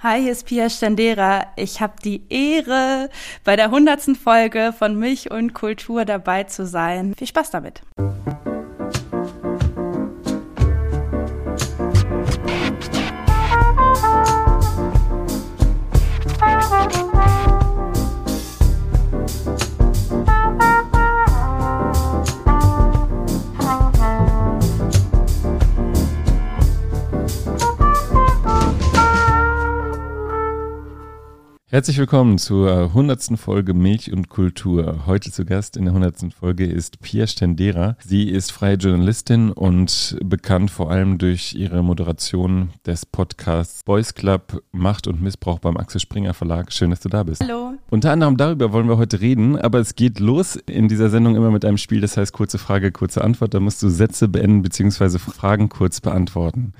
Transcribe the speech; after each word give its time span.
Hi, 0.00 0.22
hier 0.22 0.30
ist 0.30 0.46
Pia 0.46 0.70
Stendera. 0.70 1.46
Ich 1.56 1.80
habe 1.80 1.94
die 2.04 2.22
Ehre, 2.28 3.10
bei 3.42 3.56
der 3.56 3.72
hundertsten 3.72 4.14
Folge 4.14 4.72
von 4.72 4.96
Milch 4.96 5.32
und 5.32 5.54
Kultur 5.54 6.04
dabei 6.04 6.44
zu 6.44 6.66
sein. 6.66 7.16
Viel 7.18 7.26
Spaß 7.26 7.50
damit. 7.50 7.82
Herzlich 31.78 31.98
willkommen 31.98 32.38
zur 32.38 32.92
hundertsten 32.92 33.36
Folge 33.36 33.72
Milch 33.72 34.12
und 34.12 34.28
Kultur. 34.28 35.06
Heute 35.06 35.30
zu 35.30 35.44
Gast 35.44 35.76
in 35.76 35.84
der 35.84 35.94
hundertsten 35.94 36.32
Folge 36.32 36.66
ist 36.66 37.00
Pia 37.02 37.28
Stendera. 37.28 37.96
Sie 38.04 38.30
ist 38.30 38.50
freie 38.50 38.74
Journalistin 38.74 39.52
und 39.52 40.18
bekannt 40.24 40.72
vor 40.72 40.90
allem 40.90 41.18
durch 41.18 41.54
ihre 41.54 41.84
Moderation 41.84 42.70
des 42.84 43.06
Podcasts 43.06 43.84
Boys 43.84 44.14
Club 44.14 44.60
Macht 44.72 45.06
und 45.06 45.22
Missbrauch 45.22 45.60
beim 45.60 45.76
Axel 45.76 46.00
Springer 46.00 46.34
Verlag. 46.34 46.72
Schön, 46.72 46.90
dass 46.90 46.98
du 46.98 47.10
da 47.10 47.22
bist. 47.22 47.44
Hallo. 47.44 47.74
Unter 47.90 48.10
anderem 48.10 48.36
darüber 48.36 48.72
wollen 48.72 48.88
wir 48.88 48.98
heute 48.98 49.20
reden, 49.20 49.56
aber 49.56 49.78
es 49.78 49.94
geht 49.94 50.18
los 50.18 50.56
in 50.56 50.88
dieser 50.88 51.10
Sendung 51.10 51.36
immer 51.36 51.52
mit 51.52 51.64
einem 51.64 51.78
Spiel, 51.78 52.00
das 52.00 52.16
heißt 52.16 52.32
kurze 52.32 52.58
Frage, 52.58 52.90
kurze 52.90 53.22
Antwort. 53.22 53.54
Da 53.54 53.60
musst 53.60 53.84
du 53.84 53.88
Sätze 53.88 54.26
beenden 54.26 54.62
bzw. 54.62 55.20
Fragen 55.20 55.68
kurz 55.68 56.00
beantworten. 56.00 56.72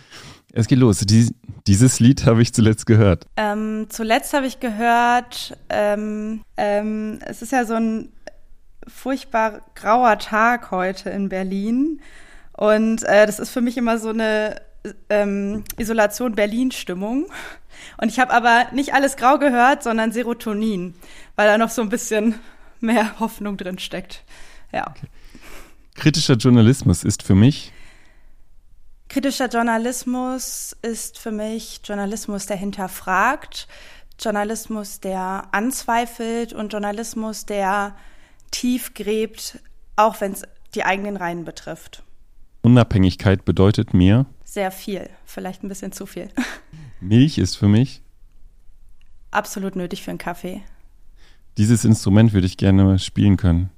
Es 0.53 0.67
geht 0.67 0.79
los. 0.79 1.01
Die, 1.01 1.35
dieses 1.67 2.01
Lied 2.01 2.25
habe 2.27 2.41
ich 2.43 2.55
zuletzt 2.55 2.87
gehört. 2.87 3.27
Ähm, 3.37 3.87
zuletzt 3.91 4.33
habe 4.33 4.47
ich 4.47 4.61
gehört, 4.61 5.57
ähm, 5.69 6.43
ähm, 6.57 7.19
es 7.27 7.43
ist 7.43 7.53
ja 7.53 7.65
so 7.65 7.75
ein 7.75 8.09
furchtbar 8.87 9.63
grauer 9.75 10.19
Tag 10.19 10.71
heute 10.71 11.11
in 11.11 11.29
Berlin. 11.29 12.01
Und 12.53 13.03
äh, 13.05 13.27
das 13.27 13.39
ist 13.39 13.51
für 13.51 13.61
mich 13.61 13.77
immer 13.77 13.99
so 13.99 14.09
eine 14.09 14.61
ähm, 15.11 15.65
Isolation 15.77 16.35
Berlin-Stimmung. 16.35 17.27
Und 17.99 18.09
ich 18.09 18.19
habe 18.19 18.33
aber 18.33 18.67
nicht 18.73 18.95
alles 18.95 19.17
grau 19.17 19.39
gehört, 19.39 19.83
sondern 19.83 20.13
Serotonin, 20.13 20.95
weil 21.37 21.47
da 21.47 21.59
noch 21.59 21.71
so 21.71 21.83
ein 21.83 21.91
bisschen 21.91 22.37
mehr 22.81 23.21
Hoffnung 23.21 23.57
drin 23.57 23.79
steckt. 23.79 24.25
Ja. 24.73 24.89
Okay. 24.89 25.07
Kritischer 25.95 26.35
Journalismus 26.35 27.05
ist 27.05 27.23
für 27.23 27.35
mich 27.35 27.73
Kritischer 29.09 29.49
Journalismus 29.49 30.77
ist 30.83 31.19
für 31.19 31.33
mich 31.33 31.81
Journalismus, 31.83 32.45
der 32.45 32.59
hinterfragt, 32.59 33.67
Journalismus, 34.21 35.01
der 35.01 35.49
anzweifelt 35.53 36.53
und 36.53 36.73
Journalismus, 36.73 37.47
der 37.47 37.97
tief 38.51 38.93
gräbt, 38.93 39.61
auch 39.97 40.21
wenn 40.21 40.33
es 40.33 40.43
die 40.75 40.85
eigenen 40.85 41.17
Reihen 41.17 41.45
betrifft. 41.45 42.03
Unabhängigkeit 42.61 43.47
bedeutet 43.47 43.95
mir? 43.95 44.27
Sehr 44.45 44.71
viel, 44.71 45.09
vielleicht 45.25 45.63
ein 45.63 45.69
bisschen 45.69 45.93
zu 45.93 46.05
viel. 46.05 46.29
Milch 47.01 47.39
ist 47.39 47.57
für 47.57 47.69
mich? 47.69 48.03
Absolut 49.31 49.75
nötig 49.75 50.03
für 50.03 50.11
einen 50.11 50.19
Kaffee. 50.19 50.63
Dieses 51.57 51.85
Instrument 51.85 52.35
würde 52.35 52.47
ich 52.47 52.57
gerne 52.57 52.99
spielen 52.99 53.37
können. 53.37 53.71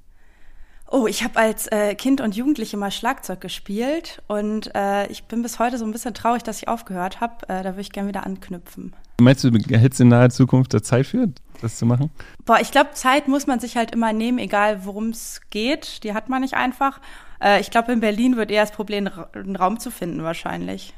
Oh, 0.93 1.07
ich 1.07 1.23
habe 1.23 1.39
als 1.39 1.67
äh, 1.67 1.95
Kind 1.95 2.19
und 2.19 2.35
Jugendliche 2.35 2.75
mal 2.75 2.91
Schlagzeug 2.91 3.39
gespielt 3.39 4.21
und 4.27 4.75
äh, 4.75 5.07
ich 5.07 5.23
bin 5.23 5.41
bis 5.41 5.57
heute 5.57 5.77
so 5.77 5.85
ein 5.85 5.93
bisschen 5.93 6.13
traurig, 6.13 6.43
dass 6.43 6.57
ich 6.57 6.67
aufgehört 6.67 7.21
habe. 7.21 7.47
Äh, 7.47 7.63
da 7.63 7.69
würde 7.69 7.79
ich 7.79 7.93
gerne 7.93 8.09
wieder 8.09 8.25
anknüpfen. 8.25 8.93
Meinst 9.21 9.41
du, 9.45 9.51
du 9.51 9.77
hättest 9.77 10.01
in 10.01 10.09
naher 10.09 10.31
Zukunft 10.31 10.73
da 10.73 10.83
Zeit 10.83 11.07
für, 11.07 11.29
das 11.61 11.77
zu 11.77 11.85
machen? 11.85 12.11
Boah, 12.43 12.59
ich 12.59 12.71
glaube, 12.71 12.89
Zeit 12.91 13.29
muss 13.29 13.47
man 13.47 13.61
sich 13.61 13.77
halt 13.77 13.91
immer 13.91 14.11
nehmen, 14.11 14.37
egal 14.37 14.83
worum 14.83 15.11
es 15.11 15.39
geht. 15.49 16.03
Die 16.03 16.13
hat 16.13 16.27
man 16.27 16.41
nicht 16.41 16.55
einfach. 16.55 16.99
Äh, 17.41 17.61
ich 17.61 17.71
glaube, 17.71 17.93
in 17.93 18.01
Berlin 18.01 18.35
wird 18.35 18.51
eher 18.51 18.63
das 18.63 18.73
Problem, 18.73 19.09
einen 19.33 19.55
Raum 19.55 19.79
zu 19.79 19.91
finden 19.91 20.23
wahrscheinlich. 20.23 20.93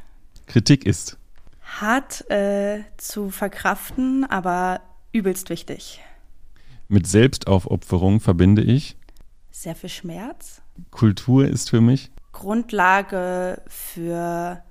Kritik 0.47 0.87
ist? 0.87 1.19
Hart 1.61 2.27
äh, 2.31 2.79
zu 2.97 3.29
verkraften, 3.29 4.25
aber 4.27 4.81
übelst 5.11 5.51
wichtig. 5.51 6.01
Mit 6.87 7.05
Selbstaufopferung 7.05 8.21
verbinde 8.21 8.63
ich? 8.63 8.97
Sehr 9.53 9.75
viel 9.75 9.89
Schmerz. 9.89 10.61
Kultur 10.91 11.47
ist 11.47 11.69
für 11.69 11.79
mich 11.79 12.11
Grundlage 12.31 13.61
für 13.67 14.61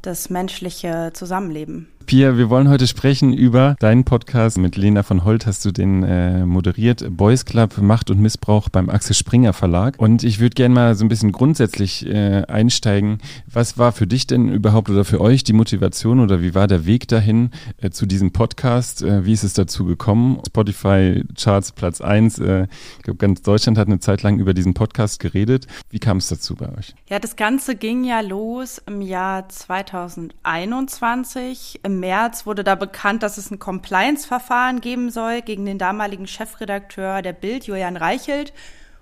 das 0.00 0.30
menschliche 0.30 1.10
Zusammenleben. 1.12 1.88
Pia, 2.10 2.36
wir 2.36 2.50
wollen 2.50 2.68
heute 2.68 2.88
sprechen 2.88 3.32
über 3.32 3.76
deinen 3.78 4.02
Podcast. 4.02 4.58
Mit 4.58 4.76
Lena 4.76 5.04
von 5.04 5.24
Holt 5.24 5.46
hast 5.46 5.64
du 5.64 5.70
den 5.70 6.02
äh, 6.02 6.44
moderiert. 6.44 7.06
Boys 7.08 7.44
Club 7.44 7.78
Macht 7.78 8.10
und 8.10 8.18
Missbrauch 8.18 8.68
beim 8.68 8.90
Axel 8.90 9.14
Springer 9.14 9.52
Verlag. 9.52 9.94
Und 9.96 10.24
ich 10.24 10.40
würde 10.40 10.54
gerne 10.54 10.74
mal 10.74 10.96
so 10.96 11.04
ein 11.04 11.08
bisschen 11.08 11.30
grundsätzlich 11.30 12.04
äh, 12.04 12.42
einsteigen. 12.48 13.18
Was 13.46 13.78
war 13.78 13.92
für 13.92 14.08
dich 14.08 14.26
denn 14.26 14.48
überhaupt 14.48 14.90
oder 14.90 15.04
für 15.04 15.20
euch 15.20 15.44
die 15.44 15.52
Motivation 15.52 16.18
oder 16.18 16.42
wie 16.42 16.52
war 16.52 16.66
der 16.66 16.84
Weg 16.84 17.06
dahin 17.06 17.50
äh, 17.80 17.90
zu 17.90 18.06
diesem 18.06 18.32
Podcast? 18.32 19.02
Äh, 19.02 19.24
wie 19.24 19.32
ist 19.32 19.44
es 19.44 19.52
dazu 19.52 19.84
gekommen? 19.84 20.40
Spotify 20.44 21.22
Charts 21.40 21.70
Platz 21.70 22.00
1. 22.00 22.40
Äh, 22.40 22.66
ich 22.96 23.04
glaube, 23.04 23.18
ganz 23.18 23.42
Deutschland 23.42 23.78
hat 23.78 23.86
eine 23.86 24.00
Zeit 24.00 24.24
lang 24.24 24.40
über 24.40 24.52
diesen 24.52 24.74
Podcast 24.74 25.20
geredet. 25.20 25.68
Wie 25.90 26.00
kam 26.00 26.16
es 26.16 26.26
dazu 26.26 26.56
bei 26.56 26.76
euch? 26.76 26.92
Ja, 27.08 27.20
das 27.20 27.36
Ganze 27.36 27.76
ging 27.76 28.02
ja 28.02 28.20
los 28.20 28.82
im 28.84 29.00
Jahr 29.00 29.48
2021. 29.48 31.78
Im 31.84 31.99
März 32.00 32.46
wurde 32.46 32.64
da 32.64 32.74
bekannt, 32.74 33.22
dass 33.22 33.38
es 33.38 33.50
ein 33.50 33.58
Compliance-Verfahren 33.58 34.80
geben 34.80 35.10
soll 35.10 35.42
gegen 35.42 35.64
den 35.66 35.78
damaligen 35.78 36.26
Chefredakteur 36.26 37.22
der 37.22 37.32
Bild, 37.32 37.64
Julian 37.64 37.96
Reichelt. 37.96 38.52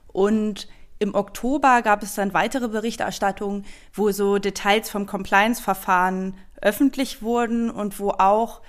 Und 0.09 0.69
im 0.99 1.15
Oktober 1.15 1.83
gab 1.83 2.03
es 2.03 2.15
dann 2.15 2.35
weitere 2.35 2.69
Berichterstattungen, 2.69 3.65
wo 3.93 4.11
so 4.11 4.39
Details 4.39 4.91
vom 4.91 5.07
Compliance-Verfahren 5.07 6.37
öffentlich 6.61 7.23
wurden 7.23 7.71
und 7.71 8.01
wo 8.01 8.11
auch 8.11 8.61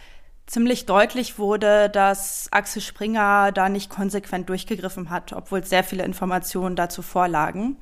ziemlich 0.45 0.85
deutlich 0.85 1.37
wurde, 1.37 1.89
dass 1.89 2.47
Axel 2.51 2.81
Springer 2.81 3.51
da 3.51 3.69
nicht 3.69 3.89
konsequent 3.89 4.49
durchgegriffen 4.49 5.09
hat, 5.09 5.33
obwohl 5.33 5.63
sehr 5.63 5.83
viele 5.83 6.03
Informationen 6.03 6.75
dazu 6.75 7.01
vorlagen. 7.01 7.77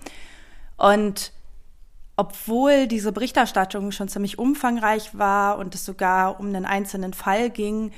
Und 0.78 1.34
obwohl 2.18 2.88
diese 2.88 3.12
Berichterstattung 3.12 3.92
schon 3.92 4.10
ziemlich 4.10 4.40
umfangreich 4.40 5.18
war 5.18 5.60
und 5.60 5.76
es 5.76 5.86
sogar 5.86 6.40
um 6.40 6.48
einen 6.48 6.66
einzelnen 6.66 7.14
Fall 7.14 7.52
ging, 7.52 7.92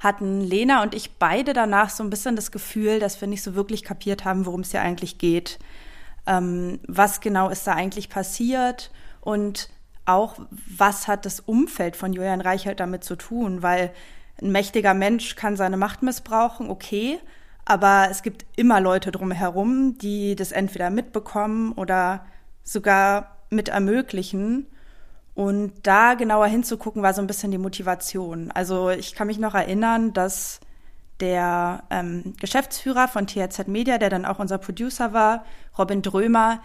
hatten 0.00 0.40
Lena 0.40 0.82
und 0.82 0.92
ich 0.92 1.18
beide 1.18 1.52
danach 1.52 1.88
so 1.88 2.02
ein 2.02 2.10
bisschen 2.10 2.36
das 2.36 2.50
Gefühl, 2.50 2.98
dass 2.98 3.20
wir 3.20 3.28
nicht 3.28 3.42
so 3.42 3.54
wirklich 3.54 3.84
kapiert 3.84 4.24
haben, 4.24 4.44
worum 4.44 4.60
es 4.60 4.72
hier 4.72 4.82
eigentlich 4.82 5.18
geht. 5.18 5.60
Ähm, 6.26 6.80
was 6.88 7.20
genau 7.20 7.48
ist 7.48 7.66
da 7.66 7.74
eigentlich 7.74 8.10
passiert 8.10 8.90
und 9.20 9.70
auch, 10.04 10.36
was 10.50 11.06
hat 11.06 11.24
das 11.24 11.40
Umfeld 11.40 11.96
von 11.96 12.12
Julian 12.12 12.40
Reichelt 12.40 12.80
damit 12.80 13.04
zu 13.04 13.14
tun? 13.16 13.62
Weil 13.62 13.92
ein 14.42 14.50
mächtiger 14.50 14.94
Mensch 14.94 15.36
kann 15.36 15.56
seine 15.56 15.76
Macht 15.76 16.02
missbrauchen, 16.02 16.68
okay, 16.68 17.20
aber 17.64 18.08
es 18.10 18.22
gibt 18.22 18.44
immer 18.56 18.80
Leute 18.80 19.12
drumherum, 19.12 19.96
die 19.96 20.34
das 20.34 20.50
entweder 20.52 20.90
mitbekommen 20.90 21.72
oder 21.72 22.26
sogar 22.64 23.33
mit 23.54 23.68
ermöglichen. 23.68 24.66
Und 25.34 25.72
da 25.82 26.14
genauer 26.14 26.46
hinzugucken, 26.46 27.02
war 27.02 27.12
so 27.12 27.20
ein 27.20 27.26
bisschen 27.26 27.50
die 27.50 27.58
Motivation. 27.58 28.50
Also 28.52 28.90
ich 28.90 29.14
kann 29.14 29.26
mich 29.26 29.38
noch 29.38 29.54
erinnern, 29.54 30.12
dass 30.12 30.60
der 31.20 31.84
ähm, 31.90 32.34
Geschäftsführer 32.40 33.08
von 33.08 33.26
THZ 33.26 33.66
Media, 33.66 33.98
der 33.98 34.10
dann 34.10 34.24
auch 34.24 34.38
unser 34.38 34.58
Producer 34.58 35.12
war, 35.12 35.44
Robin 35.78 36.02
Drömer, 36.02 36.60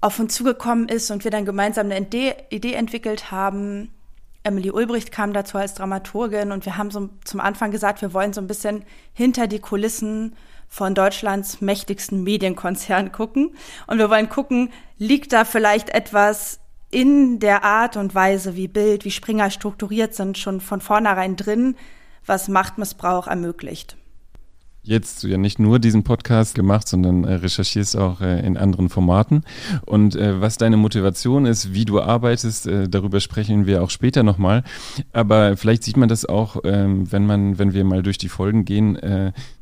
auf 0.00 0.18
uns 0.18 0.34
zugekommen 0.34 0.88
ist 0.88 1.10
und 1.10 1.24
wir 1.24 1.30
dann 1.30 1.44
gemeinsam 1.44 1.86
eine 1.86 1.98
Idee, 1.98 2.74
entwickelt 2.74 3.30
haben. 3.30 3.90
Emily 4.42 4.70
Ulbricht 4.70 5.10
kam 5.10 5.32
dazu 5.32 5.58
als 5.58 5.74
Dramaturgin 5.74 6.52
und 6.52 6.64
wir 6.64 6.76
haben 6.76 6.90
so 6.90 7.08
zum 7.24 7.40
Anfang 7.40 7.72
gesagt, 7.72 8.02
wir 8.02 8.12
wollen 8.12 8.32
so 8.32 8.40
ein 8.40 8.46
bisschen 8.46 8.84
hinter 9.12 9.48
die 9.48 9.58
Kulissen 9.58 10.36
von 10.68 10.94
Deutschlands 10.94 11.60
mächtigsten 11.60 12.22
Medienkonzern 12.22 13.12
gucken. 13.12 13.56
Und 13.86 13.98
wir 13.98 14.10
wollen 14.10 14.28
gucken, 14.28 14.70
liegt 14.98 15.32
da 15.32 15.44
vielleicht 15.44 15.90
etwas 15.90 16.60
in 16.90 17.40
der 17.40 17.64
Art 17.64 17.96
und 17.96 18.14
Weise, 18.14 18.56
wie 18.56 18.68
Bild, 18.68 19.04
wie 19.04 19.10
Springer 19.10 19.50
strukturiert 19.50 20.14
sind, 20.14 20.38
schon 20.38 20.60
von 20.60 20.80
vornherein 20.80 21.36
drin, 21.36 21.76
was 22.24 22.48
Machtmissbrauch 22.48 23.26
ermöglicht 23.26 23.96
jetzt 24.86 25.24
ja 25.24 25.36
nicht 25.36 25.58
nur 25.58 25.78
diesen 25.78 26.04
Podcast 26.04 26.54
gemacht, 26.54 26.88
sondern 26.88 27.24
äh, 27.24 27.34
recherchierst 27.34 27.96
auch 27.96 28.20
äh, 28.20 28.46
in 28.46 28.56
anderen 28.56 28.88
Formaten. 28.88 29.42
Und 29.84 30.14
äh, 30.14 30.40
was 30.40 30.56
deine 30.56 30.76
Motivation 30.76 31.46
ist, 31.46 31.74
wie 31.74 31.84
du 31.84 32.00
arbeitest, 32.00 32.68
darüber 32.88 33.20
sprechen 33.20 33.66
wir 33.66 33.82
auch 33.82 33.90
später 33.90 34.22
nochmal. 34.22 34.62
Aber 35.12 35.56
vielleicht 35.56 35.82
sieht 35.82 35.96
man 35.96 36.08
das 36.08 36.24
auch, 36.24 36.58
ähm, 36.64 37.10
wenn 37.10 37.26
man, 37.26 37.58
wenn 37.58 37.74
wir 37.74 37.84
mal 37.84 38.02
durch 38.02 38.18
die 38.18 38.28
Folgen 38.28 38.64
gehen 38.64 38.86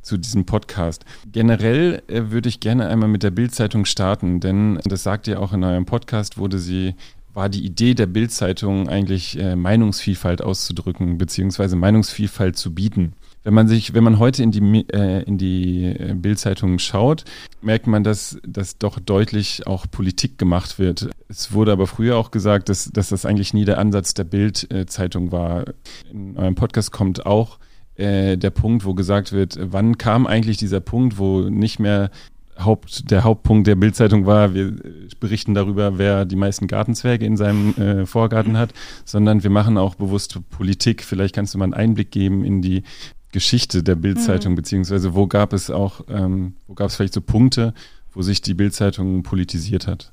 zu 0.02 0.16
diesem 0.16 0.44
Podcast. 0.44 1.04
Generell 1.32 2.02
würde 2.08 2.48
ich 2.48 2.60
gerne 2.60 2.88
einmal 2.88 3.08
mit 3.08 3.22
der 3.22 3.30
Bildzeitung 3.30 3.84
starten, 3.84 4.40
denn 4.40 4.78
das 4.84 5.02
sagt 5.02 5.26
ihr 5.28 5.40
auch 5.40 5.52
in 5.52 5.64
eurem 5.64 5.86
Podcast, 5.86 6.38
wurde 6.38 6.58
sie 6.58 6.94
war 7.32 7.48
die 7.48 7.64
Idee 7.64 7.94
der 7.94 8.06
Bildzeitung 8.06 8.88
eigentlich 8.88 9.38
Meinungsvielfalt 9.56 10.42
auszudrücken, 10.42 11.18
beziehungsweise 11.18 11.76
Meinungsvielfalt 11.76 12.56
zu 12.56 12.74
bieten. 12.74 13.14
Wenn 13.44 13.52
man 13.52 13.68
sich, 13.68 13.92
wenn 13.92 14.02
man 14.02 14.18
heute 14.18 14.42
in 14.42 14.50
die, 14.50 14.88
äh, 14.88 15.22
in 15.24 15.36
die 15.36 15.84
äh, 15.84 16.14
Bildzeitung 16.14 16.78
schaut, 16.78 17.24
merkt 17.60 17.86
man, 17.86 18.02
dass, 18.02 18.38
dass 18.46 18.78
doch 18.78 18.98
deutlich 18.98 19.66
auch 19.66 19.86
Politik 19.90 20.38
gemacht 20.38 20.78
wird. 20.78 21.10
Es 21.28 21.52
wurde 21.52 21.72
aber 21.72 21.86
früher 21.86 22.16
auch 22.16 22.30
gesagt, 22.30 22.70
dass, 22.70 22.90
dass 22.90 23.10
das 23.10 23.26
eigentlich 23.26 23.52
nie 23.52 23.66
der 23.66 23.78
Ansatz 23.78 24.14
der 24.14 24.24
Bildzeitung 24.24 25.30
war. 25.30 25.66
In 26.10 26.38
eurem 26.38 26.54
Podcast 26.54 26.90
kommt 26.90 27.26
auch 27.26 27.58
äh, 27.96 28.38
der 28.38 28.50
Punkt, 28.50 28.86
wo 28.86 28.94
gesagt 28.94 29.32
wird, 29.32 29.58
wann 29.60 29.98
kam 29.98 30.26
eigentlich 30.26 30.56
dieser 30.56 30.80
Punkt, 30.80 31.18
wo 31.18 31.42
nicht 31.42 31.78
mehr 31.78 32.10
Haupt, 32.58 33.10
der 33.10 33.24
Hauptpunkt 33.24 33.66
der 33.66 33.74
Bildzeitung 33.74 34.26
war, 34.26 34.54
wir 34.54 34.74
berichten 35.20 35.54
darüber, 35.54 35.98
wer 35.98 36.24
die 36.24 36.36
meisten 36.36 36.66
Gartenzwerge 36.66 37.26
in 37.26 37.36
seinem 37.36 37.74
äh, 37.74 38.06
Vorgarten 38.06 38.56
hat, 38.56 38.72
sondern 39.04 39.42
wir 39.42 39.50
machen 39.50 39.76
auch 39.76 39.96
bewusst 39.96 40.38
Politik. 40.50 41.02
Vielleicht 41.02 41.34
kannst 41.34 41.52
du 41.52 41.58
mal 41.58 41.64
einen 41.64 41.74
Einblick 41.74 42.10
geben 42.10 42.44
in 42.44 42.62
die 42.62 42.84
Geschichte 43.34 43.82
der 43.82 43.96
Bildzeitung, 43.96 44.52
mhm. 44.52 44.56
beziehungsweise 44.56 45.14
wo 45.16 45.26
gab 45.26 45.52
es 45.52 45.68
auch, 45.68 46.02
ähm, 46.08 46.54
wo 46.68 46.74
gab 46.74 46.86
es 46.86 46.96
vielleicht 46.96 47.14
so 47.14 47.20
Punkte, 47.20 47.74
wo 48.12 48.22
sich 48.22 48.40
die 48.42 48.54
Bildzeitung 48.54 49.24
politisiert 49.24 49.88
hat? 49.88 50.12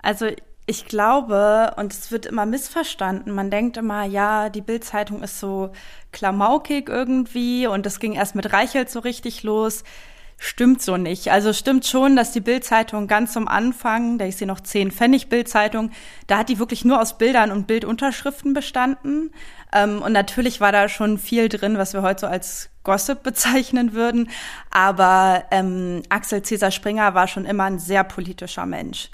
Also 0.00 0.26
ich 0.64 0.86
glaube, 0.86 1.74
und 1.76 1.92
es 1.92 2.10
wird 2.10 2.24
immer 2.24 2.46
missverstanden, 2.46 3.34
man 3.34 3.50
denkt 3.50 3.76
immer, 3.76 4.04
ja, 4.04 4.48
die 4.48 4.62
Bildzeitung 4.62 5.22
ist 5.22 5.38
so 5.38 5.70
klamaukig 6.12 6.88
irgendwie 6.88 7.66
und 7.66 7.84
das 7.84 8.00
ging 8.00 8.14
erst 8.14 8.34
mit 8.34 8.50
Reichelt 8.54 8.88
so 8.88 9.00
richtig 9.00 9.42
los. 9.42 9.84
Stimmt 10.42 10.80
so 10.80 10.96
nicht. 10.96 11.30
Also 11.30 11.52
stimmt 11.52 11.84
schon, 11.84 12.16
dass 12.16 12.32
die 12.32 12.40
Bildzeitung 12.40 13.08
ganz 13.08 13.36
am 13.36 13.46
Anfang, 13.46 14.16
da 14.16 14.24
ist 14.24 14.38
sie 14.38 14.46
noch 14.46 14.60
10 14.60 14.90
Pfennig 14.90 15.28
Bildzeitung, 15.28 15.90
da 16.28 16.38
hat 16.38 16.48
die 16.48 16.58
wirklich 16.58 16.82
nur 16.82 16.98
aus 16.98 17.18
Bildern 17.18 17.52
und 17.52 17.66
Bildunterschriften 17.66 18.54
bestanden. 18.54 19.32
Ähm, 19.70 20.00
und 20.00 20.12
natürlich 20.12 20.58
war 20.58 20.72
da 20.72 20.88
schon 20.88 21.18
viel 21.18 21.50
drin, 21.50 21.76
was 21.76 21.92
wir 21.92 22.00
heute 22.00 22.22
so 22.22 22.26
als 22.26 22.70
Gossip 22.84 23.22
bezeichnen 23.22 23.92
würden. 23.92 24.30
Aber 24.70 25.44
ähm, 25.50 26.04
Axel 26.08 26.42
Cäsar 26.42 26.70
Springer 26.70 27.12
war 27.12 27.28
schon 27.28 27.44
immer 27.44 27.64
ein 27.64 27.78
sehr 27.78 28.02
politischer 28.02 28.64
Mensch 28.64 29.10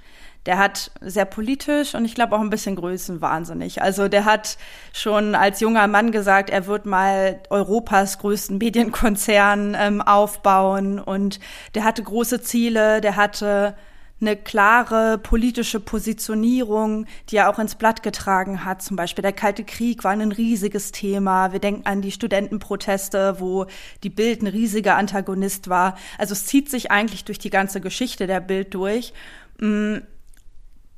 der 0.47 0.59
hat 0.59 0.93
sehr 1.01 1.25
politisch 1.25 1.95
und 1.95 2.05
ich 2.05 2.15
glaube 2.15 2.37
auch 2.37 2.41
ein 2.41 2.51
bisschen 2.51 2.77
größenwahnsinnig. 2.77 3.83
Also 3.83 4.09
der 4.09 4.25
hat 4.25 4.57
schon 4.93 5.35
als 5.35 5.61
junger 5.61 5.87
Mann 5.89 6.13
gesagt, 6.13 6.51
er 6.51 6.67
wird 6.67 6.87
mal 6.87 7.41
Europas 7.51 8.19
größten 8.19 8.59
Medienkonzern 8.59 9.77
ähm, 9.79 10.01
aufbauen 10.01 11.01
und 11.01 11.41
der 11.75 11.85
hatte 11.85 12.03
große 12.03 12.41
Ziele, 12.41 13.01
der 13.01 13.17
hatte 13.17 13.75
eine 14.21 14.35
klare 14.35 15.19
politische 15.19 15.79
Positionierung, 15.79 17.07
die 17.29 17.37
er 17.37 17.51
auch 17.51 17.59
ins 17.59 17.75
Blatt 17.75 18.03
getragen 18.03 18.65
hat. 18.65 18.81
Zum 18.81 18.97
Beispiel 18.97 19.21
der 19.21 19.35
Kalte 19.35 19.63
Krieg 19.63 20.05
war 20.05 20.13
ein 20.13 20.33
riesiges 20.33 20.91
Thema. 20.91 21.53
Wir 21.53 21.59
denken 21.59 21.87
an 21.87 22.01
die 22.01 22.13
Studentenproteste, 22.13 23.41
wo 23.41 23.67
die 24.03 24.11
Bild 24.11 24.43
ein 24.43 24.47
riesiger 24.47 24.97
Antagonist 24.97 25.69
war. 25.69 25.99
Also 26.17 26.33
es 26.33 26.47
zieht 26.47 26.71
sich 26.71 26.91
eigentlich 26.91 27.27
durch 27.27 27.39
die 27.39 27.51
ganze 27.51 27.83
Geschichte 27.83 28.27
der 28.27 28.41
Bild 28.41 28.73
durch. 28.73 29.13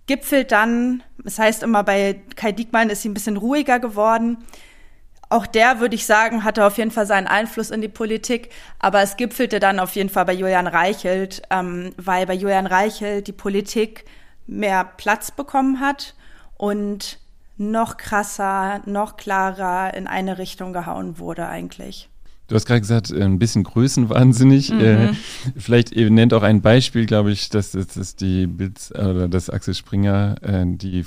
Gipfelt 0.09 0.51
dann, 0.51 1.05
das 1.23 1.39
heißt 1.39 1.63
immer 1.63 1.85
bei 1.85 2.21
Kai 2.35 2.51
Diekmann 2.51 2.91
ist 2.91 3.03
sie 3.03 3.11
ein 3.11 3.15
bisschen 3.15 3.37
ruhiger 3.37 3.79
geworden. 3.79 4.39
Auch 5.29 5.47
der, 5.47 5.79
würde 5.81 5.95
ich 5.95 6.07
sagen, 6.07 6.43
hatte 6.43 6.65
auf 6.65 6.79
jeden 6.79 6.91
Fall 6.91 7.07
seinen 7.07 7.27
Einfluss 7.27 7.71
in 7.71 7.83
die 7.83 7.89
Politik, 7.89 8.49
aber 8.79 9.03
es 9.03 9.19
gipfelte 9.19 9.61
dann 9.61 9.79
auf 9.79 9.95
jeden 9.95 10.09
Fall 10.09 10.25
bei 10.25 10.33
Julian 10.33 10.67
Reichelt, 10.67 11.43
ähm, 11.51 11.93
weil 11.99 12.25
bei 12.25 12.33
Julian 12.33 12.67
Reichelt 12.67 13.27
die 13.27 13.33
Politik 13.33 14.07
mehr 14.47 14.85
Platz 14.85 15.31
bekommen 15.31 15.81
hat 15.81 16.15
und 16.57 17.19
noch 17.59 17.99
krasser, 17.99 18.81
noch 18.87 19.19
klarer 19.19 19.93
in 19.93 20.07
eine 20.07 20.39
Richtung 20.39 20.73
gehauen 20.73 21.19
wurde 21.19 21.47
eigentlich. 21.47 22.09
Du 22.49 22.55
hast 22.55 22.65
gerade 22.65 22.81
gesagt, 22.81 23.13
ein 23.13 23.39
bisschen 23.39 23.63
größenwahnsinnig. 23.63 24.71
Mhm. 24.71 24.81
Äh, 24.81 25.09
vielleicht 25.57 25.93
ihr 25.93 26.11
nennt 26.11 26.33
auch 26.33 26.43
ein 26.43 26.63
Beispiel, 26.63 27.05
glaube 27.05 27.31
ich, 27.31 27.51
dass, 27.51 27.73
dass, 27.73 27.89
dass 27.89 28.17
die 28.17 28.47
Bild 28.47 28.91
oder 28.93 29.29
dass 29.29 29.51
Axel 29.51 29.75
Springer 29.75 30.37
äh, 30.43 30.65
die 30.67 31.05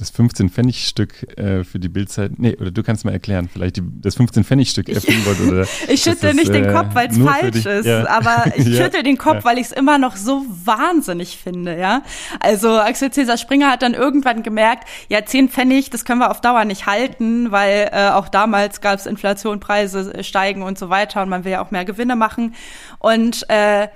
das 0.00 0.14
15-Pfennig-Stück 0.14 1.38
äh, 1.38 1.64
für 1.64 1.78
die 1.78 1.88
Bildzeit. 1.88 2.38
Nee, 2.38 2.56
oder 2.56 2.70
du 2.70 2.82
kannst 2.82 3.04
mal 3.04 3.12
erklären, 3.12 3.48
vielleicht 3.52 3.76
die, 3.76 3.82
das 4.00 4.18
15-Pfennig-Stück 4.18 4.88
erfinden 4.88 5.26
wollte. 5.26 5.42
Oder 5.46 5.66
ich 5.88 6.02
schüttel 6.02 6.34
nicht 6.34 6.52
den 6.52 6.72
Kopf, 6.72 6.94
weil 6.94 7.08
es 7.08 7.18
äh, 7.18 7.22
falsch 7.22 7.66
ist, 7.66 7.86
ja. 7.86 8.08
aber 8.08 8.52
ich 8.56 8.66
ja. 8.66 8.84
schüttel 8.84 9.02
den 9.02 9.18
Kopf, 9.18 9.36
ja. 9.36 9.44
weil 9.44 9.58
ich 9.58 9.66
es 9.66 9.72
immer 9.72 9.98
noch 9.98 10.16
so 10.16 10.44
wahnsinnig 10.64 11.36
finde, 11.36 11.78
ja. 11.78 12.02
Also 12.40 12.78
Axel 12.78 13.10
Cäsar 13.10 13.36
Springer 13.36 13.70
hat 13.70 13.82
dann 13.82 13.94
irgendwann 13.94 14.42
gemerkt, 14.42 14.88
ja, 15.08 15.24
10 15.24 15.50
Pfennig, 15.50 15.90
das 15.90 16.04
können 16.04 16.20
wir 16.20 16.30
auf 16.30 16.40
Dauer 16.40 16.64
nicht 16.64 16.86
halten, 16.86 17.52
weil 17.52 17.90
äh, 17.92 18.08
auch 18.10 18.28
damals 18.28 18.80
gab 18.80 18.98
es 18.98 19.06
Inflation, 19.06 19.60
Preise 19.60 20.24
steigen 20.24 20.62
und 20.62 20.78
so 20.78 20.88
weiter 20.88 21.22
und 21.22 21.28
man 21.28 21.44
will 21.44 21.52
ja 21.52 21.62
auch 21.62 21.70
mehr 21.70 21.84
Gewinne 21.84 22.16
machen. 22.16 22.54
Und 22.98 23.48
äh, 23.48 23.88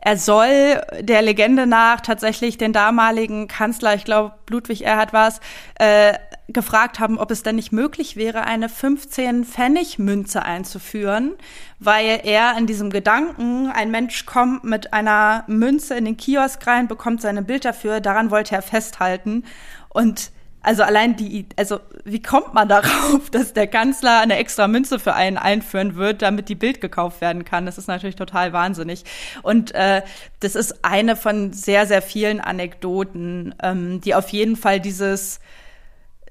er 0.00 0.16
soll 0.16 0.80
der 1.00 1.22
Legende 1.22 1.66
nach 1.66 2.00
tatsächlich 2.00 2.56
den 2.56 2.72
damaligen 2.72 3.48
Kanzler, 3.48 3.94
ich 3.94 4.04
glaube 4.04 4.34
Ludwig 4.48 4.84
Erhard 4.84 5.12
war 5.12 5.28
es, 5.28 5.40
äh, 5.74 6.14
gefragt 6.48 6.98
haben, 6.98 7.18
ob 7.18 7.30
es 7.30 7.42
denn 7.42 7.56
nicht 7.56 7.72
möglich 7.72 8.16
wäre, 8.16 8.44
eine 8.44 8.68
15-Pfennig-Münze 8.68 10.42
einzuführen, 10.42 11.34
weil 11.78 12.20
er 12.24 12.56
in 12.56 12.66
diesem 12.66 12.90
Gedanken, 12.90 13.70
ein 13.70 13.90
Mensch 13.90 14.24
kommt 14.24 14.64
mit 14.64 14.94
einer 14.94 15.44
Münze 15.46 15.94
in 15.94 16.06
den 16.06 16.16
Kiosk 16.16 16.66
rein, 16.66 16.88
bekommt 16.88 17.20
seine 17.20 17.42
Bild 17.42 17.66
dafür, 17.66 18.00
daran 18.00 18.30
wollte 18.30 18.54
er 18.54 18.62
festhalten. 18.62 19.44
Und 19.90 20.30
also 20.68 20.82
allein 20.82 21.16
die, 21.16 21.46
also 21.56 21.80
wie 22.04 22.20
kommt 22.20 22.52
man 22.52 22.68
darauf, 22.68 23.30
dass 23.32 23.54
der 23.54 23.66
Kanzler 23.66 24.20
eine 24.20 24.36
extra 24.36 24.68
Münze 24.68 24.98
für 24.98 25.14
einen 25.14 25.38
einführen 25.38 25.96
wird, 25.96 26.20
damit 26.20 26.50
die 26.50 26.54
Bild 26.54 26.82
gekauft 26.82 27.22
werden 27.22 27.46
kann? 27.46 27.64
Das 27.64 27.78
ist 27.78 27.88
natürlich 27.88 28.16
total 28.16 28.52
wahnsinnig. 28.52 29.04
Und 29.42 29.74
äh, 29.74 30.02
das 30.40 30.56
ist 30.56 30.84
eine 30.84 31.16
von 31.16 31.54
sehr, 31.54 31.86
sehr 31.86 32.02
vielen 32.02 32.42
Anekdoten, 32.42 33.54
ähm, 33.62 34.02
die 34.02 34.14
auf 34.14 34.28
jeden 34.28 34.56
Fall 34.56 34.78
dieses 34.78 35.40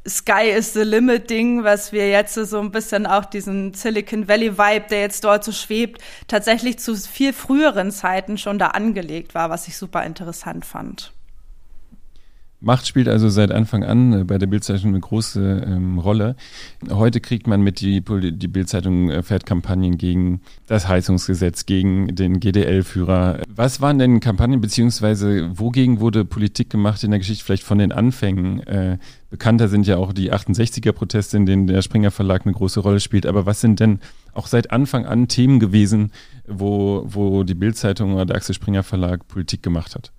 Sky 0.08 0.52
is 0.56 0.72
the 0.74 0.84
limit 0.84 1.32
Ding, 1.32 1.64
was 1.64 1.92
wir 1.92 2.08
jetzt 2.08 2.36
so 2.36 2.60
ein 2.60 2.70
bisschen 2.70 3.08
auch 3.08 3.26
diesen 3.26 3.74
Silicon 3.74 4.28
Valley 4.28 4.56
Vibe, 4.56 4.86
der 4.92 5.02
jetzt 5.02 5.24
dort 5.24 5.46
so 5.46 5.52
schwebt, 5.52 6.00
tatsächlich 6.28 6.78
zu 6.78 6.96
viel 6.96 7.34
früheren 7.34 7.90
Zeiten 7.90 8.38
schon 8.38 8.60
da 8.60 8.68
angelegt 8.68 9.34
war, 9.34 9.50
was 9.50 9.68
ich 9.68 9.78
super 9.78 10.04
interessant 10.04 10.64
fand. 10.64 11.12
Macht 12.60 12.88
spielt 12.88 13.08
also 13.08 13.30
seit 13.30 13.52
Anfang 13.52 13.84
an 13.84 14.22
äh, 14.22 14.24
bei 14.24 14.40
der 14.40 14.48
Bildzeitung 14.48 14.90
eine 14.90 15.00
große 15.00 15.64
ähm, 15.68 16.00
Rolle. 16.00 16.36
Heute 16.90 17.20
kriegt 17.20 17.46
man 17.46 17.62
mit, 17.62 17.82
die, 17.82 18.02
die 18.02 18.48
Bildzeitung 18.48 19.12
äh, 19.12 19.22
fährt 19.22 19.46
Kampagnen 19.46 19.98
gegen 19.98 20.42
das 20.66 20.88
Heizungsgesetz, 20.88 21.68
gegen 21.68 22.16
den 22.16 22.40
GDL-Führer. 22.40 23.42
Was 23.48 23.80
waren 23.80 24.00
denn 24.00 24.20
Kampagnen, 24.22 24.60
beziehungsweise 24.60 25.52
wogegen 25.60 26.00
wurde 26.00 26.26
Politik 26.26 26.72
gemacht 26.72 27.04
in 27.04 27.12
der 27.12 27.20
Geschichte, 27.20 27.46
vielleicht 27.46 27.64
von 27.64 27.78
den 27.78 27.92
Anfängen? 27.92 28.62
Äh, 28.66 28.98
bekannter 29.30 29.68
sind 29.68 29.86
ja 29.86 29.98
auch 29.98 30.12
die 30.12 30.34
68er-Proteste, 30.34 31.38
in 31.38 31.46
denen 31.46 31.68
der 31.68 31.84
Springer 31.84 32.10
Verlag 32.10 32.46
eine 32.46 32.56
große 32.56 32.80
Rolle 32.80 33.00
spielt. 33.00 33.28
Aber 33.28 33.46
was 33.46 33.62
sind 33.62 33.80
denn 33.80 34.00
auch 34.34 34.48
seit 34.48 34.72
Anfang 34.72 35.06
an 35.06 35.28
Themen 35.28 35.60
gewesen, 35.60 36.12
wo, 36.48 37.04
wo 37.08 37.44
die 37.44 37.56
Bildzeitung 37.56 38.16
oder 38.16 38.26
der 38.26 38.36
Axel 38.36 38.56
Springer 38.56 38.84
Verlag 38.84 39.28
Politik 39.28 39.62
gemacht 39.62 39.94
hat? 39.94 40.12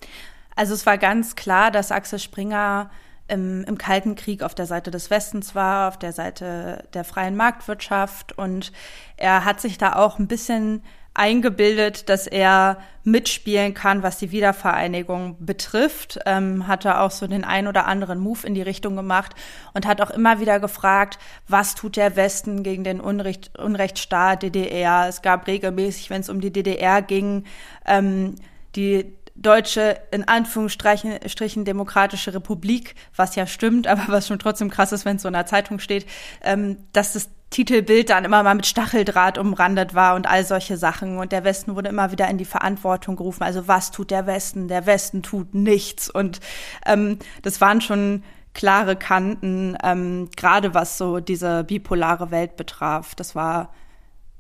Also 0.58 0.74
es 0.74 0.86
war 0.86 0.98
ganz 0.98 1.36
klar, 1.36 1.70
dass 1.70 1.92
Axel 1.92 2.18
Springer 2.18 2.90
im, 3.28 3.62
im 3.62 3.78
Kalten 3.78 4.16
Krieg 4.16 4.42
auf 4.42 4.56
der 4.56 4.66
Seite 4.66 4.90
des 4.90 5.08
Westens 5.08 5.54
war, 5.54 5.86
auf 5.86 6.00
der 6.00 6.12
Seite 6.12 6.82
der 6.94 7.04
freien 7.04 7.36
Marktwirtschaft. 7.36 8.36
Und 8.36 8.72
er 9.16 9.44
hat 9.44 9.60
sich 9.60 9.78
da 9.78 9.94
auch 9.94 10.18
ein 10.18 10.26
bisschen 10.26 10.82
eingebildet, 11.14 12.08
dass 12.08 12.26
er 12.26 12.78
mitspielen 13.04 13.72
kann, 13.72 14.02
was 14.02 14.18
die 14.18 14.32
Wiedervereinigung 14.32 15.36
betrifft. 15.38 16.18
Ähm, 16.26 16.66
hat 16.66 16.84
er 16.84 17.02
auch 17.02 17.12
so 17.12 17.28
den 17.28 17.44
ein 17.44 17.68
oder 17.68 17.86
anderen 17.86 18.18
Move 18.18 18.44
in 18.44 18.54
die 18.54 18.62
Richtung 18.62 18.96
gemacht 18.96 19.36
und 19.74 19.86
hat 19.86 20.00
auch 20.00 20.10
immer 20.10 20.40
wieder 20.40 20.58
gefragt, 20.58 21.20
was 21.46 21.76
tut 21.76 21.94
der 21.94 22.16
Westen 22.16 22.64
gegen 22.64 22.82
den 22.82 23.00
Unrecht, 23.00 23.56
Unrechtsstaat 23.56 24.42
DDR. 24.42 25.06
Es 25.08 25.22
gab 25.22 25.46
regelmäßig, 25.46 26.10
wenn 26.10 26.22
es 26.22 26.28
um 26.28 26.40
die 26.40 26.52
DDR 26.52 27.00
ging, 27.00 27.44
ähm, 27.86 28.34
die 28.74 29.17
deutsche, 29.42 29.98
in 30.10 30.26
Anführungsstrichen, 30.26 31.64
demokratische 31.64 32.34
Republik, 32.34 32.94
was 33.14 33.36
ja 33.36 33.46
stimmt, 33.46 33.86
aber 33.88 34.02
was 34.08 34.26
schon 34.26 34.38
trotzdem 34.38 34.70
krass 34.70 34.92
ist, 34.92 35.04
wenn 35.04 35.16
es 35.16 35.22
so 35.22 35.28
in 35.28 35.34
der 35.34 35.46
Zeitung 35.46 35.78
steht, 35.78 36.06
ähm, 36.42 36.76
dass 36.92 37.12
das 37.12 37.30
Titelbild 37.50 38.10
dann 38.10 38.26
immer 38.26 38.42
mal 38.42 38.54
mit 38.54 38.66
Stacheldraht 38.66 39.38
umrandet 39.38 39.94
war 39.94 40.16
und 40.16 40.28
all 40.28 40.44
solche 40.44 40.76
Sachen. 40.76 41.16
Und 41.16 41.32
der 41.32 41.44
Westen 41.44 41.76
wurde 41.76 41.88
immer 41.88 42.12
wieder 42.12 42.28
in 42.28 42.36
die 42.36 42.44
Verantwortung 42.44 43.16
gerufen. 43.16 43.42
Also 43.42 43.66
was 43.66 43.90
tut 43.90 44.10
der 44.10 44.26
Westen? 44.26 44.68
Der 44.68 44.84
Westen 44.84 45.22
tut 45.22 45.54
nichts. 45.54 46.10
Und 46.10 46.40
ähm, 46.84 47.18
das 47.42 47.60
waren 47.62 47.80
schon 47.80 48.22
klare 48.52 48.96
Kanten, 48.96 49.78
ähm, 49.82 50.28
gerade 50.36 50.74
was 50.74 50.98
so 50.98 51.20
diese 51.20 51.64
bipolare 51.64 52.30
Welt 52.30 52.56
betraf. 52.56 53.14
Das 53.14 53.34
war 53.34 53.72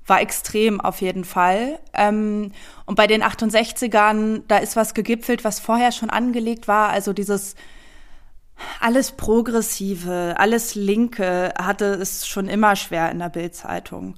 war 0.08 0.20
extrem 0.20 0.80
auf 0.80 1.00
jeden 1.00 1.24
Fall. 1.24 1.78
Ähm, 1.94 2.52
und 2.86 2.94
bei 2.94 3.06
den 3.06 3.22
68ern, 3.22 4.42
da 4.48 4.58
ist 4.58 4.76
was 4.76 4.94
gegipfelt, 4.94 5.44
was 5.44 5.60
vorher 5.60 5.92
schon 5.92 6.10
angelegt 6.10 6.68
war. 6.68 6.90
Also 6.90 7.12
dieses 7.12 7.54
alles 8.80 9.12
Progressive, 9.12 10.34
alles 10.38 10.74
Linke 10.74 11.52
hatte 11.56 11.94
es 11.94 12.26
schon 12.26 12.48
immer 12.48 12.76
schwer 12.76 13.10
in 13.10 13.18
der 13.18 13.28
Bildzeitung. 13.28 14.14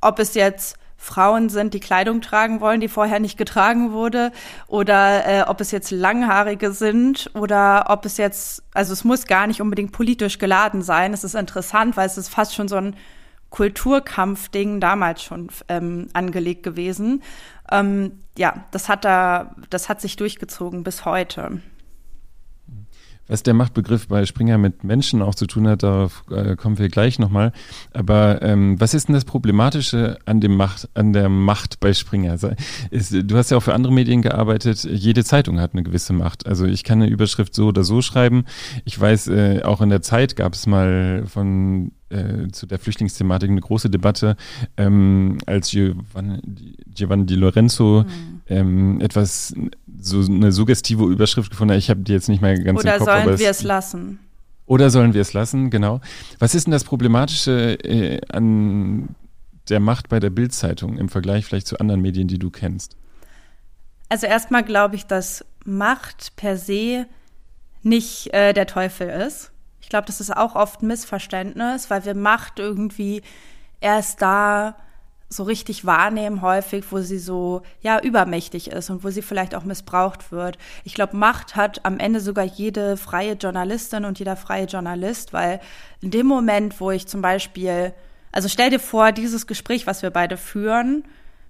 Ob 0.00 0.18
es 0.18 0.34
jetzt 0.34 0.76
Frauen 1.00 1.48
sind, 1.48 1.74
die 1.74 1.80
Kleidung 1.80 2.20
tragen 2.20 2.60
wollen, 2.60 2.80
die 2.80 2.88
vorher 2.88 3.20
nicht 3.20 3.38
getragen 3.38 3.92
wurde, 3.92 4.32
oder 4.66 5.26
äh, 5.26 5.42
ob 5.42 5.60
es 5.60 5.70
jetzt 5.70 5.92
Langhaarige 5.92 6.72
sind 6.72 7.30
oder 7.34 7.86
ob 7.88 8.04
es 8.04 8.16
jetzt, 8.16 8.64
also 8.74 8.92
es 8.92 9.04
muss 9.04 9.26
gar 9.26 9.46
nicht 9.46 9.62
unbedingt 9.62 9.92
politisch 9.92 10.38
geladen 10.38 10.82
sein. 10.82 11.14
Es 11.14 11.22
ist 11.22 11.36
interessant, 11.36 11.96
weil 11.96 12.06
es 12.06 12.18
ist 12.18 12.28
fast 12.28 12.54
schon 12.54 12.66
so 12.66 12.76
ein 12.76 12.96
Kulturkampfding 13.50 14.80
damals 14.80 15.22
schon 15.22 15.48
ähm, 15.68 16.08
angelegt 16.12 16.62
gewesen. 16.62 17.22
Ähm, 17.70 18.12
ja, 18.36 18.66
das 18.70 18.88
hat 18.88 19.04
da, 19.04 19.54
das 19.70 19.88
hat 19.88 20.00
sich 20.00 20.16
durchgezogen 20.16 20.82
bis 20.82 21.04
heute. 21.04 21.60
Was 23.28 23.42
der 23.42 23.52
Machtbegriff 23.52 24.08
bei 24.08 24.24
Springer 24.24 24.56
mit 24.56 24.84
Menschen 24.84 25.20
auch 25.20 25.34
zu 25.34 25.46
tun 25.46 25.68
hat, 25.68 25.82
darauf 25.82 26.24
äh, 26.30 26.56
kommen 26.56 26.78
wir 26.78 26.88
gleich 26.88 27.18
nochmal. 27.18 27.52
Aber 27.92 28.40
ähm, 28.40 28.80
was 28.80 28.94
ist 28.94 29.08
denn 29.08 29.14
das 29.14 29.26
Problematische 29.26 30.18
an 30.24 30.40
dem 30.40 30.56
Macht, 30.56 30.88
an 30.94 31.12
der 31.12 31.28
Macht 31.28 31.78
bei 31.78 31.92
Springer? 31.92 32.38
Ist, 32.90 33.12
du 33.12 33.36
hast 33.36 33.50
ja 33.50 33.58
auch 33.58 33.62
für 33.62 33.74
andere 33.74 33.92
Medien 33.92 34.22
gearbeitet. 34.22 34.82
Jede 34.84 35.24
Zeitung 35.24 35.60
hat 35.60 35.74
eine 35.74 35.82
gewisse 35.82 36.14
Macht. 36.14 36.46
Also 36.46 36.64
ich 36.64 36.84
kann 36.84 37.02
eine 37.02 37.10
Überschrift 37.10 37.54
so 37.54 37.66
oder 37.66 37.84
so 37.84 38.00
schreiben. 38.00 38.46
Ich 38.86 38.98
weiß, 38.98 39.28
äh, 39.28 39.62
auch 39.62 39.82
in 39.82 39.90
der 39.90 40.00
Zeit 40.00 40.34
gab 40.34 40.54
es 40.54 40.66
mal 40.66 41.24
von 41.26 41.92
äh, 42.10 42.48
zu 42.52 42.66
der 42.66 42.78
Flüchtlingsthematik 42.78 43.50
eine 43.50 43.60
große 43.60 43.90
Debatte, 43.90 44.36
ähm, 44.76 45.38
als 45.46 45.70
Giovanni, 45.70 46.40
Giovanni 46.86 47.26
Di 47.26 47.34
Lorenzo 47.34 48.04
mhm. 48.06 48.40
ähm, 48.48 49.00
etwas 49.00 49.54
so 50.00 50.20
eine 50.20 50.52
suggestive 50.52 51.04
Überschrift 51.04 51.50
gefunden 51.50 51.72
hat. 51.72 51.78
Ich 51.78 51.90
habe 51.90 52.00
die 52.00 52.12
jetzt 52.12 52.28
nicht 52.28 52.40
mehr 52.40 52.54
ganz 52.54 52.80
Oder 52.80 52.94
im 52.94 52.98
Kopf. 52.98 53.08
Oder 53.08 53.22
sollen 53.24 53.38
wir 53.38 53.50
es 53.50 53.62
lassen? 53.62 54.18
Oder 54.66 54.90
sollen 54.90 55.14
wir 55.14 55.22
es 55.22 55.32
lassen, 55.32 55.70
genau. 55.70 56.00
Was 56.38 56.54
ist 56.54 56.66
denn 56.66 56.72
das 56.72 56.84
Problematische 56.84 57.78
äh, 57.84 58.20
an 58.28 59.14
der 59.68 59.80
Macht 59.80 60.08
bei 60.08 60.20
der 60.20 60.30
Bildzeitung 60.30 60.98
im 60.98 61.08
Vergleich 61.08 61.44
vielleicht 61.46 61.66
zu 61.66 61.78
anderen 61.78 62.02
Medien, 62.02 62.28
die 62.28 62.38
du 62.38 62.50
kennst? 62.50 62.96
Also 64.08 64.26
erstmal 64.26 64.62
glaube 64.62 64.96
ich, 64.96 65.06
dass 65.06 65.44
Macht 65.64 66.36
per 66.36 66.56
se 66.56 67.06
nicht 67.82 68.32
äh, 68.32 68.52
der 68.52 68.66
Teufel 68.66 69.08
ist. 69.08 69.52
Ich 69.88 69.90
glaube, 69.90 70.06
das 70.06 70.20
ist 70.20 70.36
auch 70.36 70.54
oft 70.54 70.82
ein 70.82 70.88
Missverständnis, 70.88 71.88
weil 71.88 72.04
wir 72.04 72.14
Macht 72.14 72.58
irgendwie 72.58 73.22
erst 73.80 74.20
da 74.20 74.76
so 75.30 75.44
richtig 75.44 75.86
wahrnehmen 75.86 76.42
häufig, 76.42 76.84
wo 76.90 76.98
sie 77.00 77.18
so 77.18 77.62
ja 77.80 77.98
übermächtig 77.98 78.70
ist 78.70 78.90
und 78.90 79.02
wo 79.02 79.08
sie 79.08 79.22
vielleicht 79.22 79.54
auch 79.54 79.64
missbraucht 79.64 80.30
wird. 80.30 80.58
Ich 80.84 80.92
glaube, 80.92 81.16
Macht 81.16 81.56
hat 81.56 81.86
am 81.86 81.98
Ende 82.00 82.20
sogar 82.20 82.44
jede 82.44 82.98
freie 82.98 83.32
Journalistin 83.32 84.04
und 84.04 84.18
jeder 84.18 84.36
freie 84.36 84.66
Journalist, 84.66 85.32
weil 85.32 85.58
in 86.02 86.10
dem 86.10 86.26
Moment, 86.26 86.82
wo 86.82 86.90
ich 86.90 87.06
zum 87.06 87.22
Beispiel, 87.22 87.94
also 88.30 88.50
stell 88.50 88.68
dir 88.68 88.80
vor, 88.80 89.12
dieses 89.12 89.46
Gespräch, 89.46 89.86
was 89.86 90.02
wir 90.02 90.10
beide 90.10 90.36
führen, 90.36 91.04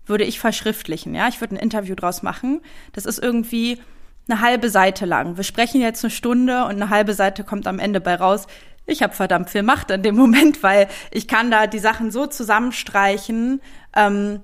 würde 0.06 0.22
ich 0.22 0.38
verschriftlichen. 0.38 1.12
Ja, 1.12 1.26
ich 1.26 1.40
würde 1.40 1.56
ein 1.56 1.60
Interview 1.60 1.96
draus 1.96 2.22
machen. 2.22 2.60
Das 2.92 3.04
ist 3.04 3.18
irgendwie 3.18 3.80
eine 4.28 4.40
halbe 4.40 4.70
Seite 4.70 5.06
lang. 5.06 5.36
Wir 5.36 5.44
sprechen 5.44 5.80
jetzt 5.80 6.04
eine 6.04 6.10
Stunde 6.10 6.64
und 6.64 6.72
eine 6.72 6.90
halbe 6.90 7.14
Seite 7.14 7.44
kommt 7.44 7.66
am 7.66 7.78
Ende 7.78 8.00
bei 8.00 8.14
raus. 8.14 8.46
Ich 8.86 9.02
habe 9.02 9.14
verdammt 9.14 9.50
viel 9.50 9.62
Macht 9.62 9.90
in 9.90 10.02
dem 10.02 10.16
Moment, 10.16 10.62
weil 10.62 10.88
ich 11.10 11.28
kann 11.28 11.50
da 11.50 11.66
die 11.66 11.78
Sachen 11.78 12.10
so 12.10 12.26
zusammenstreichen, 12.26 13.60
ähm, 13.94 14.40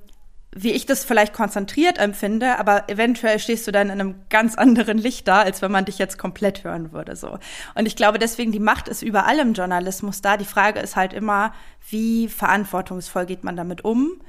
wie 0.57 0.71
ich 0.71 0.87
das 0.87 1.05
vielleicht 1.05 1.33
konzentriert 1.33 1.99
empfinde, 1.99 2.59
aber 2.59 2.89
eventuell 2.89 3.41
stehst 3.41 3.67
du 3.67 3.73
dann 3.73 3.89
in 3.89 4.01
einem 4.01 4.15
ganz 4.31 4.55
anderen 4.55 4.99
Licht 4.99 5.27
da, 5.27 5.43
als 5.43 5.63
wenn 5.63 5.73
man 5.73 5.85
dich 5.85 5.99
jetzt 5.99 6.17
komplett 6.17 6.63
hören 6.63 6.93
würde, 6.93 7.17
so. 7.17 7.39
Und 7.75 7.87
ich 7.87 7.97
glaube 7.97 8.21
deswegen, 8.21 8.53
die 8.53 8.61
Macht 8.61 8.87
ist 8.87 9.03
überall 9.03 9.41
im 9.41 9.55
Journalismus 9.55 10.23
da. 10.23 10.37
Die 10.37 10.45
Frage 10.45 10.79
ist 10.79 10.95
halt 10.95 11.13
immer, 11.13 11.53
wie 11.89 12.29
verantwortungsvoll 12.29 13.27
geht 13.27 13.43
man 13.43 13.57
damit 13.57 13.85
um? 13.85 14.21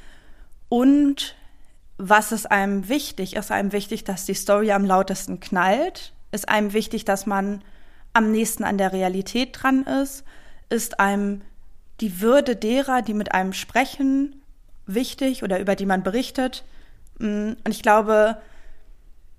Und 0.67 1.35
was 1.98 2.32
ist 2.32 2.52
einem 2.52 2.90
wichtig? 2.90 3.36
Ist 3.36 3.52
einem 3.52 3.72
wichtig, 3.72 4.04
dass 4.04 4.25
die 4.25 4.34
Story 4.34 4.72
am 4.72 4.86
lautesten 4.86 5.40
knallt? 5.40 6.14
Ist 6.32 6.50
einem 6.50 6.74
wichtig, 6.74 7.06
dass 7.06 7.25
man 7.25 7.64
am 8.14 8.32
nächsten 8.32 8.64
an 8.64 8.78
der 8.78 8.94
Realität 8.94 9.50
dran 9.54 9.84
ist? 9.84 10.24
Ist 10.70 11.00
einem 11.00 11.42
die 12.02 12.22
Würde 12.22 12.56
derer, 12.56 13.02
die 13.02 13.14
mit 13.14 13.34
einem 13.34 13.54
sprechen, 13.54 14.42
wichtig 14.86 15.44
oder 15.44 15.60
über 15.60 15.75
die 15.75 15.86
man 15.86 16.04
berichtet? 16.04 16.66
Mm, 17.20 17.54
und 17.64 17.72
ich 17.72 17.82
glaube, 17.82 18.38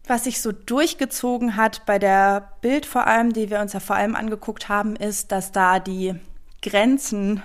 was 0.06 0.24
sich 0.24 0.40
so 0.40 0.52
durchgezogen 0.52 1.56
hat 1.56 1.84
bei 1.84 1.98
der 1.98 2.52
Bild 2.60 2.86
vor 2.86 3.06
allem, 3.06 3.32
die 3.32 3.50
wir 3.50 3.60
uns 3.60 3.72
ja 3.72 3.80
vor 3.80 3.96
allem 3.96 4.14
angeguckt 4.14 4.68
haben, 4.68 4.96
ist, 4.96 5.32
dass 5.32 5.52
da 5.52 5.78
die 5.78 6.14
Grenzen 6.62 7.42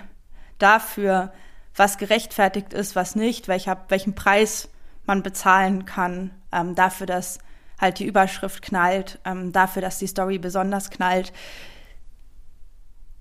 dafür, 0.58 1.32
was 1.74 1.98
gerechtfertigt 1.98 2.72
ist, 2.72 2.94
was 2.94 3.16
nicht, 3.16 3.48
welcher, 3.48 3.84
welchen 3.88 4.14
Preis 4.14 4.68
man 5.06 5.22
bezahlen 5.22 5.84
kann, 5.84 6.30
ähm, 6.52 6.74
dafür, 6.74 7.06
dass 7.06 7.38
halt 7.80 7.98
die 7.98 8.06
Überschrift 8.06 8.62
knallt, 8.62 9.18
ähm, 9.24 9.52
dafür, 9.52 9.82
dass 9.82 9.98
die 9.98 10.06
Story 10.06 10.38
besonders 10.38 10.90
knallt. 10.90 11.32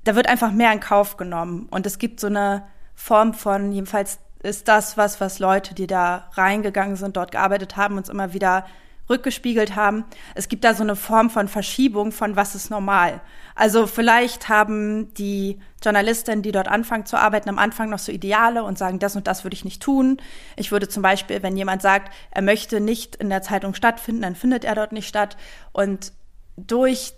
Da 0.03 0.15
wird 0.15 0.27
einfach 0.27 0.51
mehr 0.51 0.71
in 0.71 0.79
Kauf 0.79 1.17
genommen. 1.17 1.67
Und 1.71 1.85
es 1.85 1.97
gibt 1.97 2.19
so 2.19 2.27
eine 2.27 2.63
Form 2.95 3.33
von, 3.33 3.71
jedenfalls 3.71 4.19
ist 4.43 4.67
das 4.67 4.97
was, 4.97 5.19
was 5.21 5.39
Leute, 5.39 5.75
die 5.75 5.87
da 5.87 6.29
reingegangen 6.33 6.95
sind, 6.95 7.17
dort 7.17 7.31
gearbeitet 7.31 7.77
haben, 7.77 7.97
uns 7.97 8.09
immer 8.09 8.33
wieder 8.33 8.65
rückgespiegelt 9.09 9.75
haben. 9.75 10.05
Es 10.35 10.47
gibt 10.47 10.63
da 10.63 10.73
so 10.73 10.83
eine 10.83 10.95
Form 10.95 11.29
von 11.29 11.47
Verschiebung 11.47 12.11
von 12.11 12.35
was 12.35 12.55
ist 12.55 12.69
normal. 12.69 13.21
Also 13.55 13.87
vielleicht 13.87 14.49
haben 14.49 15.13
die 15.15 15.59
Journalistinnen, 15.83 16.41
die 16.41 16.51
dort 16.51 16.67
anfangen 16.67 17.05
zu 17.05 17.17
arbeiten, 17.17 17.49
am 17.49 17.59
Anfang 17.59 17.89
noch 17.89 17.99
so 17.99 18.11
Ideale 18.11 18.63
und 18.63 18.77
sagen, 18.77 18.99
das 18.99 19.15
und 19.15 19.27
das 19.27 19.43
würde 19.43 19.55
ich 19.55 19.65
nicht 19.65 19.81
tun. 19.81 20.17
Ich 20.55 20.71
würde 20.71 20.87
zum 20.87 21.03
Beispiel, 21.03 21.43
wenn 21.43 21.57
jemand 21.57 21.81
sagt, 21.81 22.13
er 22.31 22.41
möchte 22.41 22.79
nicht 22.79 23.15
in 23.15 23.29
der 23.29 23.41
Zeitung 23.41 23.73
stattfinden, 23.73 24.21
dann 24.21 24.35
findet 24.35 24.63
er 24.63 24.75
dort 24.75 24.91
nicht 24.91 25.07
statt. 25.07 25.37
Und 25.71 26.13
durch 26.57 27.13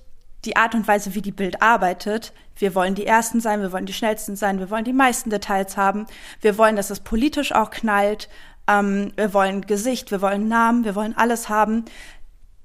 die 0.46 0.56
Art 0.56 0.76
und 0.76 0.88
Weise, 0.88 1.16
wie 1.16 1.22
die 1.22 1.32
Bild 1.32 1.62
arbeitet. 1.62 2.34
Wir 2.56 2.76
wollen 2.76 2.96
die 2.96 3.06
Ersten 3.06 3.40
sein, 3.40 3.62
wir 3.62 3.72
wollen 3.72 3.86
die 3.86 3.94
Schnellsten 3.94 4.36
sein, 4.36 4.60
wir 4.60 4.70
wollen 4.70 4.84
die 4.84 4.94
meisten 4.94 5.30
Details 5.30 5.78
haben. 5.78 6.06
Wir 6.42 6.58
wollen, 6.58 6.76
dass 6.76 6.90
es 6.90 7.00
politisch 7.00 7.54
auch 7.54 7.70
knallt. 7.70 8.30
Ähm, 8.68 9.12
wir 9.16 9.34
wollen 9.34 9.62
Gesicht, 9.62 10.12
wir 10.12 10.22
wollen 10.22 10.48
Namen, 10.48 10.86
wir 10.86 10.96
wollen 10.96 11.16
alles 11.16 11.50
haben. 11.50 11.86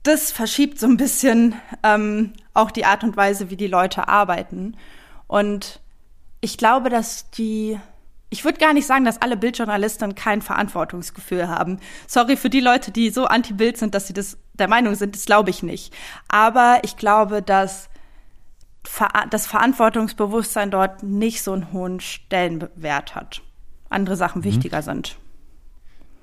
Das 0.02 0.30
verschiebt 0.30 0.78
so 0.78 0.86
ein 0.86 0.96
bisschen 0.96 1.54
ähm, 1.82 2.32
auch 2.58 2.70
die 2.70 2.84
Art 2.84 3.04
und 3.04 3.16
Weise, 3.16 3.50
wie 3.50 3.56
die 3.56 3.66
Leute 3.66 4.08
arbeiten. 4.08 4.76
Und 5.26 5.80
ich 6.40 6.58
glaube, 6.58 6.90
dass 6.90 7.30
die, 7.30 7.78
ich 8.30 8.44
würde 8.44 8.58
gar 8.58 8.72
nicht 8.72 8.86
sagen, 8.86 9.04
dass 9.04 9.22
alle 9.22 9.36
Bildjournalisten 9.36 10.14
kein 10.14 10.42
Verantwortungsgefühl 10.42 11.48
haben. 11.48 11.78
Sorry 12.06 12.36
für 12.36 12.50
die 12.50 12.60
Leute, 12.60 12.90
die 12.90 13.10
so 13.10 13.26
anti-Bild 13.26 13.76
sind, 13.76 13.94
dass 13.94 14.06
sie 14.06 14.12
das 14.12 14.38
der 14.54 14.68
Meinung 14.68 14.96
sind, 14.96 15.14
das 15.14 15.24
glaube 15.24 15.50
ich 15.50 15.62
nicht. 15.62 15.94
Aber 16.26 16.80
ich 16.82 16.96
glaube, 16.96 17.42
dass 17.42 17.88
das 19.30 19.46
Verantwortungsbewusstsein 19.46 20.70
dort 20.70 21.02
nicht 21.02 21.42
so 21.42 21.52
einen 21.52 21.72
hohen 21.72 22.00
Stellenwert 22.00 23.14
hat. 23.14 23.42
Andere 23.88 24.16
Sachen 24.16 24.40
mhm. 24.40 24.44
wichtiger 24.44 24.82
sind. 24.82 25.16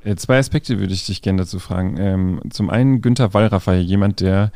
Äh, 0.04 0.15
zwei 0.15 0.38
Aspekte 0.38 0.80
würde 0.80 0.94
ich 0.94 1.06
dich 1.06 1.22
gerne 1.22 1.44
dazu 1.44 1.60
fragen. 1.60 1.98
Ähm, 1.98 2.42
zum 2.50 2.70
einen, 2.70 3.01
Günther 3.01 3.34
Wallraff 3.34 3.68
war 3.68 3.75
ja 3.75 3.82
jemand, 3.82 4.20
der 4.20 4.51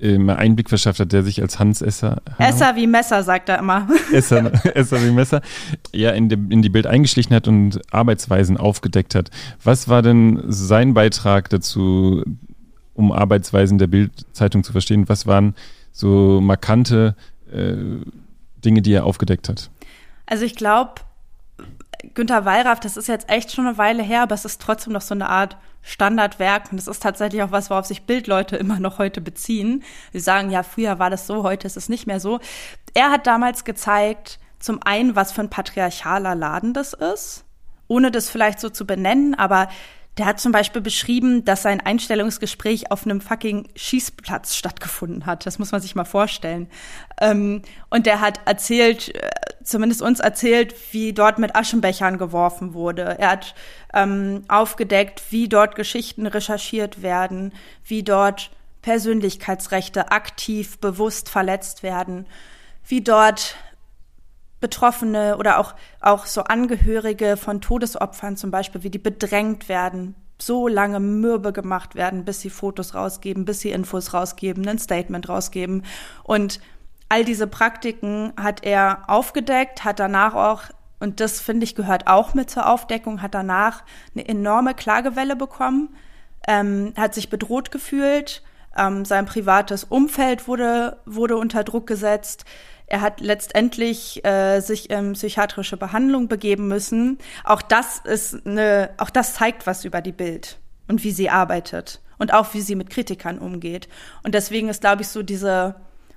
immer 0.00 0.32
ähm, 0.34 0.38
Einblick 0.38 0.68
verschafft 0.68 1.00
hat, 1.00 1.12
der 1.12 1.22
sich 1.22 1.40
als 1.42 1.58
Hans 1.58 1.82
Esser. 1.82 2.22
Esser 2.38 2.76
wie 2.76 2.86
Messer, 2.86 3.22
sagt 3.22 3.48
er 3.48 3.58
immer. 3.58 3.88
Esser, 4.12 4.52
Esser 4.76 5.02
wie 5.02 5.10
Messer. 5.10 5.42
Ja, 5.92 6.10
in, 6.10 6.28
de, 6.28 6.38
in 6.50 6.62
die 6.62 6.68
Bild 6.68 6.86
eingeschlichen 6.86 7.34
hat 7.34 7.48
und 7.48 7.80
Arbeitsweisen 7.92 8.56
aufgedeckt 8.56 9.14
hat. 9.14 9.30
Was 9.62 9.88
war 9.88 10.02
denn 10.02 10.42
sein 10.46 10.94
Beitrag 10.94 11.50
dazu, 11.50 12.22
um 12.94 13.12
Arbeitsweisen 13.12 13.78
der 13.78 13.88
Bildzeitung 13.88 14.64
zu 14.64 14.72
verstehen? 14.72 15.08
Was 15.08 15.26
waren 15.26 15.54
so 15.92 16.40
markante 16.40 17.16
äh, 17.52 17.74
Dinge, 18.64 18.82
die 18.82 18.92
er 18.92 19.04
aufgedeckt 19.04 19.48
hat? 19.48 19.70
Also 20.26 20.44
ich 20.44 20.54
glaube, 20.54 20.92
Günter 22.14 22.44
Wallraff, 22.44 22.80
das 22.80 22.96
ist 22.96 23.08
jetzt 23.08 23.28
echt 23.28 23.52
schon 23.52 23.66
eine 23.66 23.78
Weile 23.78 24.02
her, 24.02 24.22
aber 24.22 24.34
es 24.34 24.44
ist 24.44 24.60
trotzdem 24.60 24.92
noch 24.92 25.00
so 25.00 25.14
eine 25.14 25.28
Art 25.28 25.56
Standardwerk. 25.82 26.70
Und 26.70 26.78
das 26.78 26.86
ist 26.86 27.02
tatsächlich 27.02 27.42
auch 27.42 27.50
was, 27.50 27.70
worauf 27.70 27.86
sich 27.86 28.04
Bildleute 28.06 28.56
immer 28.58 28.78
noch 28.78 28.98
heute 28.98 29.20
beziehen. 29.20 29.82
Sie 30.12 30.20
sagen, 30.20 30.50
ja, 30.50 30.62
früher 30.62 30.98
war 30.98 31.10
das 31.10 31.26
so, 31.26 31.42
heute 31.42 31.66
ist 31.66 31.76
es 31.76 31.88
nicht 31.88 32.06
mehr 32.06 32.20
so. 32.20 32.40
Er 32.94 33.10
hat 33.10 33.26
damals 33.26 33.64
gezeigt, 33.64 34.38
zum 34.58 34.82
einen, 34.82 35.16
was 35.16 35.32
für 35.32 35.42
ein 35.42 35.50
patriarchaler 35.50 36.34
Laden 36.34 36.74
das 36.74 36.92
ist, 36.92 37.44
ohne 37.86 38.10
das 38.10 38.28
vielleicht 38.28 38.60
so 38.60 38.70
zu 38.70 38.86
benennen, 38.86 39.34
aber 39.34 39.68
der 40.18 40.26
hat 40.26 40.40
zum 40.40 40.52
Beispiel 40.52 40.82
beschrieben, 40.82 41.44
dass 41.44 41.62
sein 41.62 41.80
Einstellungsgespräch 41.80 42.90
auf 42.90 43.04
einem 43.04 43.20
fucking 43.20 43.68
Schießplatz 43.76 44.56
stattgefunden 44.56 45.26
hat. 45.26 45.46
Das 45.46 45.58
muss 45.58 45.70
man 45.70 45.80
sich 45.80 45.94
mal 45.94 46.04
vorstellen. 46.04 46.68
Ähm, 47.20 47.62
und 47.88 48.06
der 48.06 48.20
hat 48.20 48.40
erzählt, 48.44 49.14
äh, 49.14 49.30
zumindest 49.62 50.02
uns 50.02 50.18
erzählt, 50.18 50.74
wie 50.92 51.12
dort 51.12 51.38
mit 51.38 51.54
Aschenbechern 51.54 52.18
geworfen 52.18 52.74
wurde. 52.74 53.16
Er 53.18 53.30
hat 53.30 53.54
ähm, 53.94 54.42
aufgedeckt, 54.48 55.22
wie 55.30 55.48
dort 55.48 55.76
Geschichten 55.76 56.26
recherchiert 56.26 57.02
werden, 57.02 57.52
wie 57.84 58.02
dort 58.02 58.50
Persönlichkeitsrechte 58.82 60.10
aktiv, 60.10 60.78
bewusst 60.78 61.28
verletzt 61.28 61.82
werden, 61.82 62.26
wie 62.86 63.02
dort 63.02 63.56
Betroffene 64.60 65.36
oder 65.36 65.58
auch, 65.58 65.74
auch 66.00 66.26
so 66.26 66.42
Angehörige 66.42 67.36
von 67.36 67.60
Todesopfern 67.60 68.36
zum 68.36 68.50
Beispiel, 68.50 68.82
wie 68.82 68.90
die 68.90 68.98
bedrängt 68.98 69.68
werden, 69.68 70.14
so 70.40 70.68
lange 70.68 71.00
mürbe 71.00 71.52
gemacht 71.52 71.94
werden, 71.94 72.24
bis 72.24 72.40
sie 72.40 72.50
Fotos 72.50 72.94
rausgeben, 72.94 73.44
bis 73.44 73.60
sie 73.60 73.70
Infos 73.70 74.14
rausgeben, 74.14 74.66
ein 74.68 74.78
Statement 74.78 75.28
rausgeben. 75.28 75.84
Und 76.22 76.60
all 77.08 77.24
diese 77.24 77.46
Praktiken 77.46 78.32
hat 78.36 78.64
er 78.64 79.04
aufgedeckt, 79.08 79.84
hat 79.84 79.98
danach 79.98 80.34
auch, 80.34 80.62
und 81.00 81.20
das 81.20 81.40
finde 81.40 81.64
ich 81.64 81.74
gehört 81.74 82.06
auch 82.06 82.34
mit 82.34 82.50
zur 82.50 82.68
Aufdeckung, 82.68 83.22
hat 83.22 83.34
danach 83.34 83.84
eine 84.14 84.28
enorme 84.28 84.74
Klagewelle 84.74 85.36
bekommen, 85.36 85.96
ähm, 86.46 86.92
hat 86.96 87.14
sich 87.14 87.30
bedroht 87.30 87.70
gefühlt, 87.70 88.42
ähm, 88.76 89.04
sein 89.04 89.26
privates 89.26 89.84
Umfeld 89.84 90.46
wurde, 90.46 90.98
wurde 91.04 91.36
unter 91.36 91.64
Druck 91.64 91.86
gesetzt. 91.86 92.44
Er 92.90 93.02
hat 93.02 93.20
letztendlich 93.20 94.24
äh, 94.24 94.60
sich 94.60 94.90
in 94.90 95.12
psychiatrische 95.12 95.76
Behandlung 95.76 96.28
begeben 96.28 96.68
müssen. 96.68 97.18
Auch 97.44 97.60
das 97.60 97.98
ist 97.98 98.46
eine, 98.46 98.90
auch 98.96 99.10
das 99.10 99.34
zeigt 99.34 99.66
was 99.66 99.84
über 99.84 100.00
die 100.00 100.12
Bild 100.12 100.58
und 100.88 101.04
wie 101.04 101.12
sie 101.12 101.28
arbeitet 101.28 102.00
und 102.16 102.32
auch 102.32 102.54
wie 102.54 102.62
sie 102.62 102.74
mit 102.74 102.90
Kritikern 102.90 103.38
umgeht. 103.38 103.88
Und 104.22 104.34
deswegen 104.34 104.68
ist, 104.68 104.80
glaube 104.80 105.02
ich, 105.02 105.08
so 105.08 105.22
diese 105.22 105.74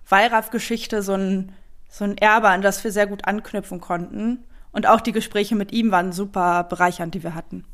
Wallraff-Geschichte 0.08 1.04
so 1.04 1.14
ein, 1.14 1.52
so 1.90 2.06
ein 2.06 2.18
Erbe, 2.18 2.50
an 2.50 2.62
das 2.62 2.84
wir 2.84 2.92
sehr 2.92 3.08
gut 3.08 3.26
anknüpfen 3.26 3.82
konnten. 3.82 4.40
Und 4.72 4.88
auch 4.88 5.02
die 5.02 5.12
Gespräche 5.12 5.56
mit 5.56 5.74
ihm 5.74 5.92
waren 5.92 6.14
super 6.14 6.64
bereichernd, 6.64 7.14
die 7.14 7.24
wir 7.24 7.36
hatten. 7.36 7.66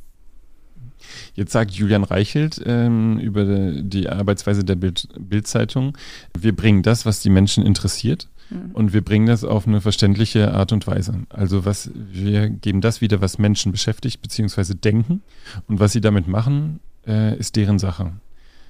Jetzt 1.35 1.51
sagt 1.51 1.71
Julian 1.71 2.03
Reichelt 2.03 2.59
ähm, 2.65 3.19
über 3.19 3.45
die 3.45 4.09
Arbeitsweise 4.09 4.63
der 4.63 4.75
Bild 4.75 5.07
Bildzeitung, 5.17 5.95
wir 6.35 6.55
bringen 6.55 6.81
das, 6.81 7.05
was 7.05 7.21
die 7.21 7.29
Menschen 7.29 7.63
interessiert. 7.63 8.27
Und 8.73 8.93
wir 8.93 9.03
bringen 9.03 9.25
das 9.25 9.43
auf 9.43 9.67
eine 9.67 9.81
verständliche 9.81 10.53
Art 10.53 10.71
und 10.71 10.87
Weise. 10.87 11.25
Also 11.29 11.65
was, 11.65 11.91
wir 11.93 12.49
geben 12.49 12.81
das 12.81 13.01
wieder, 13.01 13.19
was 13.21 13.37
Menschen 13.37 13.71
beschäftigt 13.71 14.21
bzw. 14.21 14.73
denken. 14.73 15.21
Und 15.67 15.79
was 15.79 15.91
sie 15.91 16.01
damit 16.01 16.27
machen, 16.27 16.79
äh, 17.05 17.37
ist 17.37 17.55
deren 17.55 17.79
Sache. 17.79 18.13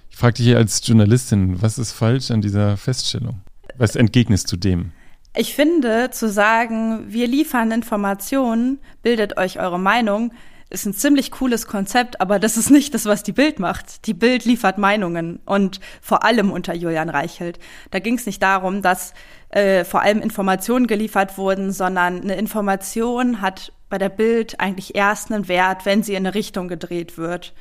Ich 0.09 0.17
frage 0.17 0.35
dich 0.35 0.45
hier 0.47 0.57
als 0.57 0.85
Journalistin, 0.85 1.61
was 1.61 1.77
ist 1.77 1.91
falsch 1.91 2.31
an 2.31 2.41
dieser 2.41 2.77
Feststellung? 2.77 3.41
Was 3.77 3.95
entgegnest 3.95 4.51
du 4.51 4.57
dem? 4.57 4.91
Ich 5.35 5.53
finde, 5.53 6.09
zu 6.09 6.29
sagen, 6.29 7.05
wir 7.09 7.27
liefern 7.27 7.71
Informationen, 7.71 8.79
bildet 9.03 9.37
euch 9.37 9.59
eure 9.59 9.79
Meinung, 9.79 10.31
ist 10.69 10.85
ein 10.85 10.93
ziemlich 10.93 11.31
cooles 11.31 11.67
Konzept, 11.67 12.19
aber 12.19 12.39
das 12.39 12.57
ist 12.57 12.71
nicht 12.71 12.93
das, 12.93 13.05
was 13.05 13.23
die 13.23 13.31
Bild 13.31 13.59
macht. 13.59 14.05
Die 14.07 14.13
Bild 14.13 14.43
liefert 14.43 14.77
Meinungen 14.77 15.39
und 15.45 15.79
vor 16.01 16.25
allem 16.25 16.51
unter 16.51 16.73
Julian 16.73 17.09
Reichelt. 17.09 17.59
Da 17.91 17.99
ging 17.99 18.15
es 18.15 18.25
nicht 18.25 18.41
darum, 18.41 18.81
dass 18.81 19.13
äh, 19.49 19.83
vor 19.83 20.01
allem 20.01 20.21
Informationen 20.21 20.87
geliefert 20.87 21.37
wurden, 21.37 21.71
sondern 21.71 22.21
eine 22.21 22.35
Information 22.35 23.41
hat 23.41 23.71
bei 23.89 23.97
der 23.97 24.09
Bild 24.09 24.59
eigentlich 24.59 24.95
erst 24.95 25.31
einen 25.31 25.47
Wert, 25.47 25.85
wenn 25.85 26.03
sie 26.03 26.13
in 26.13 26.25
eine 26.25 26.35
Richtung 26.35 26.67
gedreht 26.67 27.17
wird. 27.17 27.53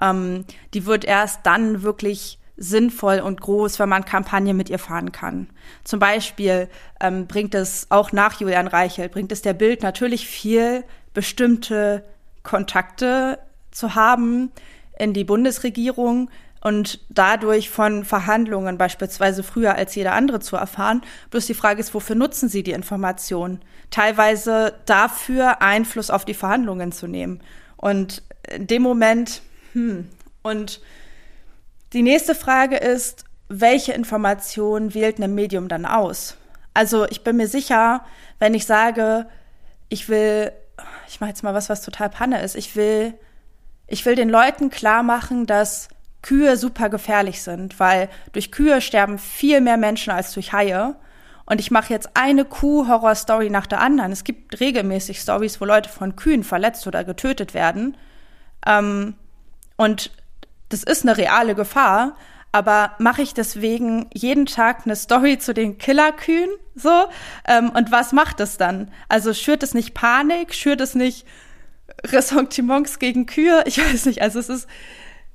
Ähm, 0.00 0.44
die 0.74 0.86
wird 0.86 1.04
erst 1.04 1.40
dann 1.44 1.82
wirklich 1.82 2.38
sinnvoll 2.56 3.18
und 3.20 3.40
groß, 3.40 3.78
wenn 3.78 3.88
man 3.88 4.04
Kampagne 4.04 4.54
mit 4.54 4.70
ihr 4.70 4.78
fahren 4.78 5.10
kann. 5.10 5.48
Zum 5.84 5.98
Beispiel 5.98 6.68
ähm, 7.00 7.26
bringt 7.26 7.54
es 7.54 7.86
auch 7.90 8.12
nach 8.12 8.40
Julian 8.40 8.68
Reichelt, 8.68 9.12
bringt 9.12 9.32
es 9.32 9.42
der 9.42 9.54
Bild 9.54 9.82
natürlich 9.82 10.28
viel, 10.28 10.84
bestimmte 11.14 12.04
Kontakte 12.42 13.38
zu 13.70 13.94
haben 13.94 14.52
in 14.98 15.12
die 15.12 15.24
Bundesregierung 15.24 16.30
und 16.62 17.00
dadurch 17.08 17.70
von 17.70 18.04
Verhandlungen 18.04 18.78
beispielsweise 18.78 19.42
früher 19.42 19.74
als 19.74 19.94
jeder 19.94 20.12
andere 20.12 20.40
zu 20.40 20.56
erfahren. 20.56 21.02
Bloß 21.30 21.46
die 21.46 21.54
Frage 21.54 21.80
ist, 21.80 21.92
wofür 21.94 22.16
nutzen 22.16 22.48
Sie 22.48 22.62
die 22.62 22.72
Information? 22.72 23.60
Teilweise 23.90 24.74
dafür 24.86 25.60
Einfluss 25.60 26.10
auf 26.10 26.24
die 26.24 26.34
Verhandlungen 26.34 26.92
zu 26.92 27.06
nehmen. 27.06 27.42
Und 27.76 28.22
in 28.48 28.66
dem 28.66 28.82
Moment, 28.82 29.42
hm, 29.72 30.08
und 30.42 30.80
die 31.92 32.02
nächste 32.02 32.34
Frage 32.34 32.76
ist, 32.76 33.24
welche 33.48 33.92
Information 33.92 34.94
wählt 34.94 35.20
ein 35.20 35.34
Medium 35.34 35.68
dann 35.68 35.84
aus? 35.84 36.36
Also 36.74 37.06
ich 37.08 37.22
bin 37.22 37.36
mir 37.36 37.48
sicher, 37.48 38.04
wenn 38.38 38.54
ich 38.54 38.64
sage, 38.64 39.26
ich 39.88 40.08
will 40.08 40.52
ich 41.12 41.20
mache 41.20 41.28
jetzt 41.28 41.42
mal 41.42 41.54
was, 41.54 41.68
was 41.68 41.82
total 41.82 42.08
Panne 42.08 42.42
ist. 42.42 42.56
Ich 42.56 42.74
will, 42.74 43.14
ich 43.86 44.06
will 44.06 44.14
den 44.14 44.30
Leuten 44.30 44.70
klar 44.70 45.02
machen, 45.02 45.46
dass 45.46 45.88
Kühe 46.22 46.56
super 46.56 46.88
gefährlich 46.88 47.42
sind, 47.42 47.78
weil 47.80 48.08
durch 48.32 48.52
Kühe 48.52 48.80
sterben 48.80 49.18
viel 49.18 49.60
mehr 49.60 49.76
Menschen 49.76 50.12
als 50.12 50.32
durch 50.32 50.52
Haie. 50.52 50.96
Und 51.44 51.60
ich 51.60 51.70
mache 51.70 51.92
jetzt 51.92 52.10
eine 52.14 52.44
Kuh-Horror-Story 52.44 53.50
nach 53.50 53.66
der 53.66 53.80
anderen. 53.80 54.12
Es 54.12 54.24
gibt 54.24 54.60
regelmäßig 54.60 55.18
Stories, 55.20 55.60
wo 55.60 55.64
Leute 55.64 55.90
von 55.90 56.16
Kühen 56.16 56.44
verletzt 56.44 56.86
oder 56.86 57.04
getötet 57.04 57.52
werden. 57.52 57.96
Ähm, 58.64 59.14
und 59.76 60.12
das 60.68 60.84
ist 60.84 61.02
eine 61.02 61.16
reale 61.16 61.54
Gefahr 61.54 62.16
aber 62.52 62.92
mache 62.98 63.22
ich 63.22 63.32
deswegen 63.32 64.10
jeden 64.12 64.44
Tag 64.44 64.82
eine 64.84 64.94
Story 64.94 65.38
zu 65.38 65.54
den 65.54 65.78
Killerkühen 65.78 66.50
so? 66.74 67.06
Ähm, 67.46 67.70
und 67.70 67.90
was 67.90 68.12
macht 68.12 68.40
es 68.40 68.58
dann? 68.58 68.90
Also 69.08 69.32
schürt 69.32 69.62
es 69.62 69.72
nicht 69.72 69.94
Panik, 69.94 70.54
schürt 70.54 70.82
es 70.82 70.94
nicht 70.94 71.26
Ressentiments 72.04 72.98
gegen 72.98 73.24
Kühe? 73.24 73.64
Ich 73.66 73.78
weiß 73.78 74.04
nicht. 74.04 74.20
Also 74.20 74.38
es 74.38 74.50
ist, 74.50 74.68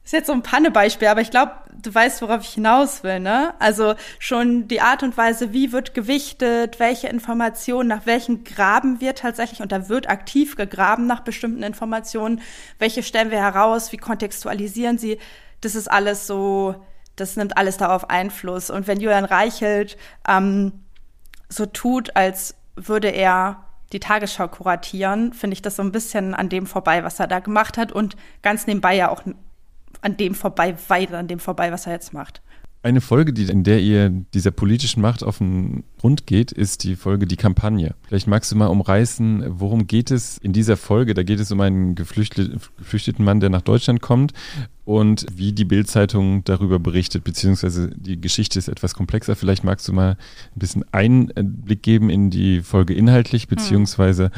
ist 0.07 0.13
jetzt 0.13 0.27
so 0.27 0.33
ein 0.33 0.41
Pannebeispiel, 0.41 1.09
aber 1.09 1.19
ich 1.19 1.31
glaube, 1.31 1.51
du 1.81 1.93
weißt, 1.93 2.21
worauf 2.21 2.41
ich 2.41 2.53
hinaus 2.53 3.03
will, 3.03 3.19
ne? 3.19 3.53
Also 3.59 3.95
schon 4.19 4.69
die 4.69 4.79
Art 4.79 5.03
und 5.03 5.17
Weise, 5.17 5.51
wie 5.51 5.73
wird 5.73 5.93
gewichtet, 5.93 6.79
welche 6.79 7.09
Informationen, 7.09 7.89
nach 7.89 8.05
welchen 8.05 8.45
graben 8.45 9.01
wir 9.01 9.15
tatsächlich, 9.15 9.61
und 9.61 9.73
da 9.73 9.89
wird 9.89 10.09
aktiv 10.09 10.55
gegraben 10.55 11.07
nach 11.07 11.19
bestimmten 11.19 11.61
Informationen, 11.61 12.39
welche 12.79 13.03
stellen 13.03 13.31
wir 13.31 13.41
heraus, 13.41 13.91
wie 13.91 13.97
kontextualisieren 13.97 14.97
sie, 14.97 15.19
das 15.59 15.75
ist 15.75 15.91
alles 15.91 16.25
so, 16.25 16.85
das 17.17 17.35
nimmt 17.35 17.57
alles 17.57 17.75
darauf 17.75 18.09
Einfluss. 18.09 18.69
Und 18.69 18.87
wenn 18.87 19.01
Julian 19.01 19.25
Reichelt 19.25 19.97
ähm, 20.25 20.85
so 21.49 21.65
tut, 21.65 22.15
als 22.15 22.55
würde 22.77 23.09
er 23.09 23.65
die 23.91 23.99
Tagesschau 23.99 24.47
kuratieren, 24.47 25.33
finde 25.33 25.55
ich 25.55 25.61
das 25.61 25.75
so 25.75 25.83
ein 25.83 25.91
bisschen 25.91 26.33
an 26.33 26.47
dem 26.47 26.65
vorbei, 26.65 27.03
was 27.03 27.19
er 27.19 27.27
da 27.27 27.39
gemacht 27.39 27.77
hat 27.77 27.91
und 27.91 28.15
ganz 28.41 28.67
nebenbei 28.67 28.95
ja 28.95 29.09
auch 29.09 29.23
an 30.01 30.17
dem 30.17 30.35
vorbei, 30.35 30.75
weit 30.87 31.13
an 31.13 31.27
dem 31.27 31.39
vorbei, 31.39 31.71
was 31.71 31.85
er 31.85 31.93
jetzt 31.93 32.13
macht. 32.13 32.41
Eine 32.83 33.01
Folge, 33.01 33.33
die, 33.33 33.43
in 33.45 33.63
der 33.63 33.81
ihr 33.81 34.09
dieser 34.09 34.51
politischen 34.51 35.01
Macht 35.01 35.23
auf 35.23 35.39
den 35.39 35.83
Grund 35.99 36.27
geht, 36.27 36.51
ist 36.51 36.83
die 36.83 36.95
Folge 36.95 37.25
Die 37.25 37.35
Kampagne. 37.35 37.95
Vielleicht 38.07 38.27
magst 38.27 38.51
du 38.51 38.55
mal 38.55 38.67
umreißen, 38.67 39.43
worum 39.59 39.87
geht 39.87 40.11
es 40.11 40.37
in 40.37 40.53
dieser 40.53 40.77
Folge? 40.77 41.13
Da 41.13 41.23
geht 41.23 41.39
es 41.39 41.51
um 41.51 41.59
einen 41.59 41.95
geflüchteten 41.95 43.25
Mann, 43.25 43.39
der 43.39 43.49
nach 43.49 43.63
Deutschland 43.63 44.01
kommt 44.01 44.31
und 44.85 45.25
wie 45.33 45.51
die 45.51 45.65
Bildzeitung 45.65 46.43
darüber 46.45 46.77
berichtet, 46.79 47.23
beziehungsweise 47.23 47.89
die 47.89 48.21
Geschichte 48.21 48.59
ist 48.59 48.69
etwas 48.69 48.93
komplexer. 48.93 49.35
Vielleicht 49.35 49.63
magst 49.63 49.87
du 49.87 49.91
mal 49.91 50.11
ein 50.11 50.59
bisschen 50.59 50.85
Einblick 50.93 51.81
geben 51.81 52.09
in 52.09 52.29
die 52.29 52.61
Folge 52.61 52.93
inhaltlich, 52.93 53.43
hm. 53.43 53.49
beziehungsweise 53.49 54.25
hm. 54.25 54.31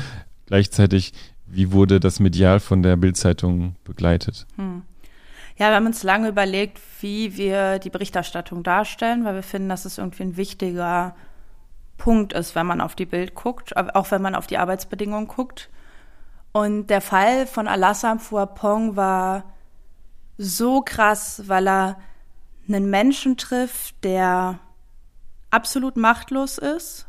gleichzeitig, 0.48 1.14
wie 1.46 1.72
wurde 1.72 2.00
das 2.00 2.20
medial 2.20 2.62
von 2.62 2.82
der 2.82 2.96
Bildzeitung 2.96 3.76
begleitet? 3.84 4.48
Hm. 4.56 4.82
Ja, 5.60 5.68
wir 5.72 5.76
haben 5.76 5.88
uns 5.88 6.04
lange 6.04 6.30
überlegt, 6.30 6.80
wie 7.02 7.36
wir 7.36 7.80
die 7.80 7.90
Berichterstattung 7.90 8.64
darstellen, 8.64 9.26
weil 9.26 9.36
wir 9.36 9.44
finden, 9.44 9.68
dass 9.68 9.84
es 9.84 9.98
irgendwie 9.98 10.24
ein 10.24 10.38
wichtiger 10.38 11.18
Punkt 11.98 12.32
ist, 12.32 12.56
wenn 12.56 12.66
man 12.66 12.80
auf 12.80 12.96
die 12.96 13.06
Bild 13.06 13.36
guckt, 13.36 13.76
auch 13.76 14.10
wenn 14.10 14.22
man 14.22 14.36
auf 14.36 14.48
die 14.48 14.58
Arbeitsbedingungen 14.58 15.28
guckt. 15.28 15.70
Und 16.54 16.88
der 16.88 17.02
Fall 17.02 17.46
von 17.46 17.68
Alassam 17.68 18.20
Fuapong 18.20 18.96
war 18.96 19.44
so 20.38 20.82
krass, 20.82 21.44
weil 21.48 21.68
er 21.68 21.98
einen 22.70 22.90
Menschen 22.90 23.36
trifft, 23.36 24.02
der 24.06 24.60
absolut 25.52 25.98
machtlos 25.98 26.58
ist 26.58 27.06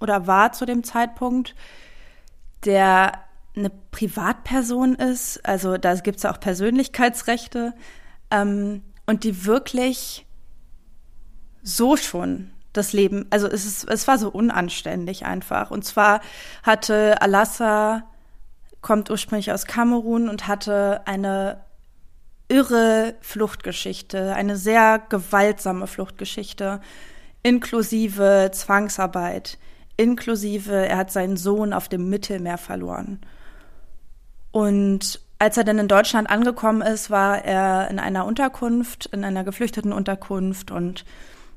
oder 0.00 0.26
war 0.26 0.50
zu 0.50 0.66
dem 0.66 0.82
Zeitpunkt, 0.82 1.54
der 2.64 3.12
eine 3.56 3.70
Privatperson 3.90 4.94
ist, 4.96 5.44
also 5.46 5.76
da 5.78 5.94
gibt 5.94 6.18
es 6.18 6.24
auch 6.24 6.40
Persönlichkeitsrechte, 6.40 7.72
ähm, 8.30 8.82
und 9.06 9.24
die 9.24 9.44
wirklich 9.46 10.26
so 11.62 11.96
schon 11.96 12.50
das 12.72 12.92
Leben, 12.92 13.26
also 13.30 13.46
es, 13.46 13.64
ist, 13.64 13.88
es 13.88 14.08
war 14.08 14.18
so 14.18 14.28
unanständig 14.28 15.24
einfach. 15.24 15.70
Und 15.70 15.84
zwar 15.84 16.20
hatte 16.62 17.20
Alassa, 17.22 18.02
kommt 18.80 19.10
ursprünglich 19.10 19.52
aus 19.52 19.66
Kamerun 19.66 20.28
und 20.28 20.48
hatte 20.48 21.06
eine 21.06 21.60
irre 22.48 23.14
Fluchtgeschichte, 23.20 24.34
eine 24.34 24.56
sehr 24.56 25.00
gewaltsame 25.08 25.86
Fluchtgeschichte, 25.86 26.80
inklusive 27.42 28.50
Zwangsarbeit, 28.52 29.58
inklusive, 29.96 30.86
er 30.86 30.98
hat 30.98 31.12
seinen 31.12 31.36
Sohn 31.36 31.72
auf 31.72 31.88
dem 31.88 32.10
Mittelmeer 32.10 32.58
verloren. 32.58 33.20
Und 34.54 35.18
als 35.40 35.56
er 35.56 35.64
dann 35.64 35.80
in 35.80 35.88
Deutschland 35.88 36.30
angekommen 36.30 36.80
ist, 36.80 37.10
war 37.10 37.44
er 37.44 37.90
in 37.90 37.98
einer 37.98 38.24
Unterkunft, 38.24 39.06
in 39.06 39.24
einer 39.24 39.42
geflüchteten 39.42 39.92
Unterkunft 39.92 40.70
und 40.70 41.04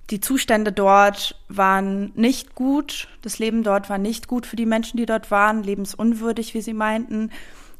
die 0.09 0.19
Zustände 0.19 0.71
dort 0.71 1.35
waren 1.47 2.11
nicht 2.15 2.55
gut. 2.55 3.07
Das 3.21 3.37
Leben 3.37 3.61
dort 3.61 3.91
war 3.91 3.99
nicht 3.99 4.27
gut 4.27 4.47
für 4.47 4.55
die 4.55 4.65
Menschen, 4.65 4.97
die 4.97 5.05
dort 5.05 5.29
waren, 5.29 5.61
lebensunwürdig, 5.61 6.55
wie 6.55 6.61
sie 6.61 6.73
meinten. 6.73 7.29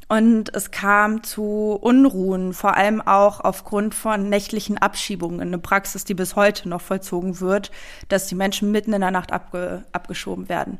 Und 0.08 0.54
es 0.54 0.70
kam 0.70 1.24
zu 1.24 1.76
Unruhen, 1.80 2.52
vor 2.52 2.76
allem 2.76 3.00
auch 3.00 3.40
aufgrund 3.40 3.96
von 3.96 4.28
nächtlichen 4.28 4.78
Abschiebungen, 4.78 5.40
eine 5.40 5.58
Praxis, 5.58 6.04
die 6.04 6.14
bis 6.14 6.36
heute 6.36 6.68
noch 6.68 6.80
vollzogen 6.80 7.40
wird, 7.40 7.72
dass 8.08 8.28
die 8.28 8.36
Menschen 8.36 8.70
mitten 8.70 8.92
in 8.92 9.00
der 9.00 9.10
Nacht 9.10 9.32
abge 9.32 9.82
abgeschoben 9.90 10.48
werden. 10.48 10.78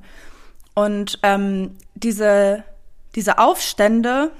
Und 0.74 1.18
ähm, 1.24 1.76
diese, 1.96 2.62
diese 3.14 3.38
Aufstände, 3.38 4.32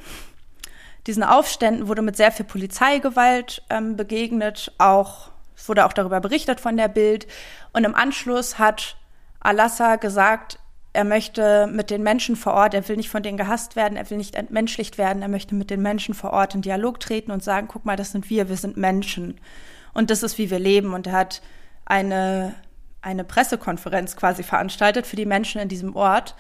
diesen 1.07 1.22
Aufständen 1.22 1.88
wurde 1.88 2.02
mit 2.02 2.16
sehr 2.16 2.33
viel 2.33 2.44
Polizeigewalt 2.46 3.62
ähm, 3.70 3.96
begegnet, 3.96 4.72
auch 4.78 5.31
es 5.57 5.68
wurde 5.68 5.87
auch 5.87 5.92
darüber 5.92 6.20
berichtet 6.20 6.61
von 6.61 6.76
der 6.76 6.88
Bild. 6.88 7.26
Und 7.72 7.85
im 7.85 7.94
Anschluss 7.94 8.59
hat 8.59 8.96
Alassa 9.40 9.96
gesagt, 9.96 10.59
er 10.92 11.04
möchte 11.04 11.66
mit 11.66 11.90
den 11.90 12.02
Menschen 12.02 12.37
vor 12.37 12.54
Ort, 12.54 12.74
er 12.74 12.88
will 12.88 12.96
nicht 12.96 13.11
von 13.11 13.22
denen 13.22 13.37
gehasst 13.37 13.76
werden, 13.76 13.96
er 13.96 14.09
will 14.09 14.18
nicht 14.18 14.37
entmenschlicht 14.37 14.98
werden, 14.98 15.22
er 15.22 15.28
möchte 15.28 15.54
mit 15.54 15.70
den 15.70 15.83
Menschen 15.83 16.14
vor 16.14 16.33
Ort 16.33 16.54
in 16.54 16.62
Dialog 16.62 17.00
treten 17.00 17.31
und 17.31 17.42
sagen, 17.42 17.68
guck 17.68 17.85
mal, 17.85 17.96
das 17.96 18.12
sind 18.12 18.31
wir, 18.31 18.48
wir 18.48 18.57
sind 18.57 18.76
Menschen. 18.76 19.40
Und 19.94 20.11
das 20.11 20.22
ist, 20.22 20.38
wie 20.38 20.50
wir 20.50 20.59
leben. 20.59 20.94
Und 20.94 21.09
er 21.09 21.12
hat 21.14 21.42
eine, 21.85 22.54
eine 23.02 23.24
Pressekonferenz 23.24 24.16
quasi 24.16 24.42
veranstaltet 24.42 25.07
für 25.07 25.16
die 25.16 25.26
Menschen 25.26 25.61
in 25.61 25.68
diesem 25.68 25.96
Ort. 25.96 26.35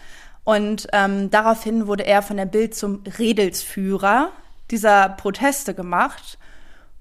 Und 0.48 0.88
ähm, 0.94 1.30
daraufhin 1.30 1.88
wurde 1.88 2.06
er 2.06 2.22
von 2.22 2.38
der 2.38 2.46
Bild 2.46 2.74
zum 2.74 3.02
Redelsführer 3.18 4.32
dieser 4.70 5.10
Proteste 5.10 5.74
gemacht, 5.74 6.38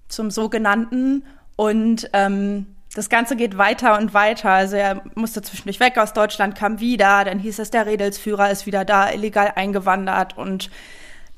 zum 0.10 0.32
sogenannten. 0.32 1.24
Und 1.56 2.10
ähm, 2.12 2.76
das 2.94 3.08
Ganze 3.08 3.38
geht 3.38 3.58
weiter 3.58 3.98
und 4.00 4.14
weiter. 4.14 4.50
Also 4.50 4.76
er 4.76 5.02
musste 5.16 5.42
zwischendurch 5.42 5.80
weg 5.80 5.98
aus 5.98 6.12
Deutschland, 6.12 6.56
kam 6.56 6.82
wieder, 6.82 7.24
dann 7.24 7.40
hieß 7.40 7.60
es, 7.60 7.72
der 7.72 7.86
Redelsführer 7.86 8.52
ist 8.52 8.66
wieder 8.66 8.84
da, 8.84 9.10
illegal 9.14 9.54
eingewandert 9.56 10.38
und 10.38 10.70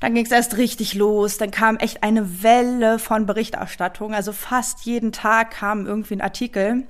dann 0.00 0.12
ging 0.12 0.24
es 0.24 0.32
erst 0.32 0.56
richtig 0.56 0.94
los. 0.94 1.38
Dann 1.38 1.52
kam 1.52 1.76
echt 1.76 2.02
eine 2.02 2.42
Welle 2.42 2.98
von 2.98 3.24
Berichterstattung. 3.24 4.14
Also 4.14 4.32
fast 4.32 4.84
jeden 4.84 5.12
Tag 5.12 5.52
kam 5.52 5.86
irgendwie 5.86 6.14
ein 6.14 6.22
Artikel. 6.22 6.88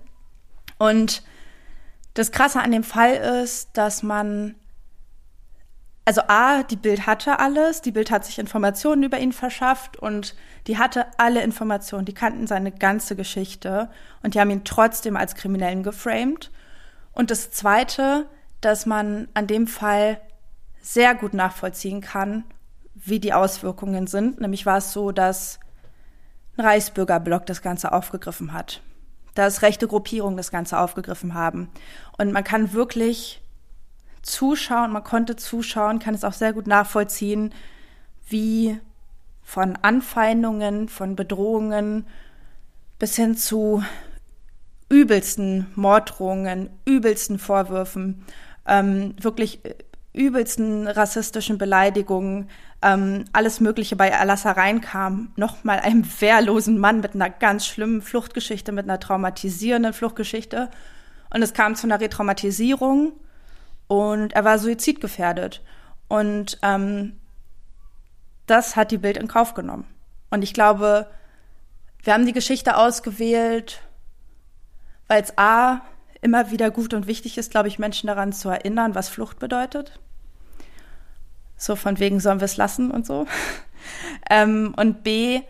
Und 0.78 1.22
das 2.14 2.32
Krasse 2.32 2.62
an 2.62 2.72
dem 2.72 2.84
Fall 2.84 3.16
ist, 3.42 3.76
dass 3.76 4.02
man 4.02 4.54
also 6.10 6.22
A, 6.26 6.64
die 6.64 6.74
Bild 6.74 7.06
hatte 7.06 7.38
alles, 7.38 7.82
die 7.82 7.92
Bild 7.92 8.10
hat 8.10 8.24
sich 8.24 8.40
Informationen 8.40 9.04
über 9.04 9.20
ihn 9.20 9.30
verschafft 9.30 9.96
und 9.96 10.34
die 10.66 10.76
hatte 10.76 11.06
alle 11.18 11.40
Informationen, 11.40 12.04
die 12.04 12.14
kannten 12.14 12.48
seine 12.48 12.72
ganze 12.72 13.14
Geschichte 13.14 13.88
und 14.20 14.34
die 14.34 14.40
haben 14.40 14.50
ihn 14.50 14.64
trotzdem 14.64 15.16
als 15.16 15.36
Kriminellen 15.36 15.84
geframed. 15.84 16.50
Und 17.12 17.30
das 17.30 17.52
Zweite, 17.52 18.26
dass 18.60 18.86
man 18.86 19.28
an 19.34 19.46
dem 19.46 19.68
Fall 19.68 20.20
sehr 20.82 21.14
gut 21.14 21.32
nachvollziehen 21.32 22.00
kann, 22.00 22.42
wie 22.96 23.20
die 23.20 23.32
Auswirkungen 23.32 24.08
sind. 24.08 24.40
Nämlich 24.40 24.66
war 24.66 24.78
es 24.78 24.92
so, 24.92 25.12
dass 25.12 25.60
ein 26.56 26.64
Reichsbürgerblock 26.64 27.46
das 27.46 27.62
Ganze 27.62 27.92
aufgegriffen 27.92 28.52
hat, 28.52 28.82
dass 29.36 29.62
rechte 29.62 29.86
Gruppierungen 29.86 30.36
das 30.36 30.50
Ganze 30.50 30.76
aufgegriffen 30.76 31.34
haben. 31.34 31.70
Und 32.18 32.32
man 32.32 32.42
kann 32.42 32.72
wirklich 32.72 33.39
zuschauen, 34.22 34.92
man 34.92 35.04
konnte 35.04 35.36
zuschauen, 35.36 35.98
kann 35.98 36.14
es 36.14 36.24
auch 36.24 36.32
sehr 36.32 36.52
gut 36.52 36.66
nachvollziehen, 36.66 37.54
wie 38.28 38.78
von 39.42 39.76
Anfeindungen, 39.82 40.88
von 40.88 41.16
Bedrohungen 41.16 42.06
bis 42.98 43.16
hin 43.16 43.36
zu 43.36 43.82
übelsten 44.88 45.66
Morddrohungen, 45.74 46.70
übelsten 46.84 47.38
Vorwürfen, 47.38 48.24
ähm, 48.66 49.14
wirklich 49.20 49.60
übelsten 50.12 50.88
rassistischen 50.88 51.58
Beleidigungen, 51.58 52.48
ähm, 52.82 53.24
alles 53.32 53.60
Mögliche 53.60 53.96
bei 53.96 54.16
Alassa 54.16 54.52
reinkam. 54.52 55.32
Nochmal 55.36 55.80
einem 55.80 56.04
wehrlosen 56.20 56.78
Mann 56.78 57.00
mit 57.00 57.14
einer 57.14 57.30
ganz 57.30 57.66
schlimmen 57.66 58.02
Fluchtgeschichte, 58.02 58.72
mit 58.72 58.84
einer 58.84 59.00
traumatisierenden 59.00 59.92
Fluchtgeschichte. 59.92 60.70
Und 61.32 61.42
es 61.42 61.54
kam 61.54 61.76
zu 61.76 61.86
einer 61.86 62.00
Retraumatisierung 62.00 63.12
und 63.90 64.34
er 64.34 64.44
war 64.44 64.60
suizidgefährdet. 64.60 65.64
Und 66.06 66.60
ähm, 66.62 67.18
das 68.46 68.76
hat 68.76 68.92
die 68.92 68.98
Bild 68.98 69.16
in 69.16 69.26
Kauf 69.26 69.52
genommen. 69.54 69.84
Und 70.30 70.42
ich 70.42 70.54
glaube, 70.54 71.10
wir 72.04 72.12
haben 72.12 72.24
die 72.24 72.32
Geschichte 72.32 72.76
ausgewählt, 72.76 73.82
weil 75.08 75.20
es 75.24 75.36
A 75.36 75.80
immer 76.20 76.52
wieder 76.52 76.70
gut 76.70 76.94
und 76.94 77.08
wichtig 77.08 77.36
ist, 77.36 77.50
glaube 77.50 77.66
ich, 77.66 77.80
Menschen 77.80 78.06
daran 78.06 78.32
zu 78.32 78.48
erinnern, 78.48 78.94
was 78.94 79.08
Flucht 79.08 79.40
bedeutet. 79.40 79.98
So 81.56 81.74
von 81.74 81.98
wegen 81.98 82.20
sollen 82.20 82.38
wir 82.38 82.44
es 82.44 82.56
lassen 82.56 82.92
und 82.92 83.04
so. 83.04 83.26
ähm, 84.30 84.72
und 84.76 85.02
B, 85.02 85.40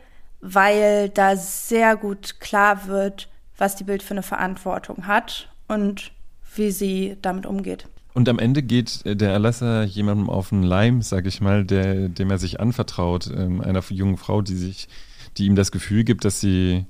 weil 0.40 1.10
da 1.10 1.36
sehr 1.36 1.94
gut 1.94 2.40
klar 2.40 2.86
wird, 2.86 3.28
was 3.58 3.76
die 3.76 3.84
Bild 3.84 4.02
für 4.02 4.14
eine 4.14 4.22
Verantwortung 4.22 5.06
hat 5.06 5.50
und 5.68 6.12
wie 6.54 6.70
sie 6.70 7.18
damit 7.20 7.44
umgeht. 7.44 7.86
Und 8.12 8.28
am 8.28 8.38
Ende 8.38 8.62
geht 8.62 9.04
äh, 9.06 9.16
der 9.16 9.30
Erlasser 9.30 9.84
jemandem 9.84 10.28
auf 10.28 10.50
den 10.50 10.62
Leim, 10.62 11.02
sag 11.02 11.26
ich 11.26 11.40
mal, 11.40 11.64
der, 11.64 12.08
dem 12.08 12.30
er 12.30 12.38
sich 12.38 12.60
anvertraut, 12.60 13.30
ähm, 13.34 13.60
einer 13.60 13.82
jungen 13.90 14.16
Frau, 14.16 14.42
die 14.42 14.56
sich, 14.56 14.88
die 15.36 15.46
ihm 15.46 15.54
das 15.54 15.72
Gefühl 15.72 16.04
gibt, 16.04 16.24
dass 16.24 16.40
sie 16.40 16.86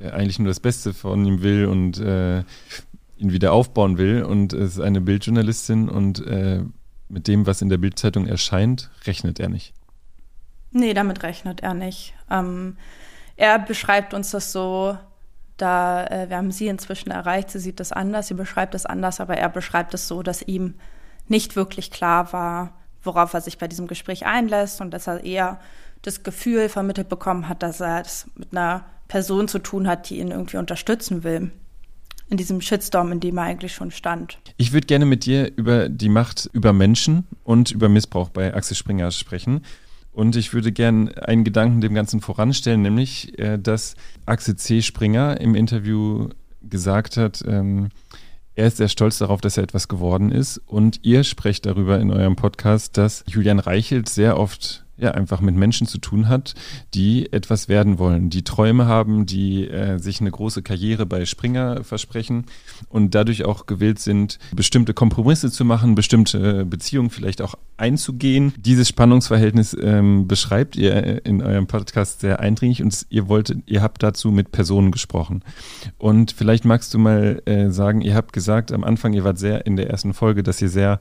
äh, 0.00 0.10
eigentlich 0.10 0.38
nur 0.38 0.48
das 0.48 0.60
Beste 0.60 0.92
von 0.92 1.24
ihm 1.24 1.42
will 1.42 1.66
und 1.66 1.98
äh, 1.98 2.38
ihn 3.18 3.32
wieder 3.32 3.52
aufbauen 3.52 3.98
will. 3.98 4.22
Und 4.22 4.52
es 4.52 4.72
ist 4.72 4.80
eine 4.80 5.00
Bildjournalistin 5.00 5.88
und 5.88 6.26
äh, 6.26 6.62
mit 7.08 7.28
dem, 7.28 7.46
was 7.46 7.62
in 7.62 7.68
der 7.68 7.78
Bildzeitung 7.78 8.26
erscheint, 8.26 8.90
rechnet 9.04 9.38
er 9.38 9.48
nicht. 9.48 9.72
Nee, 10.72 10.94
damit 10.94 11.22
rechnet 11.22 11.62
er 11.62 11.74
nicht. 11.74 12.14
Ähm, 12.30 12.76
er 13.36 13.58
beschreibt 13.58 14.14
uns 14.14 14.30
das 14.32 14.52
so, 14.52 14.98
da, 15.56 16.06
äh, 16.06 16.28
wir 16.28 16.36
haben 16.36 16.52
sie 16.52 16.68
inzwischen 16.68 17.10
erreicht, 17.10 17.50
sie 17.50 17.58
sieht 17.58 17.80
das 17.80 17.92
anders, 17.92 18.28
sie 18.28 18.34
beschreibt 18.34 18.74
es 18.74 18.86
anders, 18.86 19.20
aber 19.20 19.36
er 19.36 19.48
beschreibt 19.48 19.94
es 19.94 20.08
so, 20.08 20.22
dass 20.22 20.42
ihm 20.42 20.74
nicht 21.28 21.56
wirklich 21.56 21.90
klar 21.90 22.32
war, 22.32 22.72
worauf 23.02 23.34
er 23.34 23.40
sich 23.40 23.58
bei 23.58 23.68
diesem 23.68 23.86
Gespräch 23.86 24.26
einlässt 24.26 24.80
und 24.80 24.92
dass 24.92 25.06
er 25.06 25.24
eher 25.24 25.60
das 26.02 26.22
Gefühl 26.22 26.68
vermittelt 26.68 27.08
bekommen 27.08 27.48
hat, 27.48 27.62
dass 27.62 27.80
er 27.80 28.00
es 28.00 28.26
mit 28.36 28.48
einer 28.52 28.84
Person 29.08 29.48
zu 29.48 29.58
tun 29.58 29.88
hat, 29.88 30.10
die 30.10 30.18
ihn 30.18 30.30
irgendwie 30.30 30.58
unterstützen 30.58 31.24
will. 31.24 31.50
In 32.28 32.36
diesem 32.36 32.60
Shitstorm, 32.60 33.12
in 33.12 33.20
dem 33.20 33.38
er 33.38 33.44
eigentlich 33.44 33.72
schon 33.72 33.92
stand. 33.92 34.38
Ich 34.56 34.72
würde 34.72 34.88
gerne 34.88 35.06
mit 35.06 35.26
dir 35.26 35.56
über 35.56 35.88
die 35.88 36.08
Macht 36.08 36.50
über 36.52 36.72
Menschen 36.72 37.24
und 37.44 37.70
über 37.70 37.88
Missbrauch 37.88 38.30
bei 38.30 38.52
Axel 38.52 38.76
Springer 38.76 39.12
sprechen. 39.12 39.62
Und 40.16 40.34
ich 40.34 40.54
würde 40.54 40.72
gern 40.72 41.10
einen 41.10 41.44
Gedanken 41.44 41.82
dem 41.82 41.92
Ganzen 41.92 42.22
voranstellen, 42.22 42.80
nämlich, 42.80 43.38
äh, 43.38 43.58
dass 43.58 43.96
Axel 44.24 44.56
C. 44.56 44.80
Springer 44.80 45.38
im 45.42 45.54
Interview 45.54 46.30
gesagt 46.62 47.18
hat, 47.18 47.44
ähm, 47.46 47.90
er 48.54 48.68
ist 48.68 48.78
sehr 48.78 48.88
stolz 48.88 49.18
darauf, 49.18 49.42
dass 49.42 49.58
er 49.58 49.64
etwas 49.64 49.88
geworden 49.88 50.32
ist. 50.32 50.56
Und 50.64 51.00
ihr 51.02 51.22
sprecht 51.22 51.66
darüber 51.66 52.00
in 52.00 52.10
eurem 52.10 52.34
Podcast, 52.34 52.96
dass 52.96 53.24
Julian 53.28 53.58
Reichelt 53.58 54.08
sehr 54.08 54.40
oft 54.40 54.85
ja 54.96 55.12
einfach 55.12 55.40
mit 55.40 55.54
Menschen 55.54 55.86
zu 55.86 55.98
tun 55.98 56.28
hat, 56.28 56.54
die 56.94 57.32
etwas 57.32 57.68
werden 57.68 57.98
wollen, 57.98 58.30
die 58.30 58.44
Träume 58.44 58.86
haben, 58.86 59.26
die 59.26 59.68
äh, 59.68 59.98
sich 59.98 60.20
eine 60.20 60.30
große 60.30 60.62
Karriere 60.62 61.06
bei 61.06 61.24
Springer 61.24 61.84
versprechen 61.84 62.46
und 62.88 63.14
dadurch 63.14 63.44
auch 63.44 63.66
gewillt 63.66 63.98
sind, 63.98 64.38
bestimmte 64.54 64.94
Kompromisse 64.94 65.50
zu 65.50 65.64
machen, 65.64 65.94
bestimmte 65.94 66.64
Beziehungen 66.64 67.10
vielleicht 67.10 67.42
auch 67.42 67.54
einzugehen. 67.76 68.54
Dieses 68.56 68.88
Spannungsverhältnis 68.88 69.76
ähm, 69.80 70.26
beschreibt 70.26 70.76
ihr 70.76 71.24
in 71.26 71.42
eurem 71.42 71.66
Podcast 71.66 72.20
sehr 72.20 72.40
eindringlich 72.40 72.82
und 72.82 73.06
ihr 73.10 73.28
wolltet, 73.28 73.62
ihr 73.66 73.82
habt 73.82 74.02
dazu 74.02 74.30
mit 74.30 74.52
Personen 74.52 74.90
gesprochen. 74.90 75.42
Und 75.98 76.32
vielleicht 76.32 76.64
magst 76.64 76.94
du 76.94 76.98
mal 76.98 77.42
äh, 77.44 77.70
sagen, 77.70 78.00
ihr 78.00 78.14
habt 78.14 78.32
gesagt 78.32 78.72
am 78.72 78.84
Anfang, 78.84 79.12
ihr 79.12 79.24
wart 79.24 79.38
sehr 79.38 79.66
in 79.66 79.76
der 79.76 79.90
ersten 79.90 80.14
Folge, 80.14 80.42
dass 80.42 80.62
ihr 80.62 80.68
sehr 80.68 80.94
äh, 80.94 80.98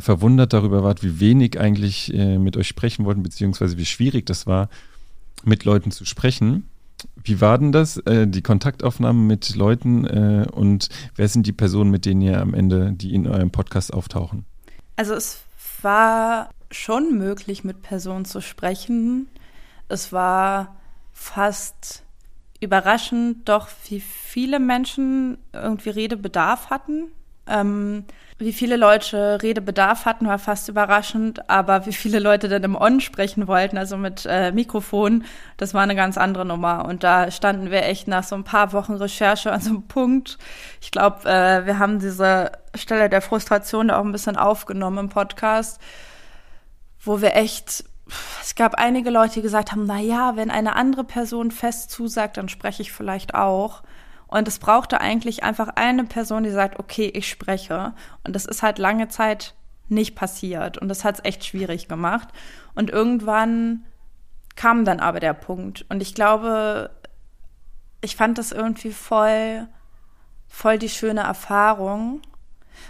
verwundert 0.00 0.52
darüber 0.52 0.82
wart, 0.82 1.02
wie 1.02 1.20
wenig 1.20 1.60
eigentlich 1.60 2.12
äh, 2.14 2.38
mit 2.38 2.56
euch 2.56 2.68
sprechen 2.68 3.04
wollten, 3.04 3.22
beziehungsweise 3.22 3.76
wie 3.78 3.86
schwierig 3.86 4.26
das 4.26 4.46
war, 4.46 4.68
mit 5.44 5.64
Leuten 5.64 5.90
zu 5.90 6.04
sprechen. 6.04 6.68
Wie 7.24 7.40
war 7.40 7.58
denn 7.58 7.72
das, 7.72 7.96
äh, 7.98 8.26
die 8.26 8.42
Kontaktaufnahme 8.42 9.20
mit 9.20 9.54
Leuten 9.56 10.04
äh, 10.06 10.46
und 10.50 10.88
wer 11.16 11.28
sind 11.28 11.46
die 11.46 11.52
Personen, 11.52 11.90
mit 11.90 12.06
denen 12.06 12.20
ihr 12.20 12.40
am 12.40 12.54
Ende, 12.54 12.92
die 12.92 13.14
in 13.14 13.26
eurem 13.26 13.50
Podcast 13.50 13.92
auftauchen? 13.92 14.44
Also 14.96 15.14
es 15.14 15.40
war 15.82 16.50
schon 16.70 17.18
möglich, 17.18 17.64
mit 17.64 17.82
Personen 17.82 18.24
zu 18.24 18.40
sprechen. 18.40 19.28
Es 19.88 20.12
war 20.12 20.76
fast 21.12 22.04
überraschend, 22.60 23.48
doch 23.48 23.68
wie 23.88 24.00
viele 24.00 24.60
Menschen 24.60 25.38
irgendwie 25.52 25.90
Redebedarf 25.90 26.70
hatten. 26.70 27.08
Ähm, 27.46 28.04
wie 28.44 28.52
viele 28.52 28.76
Leute 28.76 29.40
Redebedarf 29.42 30.04
hatten, 30.04 30.26
war 30.26 30.38
fast 30.38 30.68
überraschend, 30.68 31.48
aber 31.48 31.86
wie 31.86 31.92
viele 31.92 32.18
Leute 32.18 32.48
denn 32.48 32.64
im 32.64 32.76
On 32.76 33.00
sprechen 33.00 33.46
wollten, 33.46 33.78
also 33.78 33.96
mit 33.96 34.26
äh, 34.28 34.52
Mikrofon, 34.52 35.24
das 35.56 35.74
war 35.74 35.82
eine 35.82 35.94
ganz 35.94 36.18
andere 36.18 36.44
Nummer. 36.44 36.84
Und 36.84 37.04
da 37.04 37.30
standen 37.30 37.70
wir 37.70 37.84
echt 37.84 38.08
nach 38.08 38.24
so 38.24 38.34
ein 38.34 38.44
paar 38.44 38.72
Wochen 38.72 38.94
Recherche 38.94 39.52
an 39.52 39.60
so 39.60 39.70
einem 39.70 39.82
Punkt. 39.88 40.38
Ich 40.80 40.90
glaube, 40.90 41.28
äh, 41.28 41.66
wir 41.66 41.78
haben 41.78 41.98
diese 41.98 42.52
Stelle 42.74 43.08
der 43.08 43.22
Frustration 43.22 43.90
auch 43.90 44.04
ein 44.04 44.12
bisschen 44.12 44.36
aufgenommen 44.36 44.98
im 44.98 45.08
Podcast, 45.08 45.80
wo 47.00 47.20
wir 47.20 47.34
echt, 47.34 47.84
es 48.42 48.54
gab 48.54 48.74
einige 48.74 49.10
Leute, 49.10 49.34
die 49.34 49.42
gesagt 49.42 49.72
haben, 49.72 49.86
na 49.86 50.00
ja, 50.00 50.36
wenn 50.36 50.50
eine 50.50 50.76
andere 50.76 51.04
Person 51.04 51.50
fest 51.50 51.90
zusagt, 51.90 52.36
dann 52.36 52.48
spreche 52.48 52.82
ich 52.82 52.92
vielleicht 52.92 53.34
auch. 53.34 53.82
Und 54.32 54.48
es 54.48 54.58
brauchte 54.58 54.98
eigentlich 55.02 55.44
einfach 55.44 55.68
eine 55.74 56.04
Person, 56.04 56.42
die 56.44 56.50
sagt, 56.50 56.78
okay, 56.78 57.06
ich 57.12 57.28
spreche. 57.28 57.92
Und 58.24 58.34
das 58.34 58.46
ist 58.46 58.62
halt 58.62 58.78
lange 58.78 59.08
Zeit 59.08 59.54
nicht 59.90 60.14
passiert. 60.14 60.78
Und 60.78 60.88
das 60.88 61.04
hat 61.04 61.16
es 61.16 61.24
echt 61.24 61.44
schwierig 61.44 61.86
gemacht. 61.86 62.28
Und 62.74 62.88
irgendwann 62.88 63.84
kam 64.56 64.86
dann 64.86 65.00
aber 65.00 65.20
der 65.20 65.34
Punkt. 65.34 65.84
Und 65.90 66.00
ich 66.00 66.14
glaube, 66.14 66.88
ich 68.00 68.16
fand 68.16 68.38
das 68.38 68.52
irgendwie 68.52 68.92
voll, 68.92 69.68
voll 70.48 70.78
die 70.78 70.88
schöne 70.88 71.20
Erfahrung. 71.20 72.22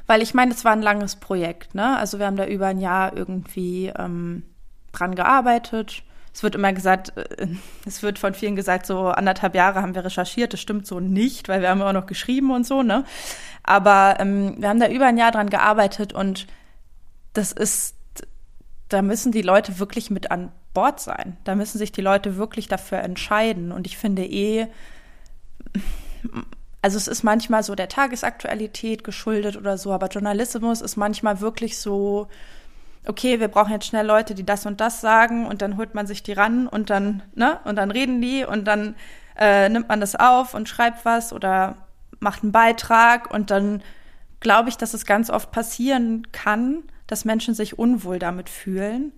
Weil 0.07 0.23
ich 0.23 0.35
meine, 0.35 0.53
es 0.53 0.65
war 0.65 0.73
ein 0.73 0.81
langes 0.81 1.17
Projekt, 1.17 1.75
ne? 1.75 1.97
Also 1.97 2.21
wir 2.21 2.27
haben 2.27 2.37
da 2.37 2.47
über 2.47 2.69
ein 2.69 2.79
Jahr 2.79 3.17
irgendwie 3.17 3.93
ähm, 3.99 4.45
dran 4.93 5.17
gearbeitet 5.17 6.05
es 6.35 6.43
wird 6.43 6.55
immer 6.55 6.73
gesagt, 6.73 7.17
äh, 7.17 7.49
es 7.87 8.03
wird 8.03 8.19
von 8.19 8.35
vielen 8.35 8.57
gesagt, 8.57 8.87
so 8.87 9.09
anderthalb 9.09 9.55
Jahre 9.55 9.83
haben 9.83 9.95
wir 9.95 10.05
recherchiert. 10.05 10.53
Das 10.53 10.61
stimmt 10.61 10.87
so 10.87 11.01
nicht, 11.01 11.49
weil 11.49 11.61
wir 11.61 11.69
haben 11.71 11.81
immer 11.81 11.93
noch 11.93 12.07
geschrieben 12.07 12.51
und 12.51 12.67
so, 12.67 12.83
ne? 12.83 13.05
Aber 13.63 14.17
ähm, 14.19 14.57
wir 14.59 14.69
haben 14.69 14.81
da 14.81 14.89
über 14.89 15.07
ein 15.07 15.19
Jahr 15.19 15.33
dran 15.33 15.51
gearbeitet 15.51 16.13
und 16.13 16.47
das 17.33 17.53
ist, 17.53 17.97
da 18.89 19.03
müssen 19.03 19.33
die 19.33 19.43
Leute 19.43 19.79
wirklich 19.79 20.11
mit 20.11 20.31
an 20.31 20.53
Bord 20.75 21.01
sein. 21.01 21.37
Da 21.45 21.55
müssen 21.55 21.79
sich 21.79 21.93
die 21.93 22.01
Leute 22.01 22.37
wirklich 22.37 22.69
dafür 22.69 22.99
entscheiden. 22.99 23.73
Und 23.73 23.87
ich 23.87 23.97
finde 23.97 24.25
eh, 24.25 24.69
also 26.81 26.97
es 26.97 27.09
ist 27.09 27.23
manchmal 27.23 27.63
so 27.63 27.75
der 27.75 27.89
Tagesaktualität 27.89 29.05
geschuldet 29.05 29.57
oder 29.57 29.79
so, 29.79 29.93
aber 29.93 30.09
Journalismus 30.09 30.81
ist 30.81 30.97
manchmal 30.97 31.41
wirklich 31.41 31.79
so, 31.79 32.29
okay, 33.07 33.41
wir 33.41 33.49
brauchen 33.49 33.73
jetzt 33.73 33.87
schnell 33.87 34.07
Leute, 34.07 34.35
die 34.35 34.47
das 34.47 34.67
und 34.67 34.81
das 34.81 35.01
sagen 35.01 35.47
und 35.47 35.63
dann 35.63 35.77
holt 35.77 35.95
man 35.95 36.07
sich 36.07 36.23
die 36.23 36.33
ran 36.33 36.69
und 36.69 36.91
dann, 36.91 37.23
ne, 37.35 37.59
und 37.65 37.77
dann 37.77 37.91
reden 37.91 38.21
die 38.21 38.45
und 38.45 38.65
dann 38.65 38.95
äh, 39.37 39.69
nimmt 39.69 39.89
man 39.89 40.01
das 40.01 40.15
auf 40.15 40.55
und 40.55 40.69
schreibt 40.69 41.05
was 41.05 41.33
oder 41.33 41.77
macht 42.21 42.43
einen 42.43 42.53
Beitrag 42.53 43.33
und 43.33 43.51
dann 43.51 43.83
glaube 44.41 44.69
ich, 44.69 44.77
dass 44.77 44.95
es 44.95 45.07
ganz 45.07 45.31
oft 45.31 45.51
passieren 45.51 46.31
kann, 46.33 46.85
dass 47.07 47.25
Menschen 47.25 47.55
sich 47.55 47.79
unwohl 47.79 48.19
damit 48.19 48.49
fühlen 48.49 49.13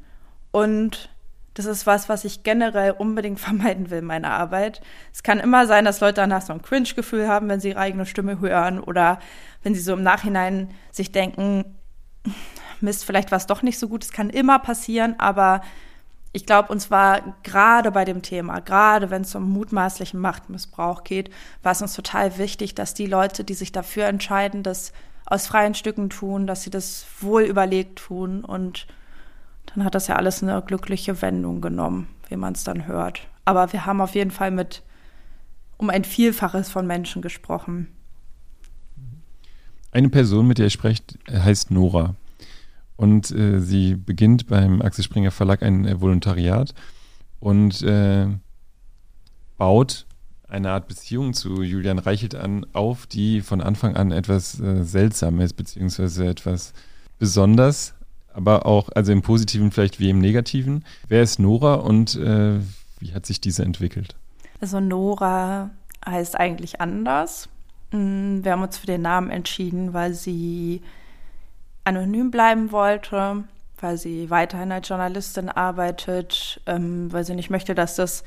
und 0.50 1.10
das 1.54 1.66
ist 1.66 1.86
was, 1.86 2.08
was 2.08 2.24
ich 2.24 2.42
generell 2.42 2.92
unbedingt 2.92 3.38
vermeiden 3.40 3.90
will 3.90 3.98
in 3.98 4.06
meiner 4.06 4.30
Arbeit. 4.30 4.80
Es 5.12 5.22
kann 5.22 5.40
immer 5.40 5.66
sein, 5.66 5.84
dass 5.84 6.00
Leute 6.00 6.14
danach 6.14 6.42
so 6.42 6.52
ein 6.52 6.62
Cringe-Gefühl 6.62 7.28
haben, 7.28 7.48
wenn 7.48 7.60
sie 7.60 7.70
ihre 7.70 7.80
eigene 7.80 8.06
Stimme 8.06 8.40
hören 8.40 8.80
oder 8.80 9.18
wenn 9.62 9.74
sie 9.74 9.80
so 9.80 9.92
im 9.92 10.02
Nachhinein 10.02 10.70
sich 10.90 11.12
denken, 11.12 11.76
Mist, 12.84 13.04
vielleicht 13.04 13.30
war 13.30 13.38
es 13.38 13.46
doch 13.46 13.62
nicht 13.62 13.78
so 13.78 13.88
gut. 13.88 14.04
Es 14.04 14.12
kann 14.12 14.30
immer 14.30 14.58
passieren, 14.58 15.14
aber 15.18 15.62
ich 16.32 16.46
glaube, 16.46 16.72
uns 16.72 16.90
war 16.90 17.36
gerade 17.44 17.92
bei 17.92 18.04
dem 18.04 18.20
Thema, 18.22 18.60
gerade 18.60 19.08
wenn 19.10 19.22
es 19.22 19.34
um 19.34 19.50
mutmaßlichen 19.50 20.18
Machtmissbrauch 20.18 21.04
geht, 21.04 21.30
war 21.62 21.72
es 21.72 21.80
uns 21.80 21.94
total 21.94 22.38
wichtig, 22.38 22.74
dass 22.74 22.92
die 22.92 23.06
Leute, 23.06 23.44
die 23.44 23.54
sich 23.54 23.70
dafür 23.70 24.06
entscheiden, 24.06 24.64
das 24.64 24.92
aus 25.26 25.46
freien 25.46 25.74
Stücken 25.74 26.10
tun, 26.10 26.46
dass 26.46 26.62
sie 26.62 26.70
das 26.70 27.06
wohl 27.20 27.42
überlegt 27.42 28.00
tun. 28.00 28.44
Und 28.44 28.86
dann 29.66 29.84
hat 29.84 29.94
das 29.94 30.08
ja 30.08 30.16
alles 30.16 30.42
eine 30.42 30.60
glückliche 30.62 31.22
Wendung 31.22 31.60
genommen, 31.60 32.08
wie 32.28 32.36
man 32.36 32.54
es 32.54 32.64
dann 32.64 32.86
hört. 32.86 33.20
Aber 33.44 33.72
wir 33.72 33.86
haben 33.86 34.00
auf 34.00 34.14
jeden 34.14 34.30
Fall 34.32 34.50
mit 34.50 34.82
um 35.76 35.88
ein 35.88 36.04
Vielfaches 36.04 36.68
von 36.68 36.86
Menschen 36.86 37.22
gesprochen. 37.22 37.88
Eine 39.92 40.08
Person, 40.08 40.48
mit 40.48 40.58
der 40.58 40.66
ihr 40.66 40.70
sprecht, 40.70 41.16
heißt 41.30 41.70
Nora. 41.70 42.16
Und 42.96 43.30
äh, 43.32 43.60
sie 43.60 43.94
beginnt 43.96 44.46
beim 44.46 44.80
Axel 44.80 45.04
Springer 45.04 45.30
Verlag 45.30 45.62
ein 45.62 45.84
äh, 45.84 46.00
Volontariat 46.00 46.74
und 47.40 47.82
äh, 47.82 48.28
baut 49.58 50.06
eine 50.48 50.70
Art 50.70 50.86
Beziehung 50.88 51.34
zu 51.34 51.62
Julian 51.62 51.98
Reichelt 51.98 52.34
an, 52.34 52.66
auf, 52.72 53.06
die 53.06 53.40
von 53.40 53.60
Anfang 53.60 53.96
an 53.96 54.12
etwas 54.12 54.60
äh, 54.60 54.84
seltsam 54.84 55.40
ist, 55.40 55.54
beziehungsweise 55.54 56.26
etwas 56.26 56.72
besonders, 57.18 57.94
aber 58.32 58.66
auch, 58.66 58.88
also 58.94 59.12
im 59.12 59.22
Positiven 59.22 59.72
vielleicht 59.72 59.98
wie 59.98 60.10
im 60.10 60.20
Negativen. 60.20 60.84
Wer 61.08 61.22
ist 61.22 61.38
Nora 61.38 61.74
und 61.74 62.14
äh, 62.16 62.60
wie 63.00 63.14
hat 63.14 63.26
sich 63.26 63.40
diese 63.40 63.64
entwickelt? 63.64 64.16
Also 64.60 64.80
Nora 64.80 65.70
heißt 66.06 66.36
eigentlich 66.38 66.80
anders. 66.80 67.48
Mm, 67.90 68.44
wir 68.44 68.52
haben 68.52 68.62
uns 68.62 68.78
für 68.78 68.86
den 68.86 69.02
Namen 69.02 69.30
entschieden, 69.30 69.92
weil 69.92 70.14
sie 70.14 70.82
anonym 71.84 72.30
bleiben 72.30 72.72
wollte, 72.72 73.44
weil 73.80 73.96
sie 73.98 74.30
weiterhin 74.30 74.72
als 74.72 74.88
Journalistin 74.88 75.48
arbeitet, 75.48 76.60
ähm, 76.66 77.12
weil 77.12 77.24
sie 77.24 77.34
nicht 77.34 77.50
möchte, 77.50 77.74
dass 77.74 77.96
das 77.96 78.24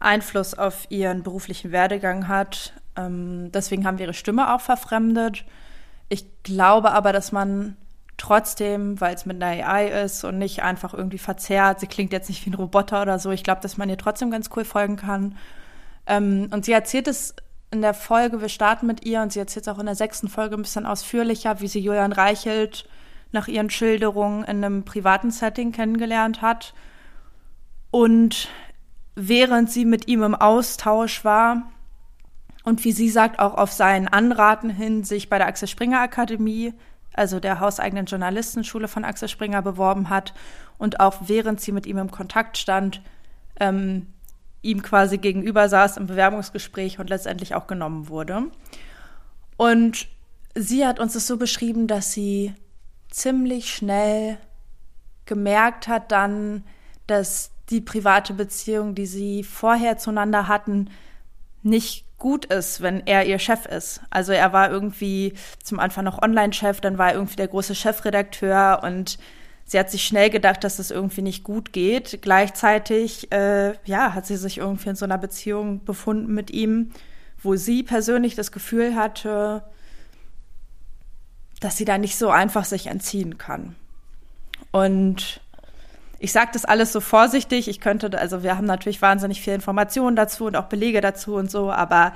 Einfluss 0.00 0.54
auf 0.54 0.86
ihren 0.90 1.22
beruflichen 1.22 1.72
Werdegang 1.72 2.28
hat. 2.28 2.72
Ähm, 2.96 3.50
deswegen 3.52 3.86
haben 3.86 3.98
wir 3.98 4.06
ihre 4.06 4.14
Stimme 4.14 4.52
auch 4.52 4.60
verfremdet. 4.60 5.44
Ich 6.08 6.26
glaube 6.42 6.92
aber, 6.92 7.12
dass 7.12 7.32
man 7.32 7.76
trotzdem, 8.18 9.00
weil 9.00 9.14
es 9.14 9.26
mit 9.26 9.42
einer 9.42 9.64
AI 9.64 10.04
ist 10.04 10.24
und 10.24 10.38
nicht 10.38 10.62
einfach 10.62 10.92
irgendwie 10.92 11.18
verzerrt, 11.18 11.80
sie 11.80 11.86
klingt 11.86 12.12
jetzt 12.12 12.28
nicht 12.28 12.44
wie 12.44 12.50
ein 12.50 12.54
Roboter 12.54 13.02
oder 13.02 13.18
so, 13.18 13.30
ich 13.30 13.44
glaube, 13.44 13.60
dass 13.60 13.78
man 13.78 13.88
ihr 13.88 13.98
trotzdem 13.98 14.30
ganz 14.30 14.50
cool 14.54 14.64
folgen 14.64 14.96
kann. 14.96 15.36
Ähm, 16.06 16.48
und 16.52 16.64
sie 16.64 16.72
erzählt 16.72 17.08
es 17.08 17.34
in 17.72 17.80
der 17.80 17.94
Folge, 17.94 18.40
wir 18.42 18.50
starten 18.50 18.86
mit 18.86 19.04
ihr 19.04 19.22
und 19.22 19.32
sie 19.32 19.38
erzählt 19.38 19.68
auch 19.68 19.78
in 19.78 19.86
der 19.86 19.94
sechsten 19.94 20.28
Folge 20.28 20.56
ein 20.56 20.62
bisschen 20.62 20.84
ausführlicher, 20.84 21.60
wie 21.60 21.68
sie 21.68 21.80
Julian 21.80 22.12
Reichelt 22.12 22.86
nach 23.32 23.48
ihren 23.48 23.70
Schilderungen 23.70 24.44
in 24.44 24.62
einem 24.62 24.84
privaten 24.84 25.30
Setting 25.30 25.72
kennengelernt 25.72 26.42
hat. 26.42 26.74
Und 27.90 28.48
während 29.14 29.70
sie 29.70 29.86
mit 29.86 30.06
ihm 30.06 30.22
im 30.22 30.34
Austausch 30.34 31.24
war 31.24 31.62
und 32.62 32.84
wie 32.84 32.92
sie 32.92 33.08
sagt, 33.08 33.38
auch 33.38 33.54
auf 33.54 33.72
seinen 33.72 34.06
Anraten 34.06 34.68
hin 34.68 35.02
sich 35.02 35.30
bei 35.30 35.38
der 35.38 35.46
Axel 35.46 35.66
Springer 35.66 36.00
Akademie, 36.00 36.74
also 37.14 37.40
der 37.40 37.58
hauseigenen 37.58 38.04
Journalistenschule 38.04 38.86
von 38.86 39.04
Axel 39.04 39.28
Springer, 39.28 39.62
beworben 39.62 40.10
hat 40.10 40.34
und 40.76 41.00
auch 41.00 41.22
während 41.26 41.62
sie 41.62 41.72
mit 41.72 41.86
ihm 41.86 41.96
im 41.96 42.10
Kontakt 42.10 42.58
stand, 42.58 43.00
ähm, 43.58 44.08
ihm 44.62 44.82
quasi 44.82 45.18
gegenüber 45.18 45.68
saß 45.68 45.96
im 45.96 46.06
Bewerbungsgespräch 46.06 46.98
und 46.98 47.10
letztendlich 47.10 47.54
auch 47.54 47.66
genommen 47.66 48.08
wurde. 48.08 48.44
Und 49.56 50.08
sie 50.54 50.86
hat 50.86 51.00
uns 51.00 51.12
das 51.12 51.26
so 51.26 51.36
beschrieben, 51.36 51.86
dass 51.86 52.12
sie 52.12 52.54
ziemlich 53.10 53.74
schnell 53.74 54.38
gemerkt 55.26 55.88
hat 55.88 56.10
dann, 56.12 56.64
dass 57.06 57.50
die 57.70 57.80
private 57.80 58.34
Beziehung, 58.34 58.94
die 58.94 59.06
sie 59.06 59.44
vorher 59.44 59.98
zueinander 59.98 60.48
hatten, 60.48 60.90
nicht 61.62 62.06
gut 62.18 62.44
ist, 62.46 62.82
wenn 62.82 63.06
er 63.06 63.26
ihr 63.26 63.38
Chef 63.38 63.66
ist. 63.66 64.00
Also 64.10 64.32
er 64.32 64.52
war 64.52 64.70
irgendwie 64.70 65.34
zum 65.62 65.80
Anfang 65.80 66.04
noch 66.04 66.22
Online-Chef, 66.22 66.80
dann 66.80 66.98
war 66.98 67.08
er 67.08 67.14
irgendwie 67.14 67.36
der 67.36 67.48
große 67.48 67.74
Chefredakteur 67.74 68.80
und 68.84 69.18
sie 69.64 69.78
hat 69.78 69.90
sich 69.90 70.04
schnell 70.04 70.30
gedacht, 70.30 70.64
dass 70.64 70.78
es 70.78 70.88
das 70.88 70.90
irgendwie 70.90 71.22
nicht 71.22 71.44
gut 71.44 71.72
geht. 71.72 72.20
Gleichzeitig, 72.22 73.32
äh, 73.32 73.74
ja, 73.84 74.14
hat 74.14 74.26
sie 74.26 74.36
sich 74.36 74.58
irgendwie 74.58 74.90
in 74.90 74.96
so 74.96 75.04
einer 75.04 75.18
Beziehung 75.18 75.84
befunden 75.84 76.32
mit 76.32 76.50
ihm, 76.50 76.90
wo 77.42 77.56
sie 77.56 77.82
persönlich 77.82 78.34
das 78.34 78.52
Gefühl 78.52 78.94
hatte, 78.94 79.64
dass 81.60 81.76
sie 81.76 81.84
da 81.84 81.98
nicht 81.98 82.16
so 82.16 82.30
einfach 82.30 82.64
sich 82.64 82.88
entziehen 82.88 83.38
kann. 83.38 83.76
Und 84.72 85.40
ich 86.18 86.32
sage 86.32 86.50
das 86.52 86.64
alles 86.64 86.92
so 86.92 87.00
vorsichtig. 87.00 87.68
Ich 87.68 87.80
könnte, 87.80 88.16
also 88.18 88.42
wir 88.42 88.56
haben 88.56 88.66
natürlich 88.66 89.02
wahnsinnig 89.02 89.40
viel 89.40 89.54
Informationen 89.54 90.16
dazu 90.16 90.46
und 90.46 90.56
auch 90.56 90.66
Belege 90.66 91.00
dazu 91.00 91.34
und 91.34 91.50
so, 91.50 91.72
aber 91.72 92.12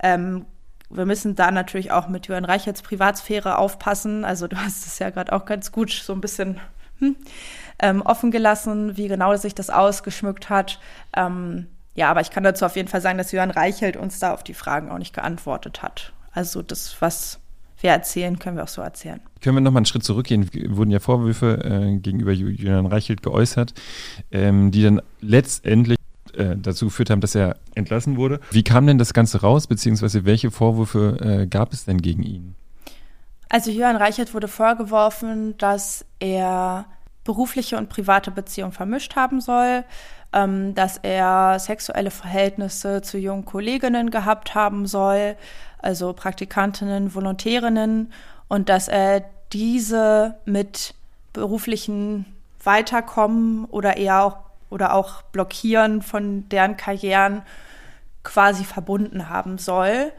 ähm, 0.00 0.46
wir 0.90 1.06
müssen 1.06 1.34
da 1.34 1.50
natürlich 1.50 1.90
auch 1.90 2.08
mit 2.08 2.28
Jürgen 2.28 2.44
Reicherts 2.44 2.82
Privatsphäre 2.82 3.58
aufpassen. 3.58 4.24
Also 4.24 4.46
du 4.46 4.56
hast 4.56 4.86
es 4.86 4.98
ja 4.98 5.10
gerade 5.10 5.32
auch 5.32 5.44
ganz 5.44 5.72
gut 5.72 5.90
so 5.90 6.12
ein 6.12 6.20
bisschen 6.20 6.60
hm, 6.98 7.16
ähm, 7.80 8.02
offen 8.02 8.30
gelassen, 8.30 8.96
wie 8.96 9.08
genau 9.08 9.36
sich 9.36 9.54
das 9.54 9.70
ausgeschmückt 9.70 10.50
hat. 10.50 10.80
Ähm, 11.16 11.66
ja, 11.94 12.10
aber 12.10 12.20
ich 12.20 12.30
kann 12.30 12.44
dazu 12.44 12.64
auf 12.64 12.76
jeden 12.76 12.88
Fall 12.88 13.00
sagen, 13.00 13.18
dass 13.18 13.32
Jörn 13.32 13.50
Reichelt 13.50 13.96
uns 13.96 14.18
da 14.18 14.32
auf 14.32 14.44
die 14.44 14.54
Fragen 14.54 14.90
auch 14.90 14.98
nicht 14.98 15.14
geantwortet 15.14 15.82
hat. 15.82 16.12
Also 16.32 16.62
das, 16.62 16.96
was 17.00 17.40
wir 17.80 17.90
erzählen, 17.90 18.38
können 18.38 18.56
wir 18.56 18.64
auch 18.64 18.68
so 18.68 18.82
erzählen. 18.82 19.20
Können 19.40 19.56
wir 19.56 19.60
noch 19.60 19.72
mal 19.72 19.78
einen 19.78 19.86
Schritt 19.86 20.04
zurückgehen? 20.04 20.48
Wurden 20.68 20.90
ja 20.90 21.00
Vorwürfe 21.00 21.62
äh, 21.64 21.96
gegenüber 21.98 22.32
Julian 22.32 22.86
Reichelt 22.86 23.22
geäußert, 23.22 23.74
ähm, 24.32 24.70
die 24.70 24.82
dann 24.82 25.00
letztendlich 25.20 25.98
äh, 26.34 26.56
dazu 26.56 26.86
geführt 26.86 27.10
haben, 27.10 27.20
dass 27.20 27.34
er 27.34 27.56
entlassen 27.74 28.16
wurde. 28.16 28.40
Wie 28.50 28.62
kam 28.62 28.86
denn 28.86 28.98
das 28.98 29.12
Ganze 29.12 29.40
raus, 29.40 29.66
beziehungsweise 29.66 30.24
welche 30.24 30.50
Vorwürfe 30.50 31.18
äh, 31.20 31.46
gab 31.46 31.72
es 31.72 31.84
denn 31.84 32.00
gegen 32.02 32.22
ihn? 32.22 32.54
Also 33.48 33.70
Jörn 33.70 33.96
Reichert 33.96 34.34
wurde 34.34 34.48
vorgeworfen, 34.48 35.56
dass 35.58 36.04
er 36.20 36.86
berufliche 37.24 37.76
und 37.76 37.88
private 37.88 38.30
Beziehungen 38.30 38.72
vermischt 38.72 39.16
haben 39.16 39.40
soll, 39.40 39.84
ähm, 40.32 40.74
dass 40.74 40.98
er 40.98 41.58
sexuelle 41.58 42.10
Verhältnisse 42.10 43.02
zu 43.02 43.18
jungen 43.18 43.44
Kolleginnen 43.44 44.10
gehabt 44.10 44.54
haben 44.54 44.86
soll, 44.86 45.36
also 45.78 46.12
Praktikantinnen, 46.12 47.14
Volontärinnen, 47.14 48.12
und 48.48 48.68
dass 48.68 48.88
er 48.88 49.24
diese 49.52 50.38
mit 50.44 50.94
beruflichen 51.32 52.26
Weiterkommen 52.62 53.64
oder 53.66 53.96
eher 53.96 54.22
auch 54.24 54.38
oder 54.70 54.94
auch 54.94 55.22
Blockieren 55.22 56.02
von 56.02 56.48
deren 56.50 56.76
Karrieren 56.76 57.42
quasi 58.22 58.64
verbunden 58.64 59.30
haben 59.30 59.56
soll. 59.58 60.12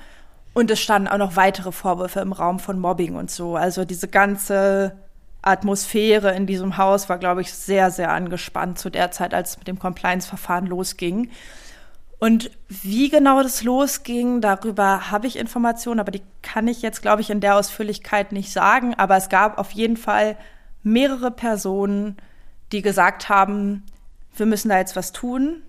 Und 0.53 0.71
es 0.71 0.79
standen 0.79 1.07
auch 1.07 1.17
noch 1.17 1.35
weitere 1.35 1.71
Vorwürfe 1.71 2.19
im 2.19 2.31
Raum 2.33 2.59
von 2.59 2.79
Mobbing 2.79 3.15
und 3.15 3.31
so. 3.31 3.55
Also 3.55 3.85
diese 3.85 4.07
ganze 4.07 4.95
Atmosphäre 5.41 6.35
in 6.35 6.45
diesem 6.45 6.77
Haus 6.77 7.07
war, 7.07 7.17
glaube 7.17 7.41
ich, 7.41 7.53
sehr, 7.53 7.91
sehr 7.91 8.11
angespannt 8.11 8.77
zu 8.77 8.89
der 8.89 9.11
Zeit, 9.11 9.33
als 9.33 9.51
es 9.51 9.57
mit 9.57 9.67
dem 9.67 9.79
Compliance-Verfahren 9.79 10.65
losging. 10.65 11.29
Und 12.19 12.51
wie 12.67 13.09
genau 13.09 13.41
das 13.41 13.63
losging, 13.63 14.41
darüber 14.41 15.09
habe 15.09 15.27
ich 15.27 15.37
Informationen, 15.37 16.01
aber 16.01 16.11
die 16.11 16.23
kann 16.41 16.67
ich 16.67 16.81
jetzt, 16.81 17.01
glaube 17.01 17.21
ich, 17.21 17.29
in 17.29 17.39
der 17.39 17.55
Ausführlichkeit 17.55 18.33
nicht 18.33 18.51
sagen. 18.51 18.93
Aber 18.95 19.15
es 19.15 19.29
gab 19.29 19.57
auf 19.57 19.71
jeden 19.71 19.95
Fall 19.95 20.35
mehrere 20.83 21.31
Personen, 21.31 22.17
die 22.73 22.81
gesagt 22.81 23.29
haben, 23.29 23.85
wir 24.35 24.45
müssen 24.45 24.69
da 24.69 24.77
jetzt 24.77 24.97
was 24.97 25.13
tun. 25.13 25.61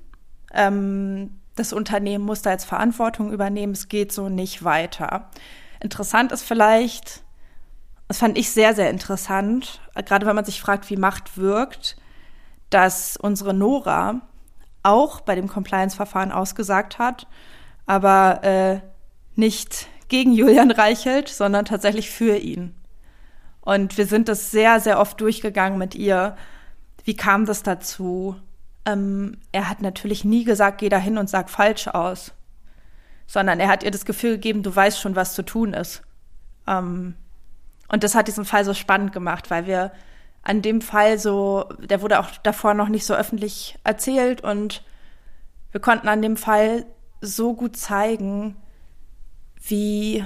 Ähm, 0.53 1.40
das 1.61 1.73
Unternehmen 1.75 2.25
muss 2.25 2.43
da 2.43 2.51
jetzt 2.51 2.65
Verantwortung 2.65 3.33
übernehmen. 3.33 3.75
Es 3.75 3.89
geht 3.89 4.13
so 4.13 4.29
nicht 4.29 4.65
weiter. 4.65 5.31
Interessant 5.81 6.33
ist 6.33 6.43
vielleicht, 6.43 7.23
das 8.09 8.19
fand 8.19 8.39
ich 8.39 8.51
sehr, 8.51 8.75
sehr 8.75 8.91
interessant, 8.91 9.81
gerade 9.95 10.27
wenn 10.27 10.35
man 10.35 10.45
sich 10.45 10.61
fragt, 10.61 10.89
wie 10.89 10.97
Macht 10.97 11.37
wirkt, 11.37 11.97
dass 12.71 13.17
unsere 13.17 13.53
Nora 13.53 14.23
auch 14.83 15.21
bei 15.21 15.35
dem 15.35 15.49
Compliance-Verfahren 15.49 16.33
ausgesagt 16.33 16.99
hat, 16.99 17.27
aber 17.87 18.43
äh, 18.43 18.81
nicht 19.37 19.89
gegen 20.09 20.33
Julian 20.33 20.71
Reichelt, 20.71 21.29
sondern 21.29 21.67
tatsächlich 21.67 22.11
für 22.11 22.37
ihn. 22.37 22.75
Und 23.61 23.99
wir 23.99 24.07
sind 24.07 24.29
das 24.29 24.51
sehr, 24.51 24.81
sehr 24.81 24.99
oft 24.99 25.21
durchgegangen 25.21 25.79
mit 25.79 25.95
ihr. 25.95 26.37
Wie 27.05 27.17
kam 27.17 27.45
das 27.45 27.63
dazu? 27.63 28.37
Ähm, 28.87 29.39
er 29.53 29.69
hat 29.69 29.83
natürlich 29.83 30.25
nie 30.25 30.45
gesagt, 30.45 30.79
geh 30.79 30.89
da 30.89 30.99
hin 30.99 31.19
und 31.19 31.29
sag 31.29 31.51
falsch 31.51 31.89
aus, 31.89 32.33
sondern 33.27 33.61
er 33.61 33.69
hat 33.69 33.83
ihr 33.83 33.91
das 33.91 34.05
Gefühl 34.05 34.33
gegeben, 34.33 34.63
du 34.63 34.75
weißt 34.75 35.01
schon, 35.01 35.17
was 35.17 35.35
zu 35.35 35.43
tun 35.43 35.73
ist. 35.75 36.03
Ähm, 36.67 37.15
und 37.89 38.05
das 38.05 38.15
hat 38.15 38.29
diesen 38.29 38.45
Fall 38.45 38.65
so 38.65 38.75
spannend 38.75 39.13
gemacht, 39.13 39.51
weil 39.51 39.67
wir 39.67 39.93
an 40.43 40.63
dem 40.63 40.81
Fall 40.81 41.19
so, 41.19 41.69
der 41.79 42.01
wurde 42.03 42.21
auch 42.21 42.31
davor 42.43 42.75
noch 42.75 42.89
nicht 42.89 43.05
so 43.05 43.15
öffentlich 43.15 43.79
erzählt 43.85 44.41
und 44.43 44.83
wir 45.73 45.81
konnten 45.81 46.09
an 46.09 46.23
dem 46.23 46.37
Fall 46.37 46.87
so 47.21 47.55
gut 47.55 47.77
zeigen, 47.77 48.57
wie 49.61 50.25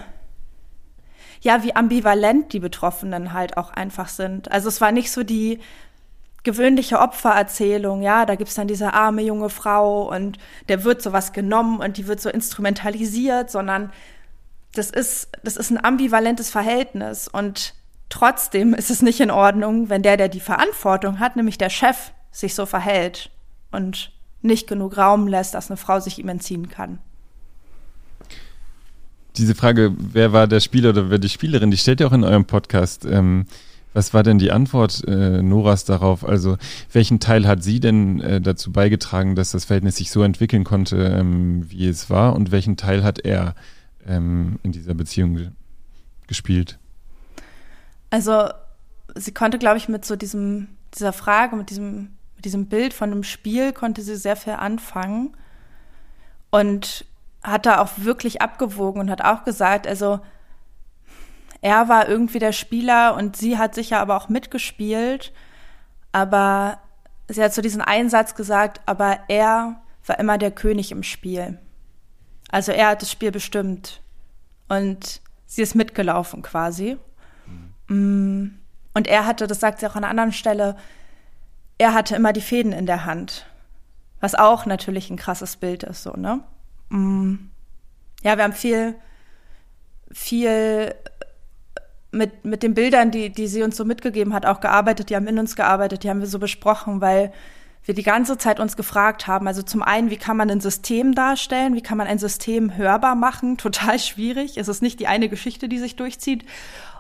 ja, 1.45 1.63
wie 1.63 1.77
ambivalent 1.77 2.55
die 2.55 2.61
Betroffenen 2.61 3.35
halt 3.35 3.59
auch 3.59 3.71
einfach 3.71 4.09
sind. 4.09 4.51
Also 4.51 4.69
es 4.69 4.81
war 4.81 4.93
nicht 4.93 5.13
so 5.13 5.25
die 5.25 5.61
gewöhnliche 6.45 7.01
Opfererzählung, 7.01 8.03
ja, 8.03 8.27
da 8.27 8.35
gibt's 8.35 8.55
dann 8.55 8.69
diese 8.69 8.93
arme 8.93 9.23
junge 9.23 9.49
Frau 9.49 10.15
und 10.15 10.39
der 10.69 10.85
wird 10.85 11.03
sowas 11.03 11.33
genommen 11.33 11.81
und 11.81 11.97
die 11.97 12.07
wird 12.07 12.21
so 12.21 12.29
instrumentalisiert, 12.29 13.51
sondern 13.51 13.91
das 14.75 14.91
ist, 14.91 15.29
das 15.43 15.57
ist 15.57 15.71
ein 15.71 15.83
ambivalentes 15.83 16.51
Verhältnis 16.51 17.29
und 17.29 17.75
trotzdem 18.11 18.75
ist 18.75 18.91
es 18.91 19.03
nicht 19.03 19.21
in 19.21 19.31
Ordnung, 19.31 19.89
wenn 19.89 20.03
der, 20.03 20.17
der 20.17 20.29
die 20.29 20.41
Verantwortung 20.41 21.19
hat, 21.19 21.37
nämlich 21.37 21.59
der 21.59 21.71
Chef, 21.71 22.13
sich 22.31 22.55
so 22.55 22.67
verhält 22.67 23.31
und 23.71 24.13
nicht 24.43 24.67
genug 24.67 24.99
Raum 24.99 25.29
lässt, 25.29 25.55
dass 25.55 25.71
eine 25.71 25.77
Frau 25.77 26.01
sich 26.01 26.19
ihm 26.19 26.29
entziehen 26.29 26.69
kann. 26.69 26.99
Diese 29.37 29.55
Frage, 29.55 29.95
wer 29.97 30.33
war 30.33 30.47
der 30.47 30.61
Spieler 30.61 30.91
oder 30.91 31.11
wer 31.11 31.19
die 31.19 31.29
Spielerin, 31.29 31.71
die 31.71 31.77
stellt 31.77 32.01
ihr 32.01 32.07
auch 32.07 32.13
in 32.13 32.25
eurem 32.25 32.45
Podcast. 32.45 33.05
Ähm, 33.05 33.47
was 33.95 34.13
war 34.13 34.23
denn 34.25 34.39
die 34.39 34.51
Antwort 34.51 35.05
äh, 35.07 35.41
Noras 35.41 35.85
darauf? 35.85 36.27
Also 36.27 36.59
welchen 36.93 37.21
Teil 37.21 37.47
hat 37.47 37.63
sie 37.63 37.81
denn 37.81 38.21
äh, 38.21 38.41
dazu 38.41 38.73
beigetragen, 38.73 39.37
dass 39.37 39.53
das 39.53 39.65
Verhältnis 39.65 39.97
sich 39.97 40.11
so 40.11 40.23
entwickeln 40.23 40.65
konnte, 40.65 40.97
ähm, 40.97 41.71
wie 41.71 41.89
es 41.89 42.11
war? 42.11 42.35
Und 42.35 42.51
welchen 42.51 42.77
Teil 42.77 43.05
hat 43.05 43.21
er 43.21 43.55
ähm, 44.07 44.59
in 44.65 44.73
dieser 44.73 44.95
Beziehung 44.95 45.37
ge 45.37 45.51
gespielt? 46.27 46.79
Also 48.11 48.49
sie 49.15 49.33
konnte, 49.33 49.59
glaube 49.59 49.77
ich, 49.77 49.89
mit 49.89 50.05
so 50.05 50.17
diesem 50.17 50.69
dieser 50.95 51.13
Frage, 51.13 51.55
mit 51.55 51.71
diesem 51.71 52.11
mit 52.37 52.45
diesem 52.45 52.67
Bild 52.67 52.95
von 52.95 53.13
einem 53.13 53.23
Spiel 53.23 53.73
konnte 53.73 54.03
sie 54.03 54.17
sehr 54.17 54.37
viel 54.37 54.55
anfangen 54.55 55.37
und 56.51 57.05
hat 57.43 57.67
da 57.67 57.81
auch 57.81 57.91
wirklich 57.99 58.43
abgewogen 58.43 59.01
und 59.01 59.11
hat 59.11 59.23
auch 59.23 59.45
gesagt, 59.45 59.87
also 59.87 60.21
er 61.65 61.89
war 61.89 62.11
irgendwie 62.11 62.41
der 62.41 62.53
Spieler 62.53 63.15
und 63.17 63.37
sie 63.39 63.57
hat 63.57 63.75
sicher 63.75 63.99
aber 63.99 64.19
auch 64.19 64.29
mitgespielt. 64.29 65.33
Aber 66.13 66.79
sie 67.27 67.43
hat 67.43 67.55
so 67.55 67.63
diesen 67.63 67.81
Einsatz 67.81 68.35
gesagt, 68.35 68.83
aber 68.85 69.21
er 69.29 69.81
war 70.05 70.19
immer 70.19 70.37
der 70.37 70.51
König 70.51 70.93
im 70.93 71.03
Spiel. 71.03 71.59
Also 72.51 72.71
er 72.71 72.89
hat 72.89 73.01
das 73.01 73.11
Spiel 73.11 73.33
bestimmt. 73.33 74.03
Und 74.69 75.23
sie 75.47 75.63
ist 75.63 75.75
mitgelaufen 75.75 76.43
quasi. 76.43 76.99
Mhm. 77.89 78.59
Und 78.93 79.07
er 79.07 79.25
hatte, 79.25 79.47
das 79.47 79.61
sagt 79.61 79.81
sie 79.81 79.87
auch 79.87 79.97
an 79.97 80.05
einer 80.05 80.11
anderen 80.11 80.33
Stelle, 80.33 80.77
er 81.79 81.95
hatte 81.95 82.15
immer 82.15 82.35
die 82.35 82.43
Fäden 82.43 82.73
in 82.73 82.85
der 82.85 83.07
Hand. 83.07 83.47
Was 84.21 84.35
auch 84.35 84.67
natürlich 84.67 85.09
ein 85.09 85.17
krasses 85.17 85.57
Bild 85.57 85.83
ist, 85.83 86.03
so, 86.03 86.13
ne? 86.13 86.41
Mhm. 86.91 87.53
Ja, 88.23 88.37
wir 88.37 88.45
haben 88.45 88.53
viel, 88.53 88.97
viel 90.13 90.95
mit, 92.15 92.45
mit 92.45 92.63
den 92.63 92.75
Bildern, 92.75 93.11
die, 93.11 93.31
die 93.31 93.47
sie 93.47 93.63
uns 93.63 93.77
so 93.77 93.85
mitgegeben 93.85 94.33
hat, 94.33 94.47
auch 94.47 94.61
gearbeitet, 94.61 95.11
die 95.11 95.17
haben 95.17 95.27
in 95.27 95.39
uns 95.39 95.57
gearbeitet, 95.57 96.05
die 96.05 96.11
haben 96.11 96.21
wir 96.21 96.27
so 96.27 96.39
besprochen, 96.39 97.01
weil 97.01 97.33
wir 97.85 97.95
die 97.95 98.03
ganze 98.03 98.39
Zeit 98.39 98.61
uns 98.61 98.77
gefragt 98.77 99.27
haben, 99.27 99.47
also 99.47 99.63
zum 99.63 99.83
einen, 99.83 100.11
wie 100.11 100.17
kann 100.17 100.37
man 100.37 100.51
ein 100.51 100.61
System 100.61 101.15
darstellen, 101.15 101.75
wie 101.75 101.83
kann 101.83 101.99
man 101.99 102.07
ein 102.07 102.19
System 102.19 102.77
hörbar 102.77 103.15
machen, 103.15 103.59
total 103.59 103.99
schwierig, 103.99 104.57
es 104.57 104.69
ist 104.69 104.83
nicht 104.83 105.01
die 105.01 105.07
eine 105.07 105.29
Geschichte, 105.29 105.69
die 105.69 105.79
sich 105.79 105.97
durchzieht, 105.97 106.45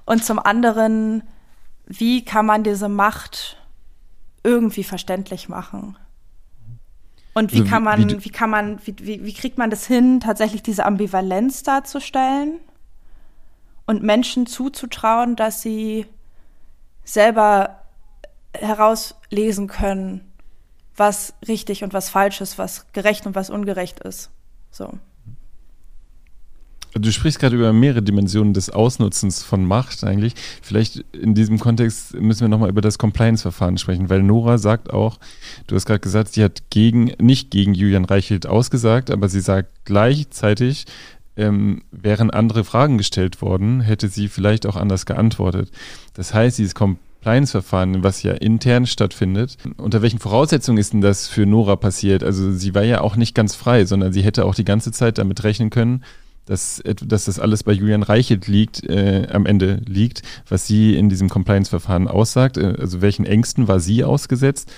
und 0.06 0.22
zum 0.22 0.38
anderen, 0.38 1.22
wie 1.86 2.24
kann 2.24 2.44
man 2.44 2.62
diese 2.62 2.90
Macht 2.90 3.56
irgendwie 4.42 4.84
verständlich 4.84 5.48
machen? 5.48 5.96
Und 7.32 7.52
wie 7.52 7.60
also, 7.60 7.70
kann 7.70 7.82
man, 7.82 8.10
wie, 8.10 8.24
wie 8.24 8.30
kann 8.30 8.50
man, 8.50 8.78
wie, 8.84 8.94
wie, 9.00 9.24
wie 9.24 9.32
kriegt 9.32 9.56
man 9.56 9.70
das 9.70 9.86
hin, 9.86 10.20
tatsächlich 10.20 10.62
diese 10.62 10.84
Ambivalenz 10.84 11.62
darzustellen? 11.62 12.60
Und 13.86 14.02
Menschen 14.02 14.46
zuzutrauen, 14.46 15.36
dass 15.36 15.62
sie 15.62 16.06
selber 17.04 17.82
herauslesen 18.52 19.66
können, 19.66 20.20
was 20.96 21.34
richtig 21.46 21.84
und 21.84 21.92
was 21.92 22.08
falsch 22.08 22.40
ist, 22.40 22.58
was 22.58 22.86
gerecht 22.92 23.26
und 23.26 23.34
was 23.34 23.50
ungerecht 23.50 24.00
ist. 24.00 24.30
So. 24.70 24.98
Du 26.94 27.10
sprichst 27.10 27.40
gerade 27.40 27.56
über 27.56 27.72
mehrere 27.72 28.02
Dimensionen 28.02 28.54
des 28.54 28.70
Ausnutzens 28.70 29.42
von 29.42 29.64
Macht 29.64 30.04
eigentlich. 30.04 30.34
Vielleicht 30.62 31.04
in 31.12 31.34
diesem 31.34 31.58
Kontext 31.58 32.14
müssen 32.14 32.42
wir 32.42 32.48
nochmal 32.48 32.68
über 32.68 32.82
das 32.82 32.98
Compliance-Verfahren 32.98 33.78
sprechen, 33.78 34.10
weil 34.10 34.22
Nora 34.22 34.58
sagt 34.58 34.92
auch, 34.92 35.18
du 35.66 35.74
hast 35.74 35.86
gerade 35.86 35.98
gesagt, 35.98 36.34
sie 36.34 36.44
hat 36.44 36.70
gegen, 36.70 37.12
nicht 37.20 37.50
gegen 37.50 37.74
Julian 37.74 38.04
Reichelt 38.04 38.46
ausgesagt, 38.46 39.10
aber 39.10 39.28
sie 39.28 39.40
sagt 39.40 39.70
gleichzeitig, 39.84 40.86
ähm, 41.36 41.82
wären 41.90 42.30
andere 42.30 42.64
Fragen 42.64 42.98
gestellt 42.98 43.42
worden, 43.42 43.80
hätte 43.80 44.08
sie 44.08 44.28
vielleicht 44.28 44.66
auch 44.66 44.76
anders 44.76 45.06
geantwortet. 45.06 45.70
Das 46.14 46.32
heißt, 46.32 46.58
dieses 46.58 46.74
Compliance-Verfahren, 46.74 48.02
was 48.02 48.22
ja 48.22 48.32
intern 48.32 48.86
stattfindet, 48.86 49.56
unter 49.76 50.02
welchen 50.02 50.18
Voraussetzungen 50.18 50.78
ist 50.78 50.92
denn 50.92 51.00
das 51.00 51.28
für 51.28 51.46
Nora 51.46 51.76
passiert? 51.76 52.22
Also 52.22 52.52
sie 52.52 52.74
war 52.74 52.84
ja 52.84 53.00
auch 53.00 53.16
nicht 53.16 53.34
ganz 53.34 53.54
frei, 53.54 53.84
sondern 53.84 54.12
sie 54.12 54.22
hätte 54.22 54.44
auch 54.44 54.54
die 54.54 54.64
ganze 54.64 54.92
Zeit 54.92 55.18
damit 55.18 55.42
rechnen 55.42 55.70
können, 55.70 56.04
dass, 56.46 56.82
dass 56.84 57.24
das 57.24 57.38
alles 57.38 57.62
bei 57.62 57.72
Julian 57.72 58.02
Reichelt 58.02 58.46
liegt, 58.48 58.84
äh, 58.84 59.26
am 59.32 59.46
Ende 59.46 59.80
liegt, 59.86 60.22
was 60.48 60.66
sie 60.66 60.94
in 60.94 61.08
diesem 61.08 61.28
Compliance-Verfahren 61.28 62.06
aussagt. 62.06 62.58
Äh, 62.58 62.74
also 62.78 63.00
welchen 63.00 63.24
Ängsten 63.24 63.66
war 63.66 63.80
sie 63.80 64.04
ausgesetzt? 64.04 64.70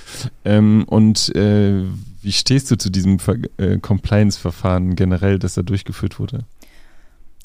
Ähm, 0.45 0.85
und 0.87 1.35
äh, 1.35 1.83
wie 2.27 2.33
stehst 2.33 2.69
du 2.73 2.77
zu 2.77 2.91
diesem 2.91 3.19
äh, 3.57 3.79
Compliance-Verfahren 3.79 4.97
generell, 4.97 5.39
das 5.39 5.55
da 5.55 5.63
durchgeführt 5.63 6.19
wurde? 6.19 6.45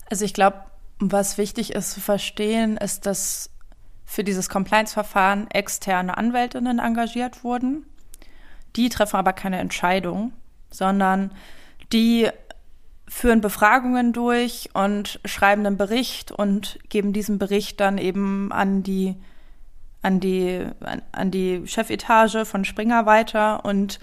Also 0.09 0.25
ich 0.25 0.33
glaube, 0.33 0.57
was 0.97 1.37
wichtig 1.37 1.73
ist 1.73 1.91
zu 1.91 1.99
verstehen, 1.99 2.77
ist, 2.77 3.05
dass 3.05 3.51
für 4.05 4.23
dieses 4.23 4.49
Compliance-Verfahren 4.49 5.51
externe 5.51 6.17
Anwältinnen 6.17 6.79
engagiert 6.79 7.43
wurden. 7.43 7.85
Die 8.75 8.89
treffen 8.89 9.17
aber 9.17 9.33
keine 9.33 9.59
Entscheidung, 9.59 10.33
sondern 10.71 11.29
die 11.93 12.29
führen 13.07 13.41
Befragungen 13.41 14.13
durch 14.13 14.71
und 14.73 15.19
schreiben 15.25 15.63
einen 15.63 15.77
Bericht 15.77 16.31
und 16.31 16.79
geben 16.89 17.13
diesen 17.13 17.37
Bericht 17.37 17.79
dann 17.79 17.99
eben 17.99 18.51
an 18.51 18.81
die 18.81 19.15
an 20.01 20.19
die 20.19 20.65
an, 20.79 21.03
an 21.11 21.29
die 21.29 21.67
Chefetage 21.67 22.45
von 22.45 22.65
Springer 22.65 23.05
weiter 23.05 23.63
und 23.63 23.99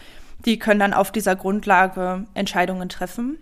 die 0.48 0.58
können 0.58 0.80
dann 0.80 0.94
auf 0.94 1.12
dieser 1.12 1.36
Grundlage 1.36 2.24
Entscheidungen 2.32 2.88
treffen. 2.88 3.38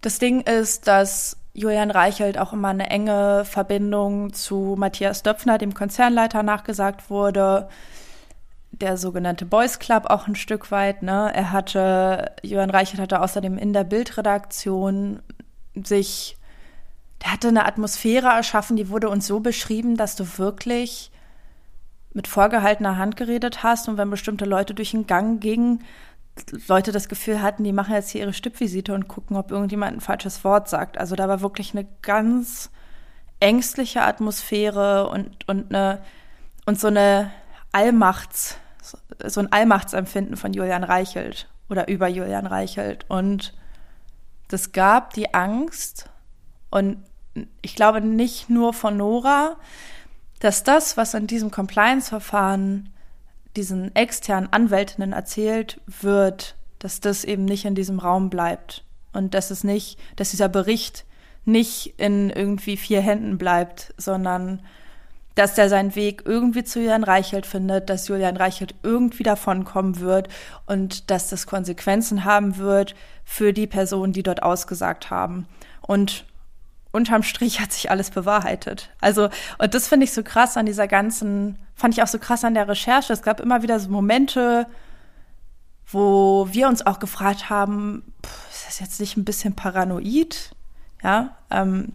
Das 0.00 0.18
Ding 0.18 0.40
ist, 0.40 0.88
dass 0.88 1.36
Julian 1.54 1.92
Reichelt 1.92 2.38
auch 2.38 2.52
immer 2.52 2.68
eine 2.68 2.90
enge 2.90 3.44
Verbindung 3.44 4.32
zu 4.32 4.74
Matthias 4.76 5.22
Döpfner, 5.22 5.58
dem 5.58 5.74
Konzernleiter, 5.74 6.42
nachgesagt 6.42 7.08
wurde. 7.08 7.68
Der 8.72 8.96
sogenannte 8.96 9.46
Boys 9.46 9.78
Club 9.78 10.06
auch 10.06 10.26
ein 10.26 10.34
Stück 10.34 10.72
weit. 10.72 11.02
Ne? 11.02 11.30
Er 11.32 11.52
hatte, 11.52 12.32
Julian 12.42 12.70
Reichelt 12.70 13.00
hatte 13.00 13.22
außerdem 13.22 13.58
in 13.58 13.72
der 13.72 13.84
Bildredaktion 13.84 15.22
sich, 15.74 16.36
der 17.22 17.32
hatte 17.32 17.48
eine 17.48 17.64
Atmosphäre 17.64 18.26
erschaffen, 18.26 18.76
die 18.76 18.88
wurde 18.88 19.08
uns 19.08 19.28
so 19.28 19.38
beschrieben, 19.38 19.96
dass 19.96 20.16
du 20.16 20.26
wirklich 20.36 21.12
mit 22.16 22.26
vorgehaltener 22.26 22.96
Hand 22.96 23.16
geredet 23.16 23.62
hast 23.62 23.90
und 23.90 23.98
wenn 23.98 24.08
bestimmte 24.08 24.46
Leute 24.46 24.72
durch 24.72 24.92
den 24.92 25.06
Gang 25.06 25.38
gingen, 25.38 25.84
Leute 26.66 26.90
das 26.90 27.10
Gefühl 27.10 27.42
hatten, 27.42 27.62
die 27.62 27.74
machen 27.74 27.92
jetzt 27.92 28.08
hier 28.08 28.22
ihre 28.22 28.32
Stippvisite 28.32 28.94
und 28.94 29.06
gucken, 29.06 29.36
ob 29.36 29.50
irgendjemand 29.50 29.98
ein 29.98 30.00
falsches 30.00 30.42
Wort 30.42 30.66
sagt. 30.66 30.96
Also 30.96 31.14
da 31.14 31.28
war 31.28 31.42
wirklich 31.42 31.74
eine 31.74 31.86
ganz 32.00 32.70
ängstliche 33.38 34.02
Atmosphäre 34.02 35.10
und, 35.10 35.46
und, 35.46 35.74
eine, 35.74 36.00
und 36.64 36.80
so 36.80 36.86
eine 36.86 37.30
Allmachts, 37.72 38.56
so 39.26 39.40
ein 39.40 39.52
Allmachtsempfinden 39.52 40.38
von 40.38 40.54
Julian 40.54 40.84
Reichelt 40.84 41.50
oder 41.68 41.86
über 41.86 42.08
Julian 42.08 42.46
Reichelt. 42.46 43.04
Und 43.08 43.52
das 44.48 44.72
gab 44.72 45.12
die 45.12 45.34
Angst 45.34 46.08
und 46.70 46.96
ich 47.60 47.76
glaube 47.76 48.00
nicht 48.00 48.48
nur 48.48 48.72
von 48.72 48.96
Nora, 48.96 49.56
dass 50.40 50.64
das, 50.64 50.96
was 50.96 51.14
in 51.14 51.26
diesem 51.26 51.50
Compliance-Verfahren 51.50 52.90
diesen 53.56 53.94
externen 53.96 54.52
Anwältinnen 54.52 55.12
erzählt 55.12 55.80
wird, 55.86 56.56
dass 56.78 57.00
das 57.00 57.24
eben 57.24 57.44
nicht 57.44 57.64
in 57.64 57.74
diesem 57.74 57.98
Raum 57.98 58.28
bleibt 58.28 58.84
und 59.12 59.34
dass 59.34 59.50
es 59.50 59.64
nicht, 59.64 59.98
dass 60.16 60.30
dieser 60.30 60.48
Bericht 60.48 61.06
nicht 61.44 61.94
in 61.98 62.30
irgendwie 62.30 62.76
vier 62.76 63.00
Händen 63.00 63.38
bleibt, 63.38 63.94
sondern 63.96 64.60
dass 65.36 65.54
der 65.54 65.68
seinen 65.68 65.94
Weg 65.94 66.22
irgendwie 66.24 66.64
zu 66.64 66.80
Julian 66.80 67.04
Reichelt 67.04 67.46
findet, 67.46 67.90
dass 67.90 68.08
Julian 68.08 68.36
Reichelt 68.36 68.74
irgendwie 68.82 69.22
davonkommen 69.22 70.00
wird 70.00 70.28
und 70.66 71.10
dass 71.10 71.28
das 71.28 71.46
Konsequenzen 71.46 72.24
haben 72.24 72.56
wird 72.56 72.94
für 73.24 73.52
die 73.52 73.66
Personen, 73.66 74.12
die 74.12 74.22
dort 74.22 74.42
ausgesagt 74.42 75.10
haben. 75.10 75.46
Und 75.82 76.24
unterm 76.96 77.22
Strich 77.22 77.60
hat 77.60 77.72
sich 77.72 77.90
alles 77.90 78.10
bewahrheitet. 78.10 78.90
Also, 79.00 79.28
und 79.58 79.74
das 79.74 79.86
finde 79.86 80.04
ich 80.04 80.12
so 80.12 80.22
krass 80.22 80.56
an 80.56 80.66
dieser 80.66 80.88
ganzen, 80.88 81.58
fand 81.74 81.94
ich 81.94 82.02
auch 82.02 82.08
so 82.08 82.18
krass 82.18 82.44
an 82.44 82.54
der 82.54 82.68
Recherche. 82.68 83.12
Es 83.12 83.22
gab 83.22 83.38
immer 83.38 83.62
wieder 83.62 83.78
so 83.78 83.90
Momente, 83.90 84.66
wo 85.86 86.48
wir 86.50 86.68
uns 86.68 86.84
auch 86.84 86.98
gefragt 86.98 87.50
haben, 87.50 88.12
ist 88.50 88.66
das 88.66 88.80
jetzt 88.80 88.98
nicht 88.98 89.16
ein 89.16 89.24
bisschen 89.24 89.54
paranoid? 89.54 90.50
Ja, 91.02 91.36
ähm, 91.50 91.92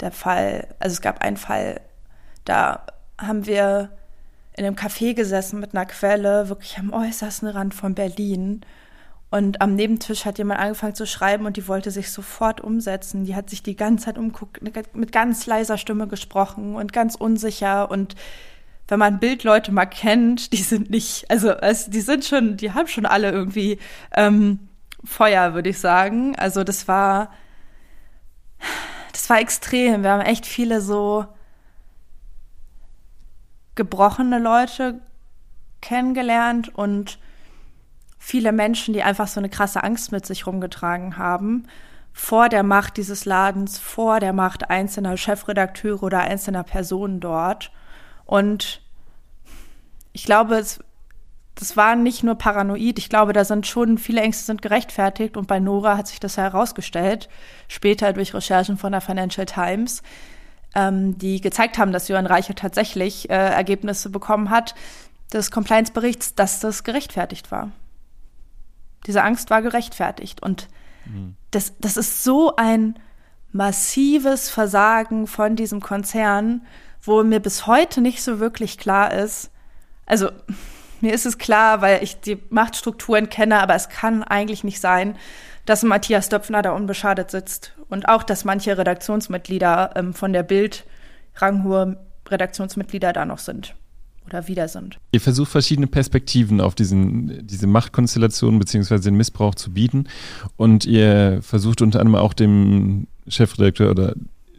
der 0.00 0.10
Fall, 0.10 0.66
also 0.80 0.94
es 0.94 1.00
gab 1.00 1.22
einen 1.22 1.36
Fall, 1.36 1.80
da 2.44 2.84
haben 3.18 3.46
wir 3.46 3.90
in 4.54 4.66
einem 4.66 4.76
Café 4.76 5.14
gesessen 5.14 5.60
mit 5.60 5.74
einer 5.74 5.86
Quelle, 5.86 6.48
wirklich 6.48 6.76
am 6.78 6.92
äußersten 6.92 7.48
Rand 7.48 7.72
von 7.74 7.94
Berlin. 7.94 8.62
Und 9.32 9.62
am 9.62 9.76
Nebentisch 9.76 10.26
hat 10.26 10.36
jemand 10.36 10.60
angefangen 10.60 10.94
zu 10.94 11.06
schreiben 11.06 11.46
und 11.46 11.56
die 11.56 11.66
wollte 11.66 11.90
sich 11.90 12.10
sofort 12.10 12.60
umsetzen. 12.60 13.24
Die 13.24 13.34
hat 13.34 13.48
sich 13.48 13.62
die 13.62 13.76
ganze 13.76 14.04
Zeit 14.04 14.18
umguckt, 14.18 14.60
mit 14.60 15.10
ganz 15.10 15.46
leiser 15.46 15.78
Stimme 15.78 16.06
gesprochen 16.06 16.74
und 16.76 16.92
ganz 16.92 17.14
unsicher. 17.14 17.90
Und 17.90 18.14
wenn 18.88 18.98
man 18.98 19.20
Bildleute 19.20 19.72
mal 19.72 19.86
kennt, 19.86 20.52
die 20.52 20.62
sind 20.62 20.90
nicht, 20.90 21.30
also 21.30 21.54
die 21.88 22.00
sind 22.02 22.26
schon, 22.26 22.58
die 22.58 22.72
haben 22.72 22.88
schon 22.88 23.06
alle 23.06 23.30
irgendwie 23.30 23.78
ähm, 24.14 24.68
Feuer, 25.02 25.54
würde 25.54 25.70
ich 25.70 25.78
sagen. 25.78 26.36
Also 26.36 26.62
das 26.62 26.86
war, 26.86 27.32
das 29.12 29.30
war 29.30 29.40
extrem. 29.40 30.02
Wir 30.02 30.10
haben 30.10 30.20
echt 30.20 30.44
viele 30.44 30.82
so 30.82 31.24
gebrochene 33.76 34.38
Leute 34.38 35.00
kennengelernt 35.80 36.68
und 36.74 37.18
viele 38.24 38.52
Menschen, 38.52 38.94
die 38.94 39.02
einfach 39.02 39.26
so 39.26 39.40
eine 39.40 39.48
krasse 39.48 39.82
Angst 39.82 40.12
mit 40.12 40.24
sich 40.24 40.46
rumgetragen 40.46 41.18
haben, 41.18 41.66
vor 42.12 42.48
der 42.48 42.62
Macht 42.62 42.96
dieses 42.96 43.24
Ladens, 43.24 43.80
vor 43.80 44.20
der 44.20 44.32
Macht 44.32 44.70
einzelner 44.70 45.16
Chefredakteure 45.16 46.04
oder 46.04 46.20
einzelner 46.20 46.62
Personen 46.62 47.18
dort. 47.18 47.72
Und 48.24 48.80
ich 50.12 50.22
glaube, 50.22 50.54
es, 50.54 50.78
das 51.56 51.76
war 51.76 51.96
nicht 51.96 52.22
nur 52.22 52.36
paranoid. 52.36 52.96
Ich 53.00 53.08
glaube, 53.08 53.32
da 53.32 53.44
sind 53.44 53.66
schon 53.66 53.98
viele 53.98 54.20
Ängste 54.20 54.44
sind 54.44 54.62
gerechtfertigt. 54.62 55.36
Und 55.36 55.48
bei 55.48 55.58
Nora 55.58 55.96
hat 55.96 56.06
sich 56.06 56.20
das 56.20 56.36
herausgestellt, 56.36 57.28
später 57.66 58.12
durch 58.12 58.34
Recherchen 58.34 58.76
von 58.78 58.92
der 58.92 59.00
Financial 59.00 59.46
Times, 59.46 60.00
ähm, 60.76 61.18
die 61.18 61.40
gezeigt 61.40 61.76
haben, 61.76 61.90
dass 61.90 62.06
Johann 62.06 62.26
Reiche 62.26 62.54
tatsächlich 62.54 63.28
äh, 63.30 63.34
Ergebnisse 63.34 64.10
bekommen 64.10 64.48
hat 64.50 64.76
des 65.32 65.50
Compliance-Berichts, 65.50 66.36
dass 66.36 66.60
das 66.60 66.84
gerechtfertigt 66.84 67.50
war. 67.50 67.72
Diese 69.06 69.22
Angst 69.22 69.50
war 69.50 69.62
gerechtfertigt. 69.62 70.42
Und 70.42 70.68
mhm. 71.06 71.36
das, 71.50 71.74
das 71.78 71.96
ist 71.96 72.24
so 72.24 72.56
ein 72.56 72.98
massives 73.50 74.48
Versagen 74.48 75.26
von 75.26 75.56
diesem 75.56 75.80
Konzern, 75.80 76.66
wo 77.02 77.22
mir 77.22 77.40
bis 77.40 77.66
heute 77.66 78.00
nicht 78.00 78.22
so 78.22 78.38
wirklich 78.38 78.78
klar 78.78 79.12
ist. 79.12 79.50
Also 80.06 80.30
mir 81.00 81.12
ist 81.12 81.26
es 81.26 81.38
klar, 81.38 81.80
weil 81.80 82.02
ich 82.02 82.20
die 82.20 82.42
Machtstrukturen 82.48 83.28
kenne, 83.28 83.60
aber 83.60 83.74
es 83.74 83.88
kann 83.88 84.22
eigentlich 84.22 84.64
nicht 84.64 84.80
sein, 84.80 85.16
dass 85.66 85.82
Matthias 85.82 86.28
Döpfner 86.28 86.62
da 86.62 86.72
unbeschadet 86.72 87.30
sitzt. 87.30 87.74
Und 87.88 88.08
auch, 88.08 88.22
dass 88.22 88.44
manche 88.44 88.78
Redaktionsmitglieder 88.78 89.92
ähm, 89.96 90.14
von 90.14 90.32
der 90.32 90.42
Bild, 90.42 90.84
ranghohe 91.36 91.98
Redaktionsmitglieder 92.28 93.12
da 93.12 93.24
noch 93.24 93.38
sind 93.38 93.74
oder 94.26 94.48
wieder 94.48 94.68
sind. 94.68 94.98
Ihr 95.12 95.20
versucht 95.20 95.50
verschiedene 95.50 95.86
Perspektiven 95.86 96.60
auf 96.60 96.74
diesen, 96.74 97.46
diese 97.46 97.66
Machtkonstellation 97.66 98.58
beziehungsweise 98.58 99.04
den 99.04 99.16
Missbrauch 99.16 99.54
zu 99.54 99.72
bieten 99.72 100.06
und 100.56 100.84
ihr 100.84 101.40
versucht 101.42 101.82
unter 101.82 102.00
anderem 102.00 102.22
auch 102.22 102.32
dem 102.32 103.06
Chefredakteur 103.28 103.90
oder 103.90 104.14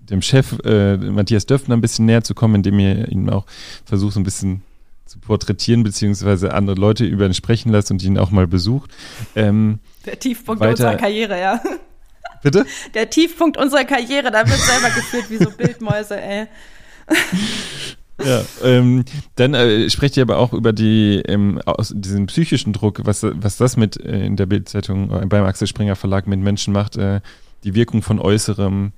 dem 0.10 0.22
Chef 0.22 0.58
äh, 0.66 0.98
Matthias 0.98 1.46
Döpfner 1.46 1.76
ein 1.76 1.82
bisschen 1.82 2.06
näher 2.06 2.24
zu 2.24 2.34
kommen, 2.36 2.56
indem 2.56 2.80
ihr 2.80 3.08
ihn 3.10 3.30
auch 3.30 3.46
versucht 3.86 4.14
so 4.14 4.20
ein 4.20 4.24
bisschen 4.24 4.62
zu 5.06 5.20
porträtieren 5.20 5.84
beziehungsweise 5.84 6.54
andere 6.54 6.76
Leute 6.76 7.06
über 7.06 7.26
ihn 7.26 7.34
sprechen 7.34 7.72
lasst 7.72 7.92
und 7.92 8.04
ihn 8.04 8.18
auch 8.18 8.32
mal 8.32 8.48
besucht. 8.48 8.92
Ähm, 9.36 9.80
Der 10.06 10.20
Tiefpunkt 10.20 10.60
weiter, 10.60 10.72
unserer 10.72 10.96
Karriere, 10.96 11.40
ja. 11.40 11.62
Bitte? 12.42 12.66
Der 12.94 13.10
Tiefpunkt 13.10 13.58
unserer 13.58 13.86
Karriere, 13.86 14.32
da 14.32 14.48
wird 14.48 14.60
selber 14.60 14.90
gefühlt 14.90 15.30
wie 15.30 15.38
so 15.38 15.50
Bildmäuse, 15.52 16.20
ey. 16.22 16.48
Ja, 18.24 18.44
ähm, 18.64 19.04
dann 19.36 19.54
äh, 19.54 19.90
sprecht 19.90 20.18
ihr 20.18 20.24
aber 20.24 20.38
auch 20.38 20.54
über 20.54 20.72
die, 20.72 21.22
ähm, 21.26 21.60
diesen 21.94 22.28
psychischen 22.28 22.72
Druck, 22.72 23.02
was, 23.06 23.24
was 23.24 23.58
das 23.58 23.76
mit 23.76 23.98
äh, 23.98 24.26
in 24.26 24.36
der 24.36 24.46
Bildzeitung 24.46 25.12
äh, 25.12 25.26
beim 25.26 25.46
Axel 25.46 25.68
Springer 25.68 25.96
Verlag 25.96 26.28
mit 26.28 26.40
Menschen 26.40 26.74
macht, 26.74 26.96
äh, 26.96 27.22
die 27.64 27.74
Wirkung 27.74 28.02
von 28.02 28.20
Äußerem. 28.20 28.92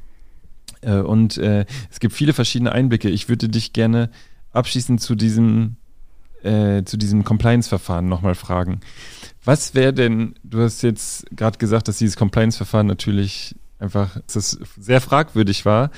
Äh, 0.81 0.97
und 0.97 1.37
äh, 1.37 1.65
es 1.89 1.99
gibt 1.99 2.13
viele 2.13 2.33
verschiedene 2.33 2.71
Einblicke. 2.71 3.09
Ich 3.09 3.29
würde 3.29 3.47
dich 3.47 3.73
gerne 3.73 4.09
abschließend 4.51 4.99
zu 4.99 5.15
diesem, 5.15 5.77
äh, 6.43 6.83
zu 6.83 6.97
diesem 6.97 7.23
Compliance-Verfahren 7.23 8.09
nochmal 8.09 8.35
fragen. 8.35 8.81
Was 9.45 9.75
wäre 9.75 9.93
denn, 9.93 10.35
du 10.43 10.61
hast 10.61 10.81
jetzt 10.81 11.25
gerade 11.35 11.57
gesagt, 11.57 11.87
dass 11.87 11.99
dieses 11.99 12.17
Compliance-Verfahren 12.17 12.87
natürlich 12.87 13.55
einfach, 13.79 14.17
dass 14.25 14.35
es 14.35 14.59
sehr 14.79 15.01
fragwürdig 15.01 15.65
war. 15.65 15.91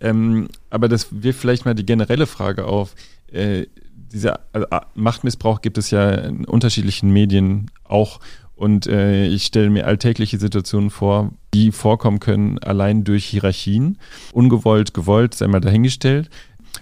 Ähm, 0.00 0.48
aber 0.70 0.88
das 0.88 1.08
wirft 1.10 1.40
vielleicht 1.40 1.64
mal 1.64 1.74
die 1.74 1.86
generelle 1.86 2.26
Frage 2.26 2.66
auf. 2.66 2.94
Äh, 3.30 3.66
dieser 4.12 4.40
also, 4.52 4.66
Machtmissbrauch 4.94 5.62
gibt 5.62 5.78
es 5.78 5.90
ja 5.90 6.10
in 6.10 6.44
unterschiedlichen 6.44 7.10
Medien 7.10 7.70
auch. 7.84 8.20
Und 8.54 8.86
äh, 8.86 9.26
ich 9.26 9.46
stelle 9.46 9.70
mir 9.70 9.86
alltägliche 9.86 10.38
Situationen 10.38 10.90
vor, 10.90 11.32
die 11.54 11.72
vorkommen 11.72 12.20
können, 12.20 12.58
allein 12.58 13.02
durch 13.02 13.24
Hierarchien. 13.24 13.98
Ungewollt, 14.32 14.94
gewollt, 14.94 15.34
sei 15.34 15.48
mal 15.48 15.60
dahingestellt. 15.60 16.30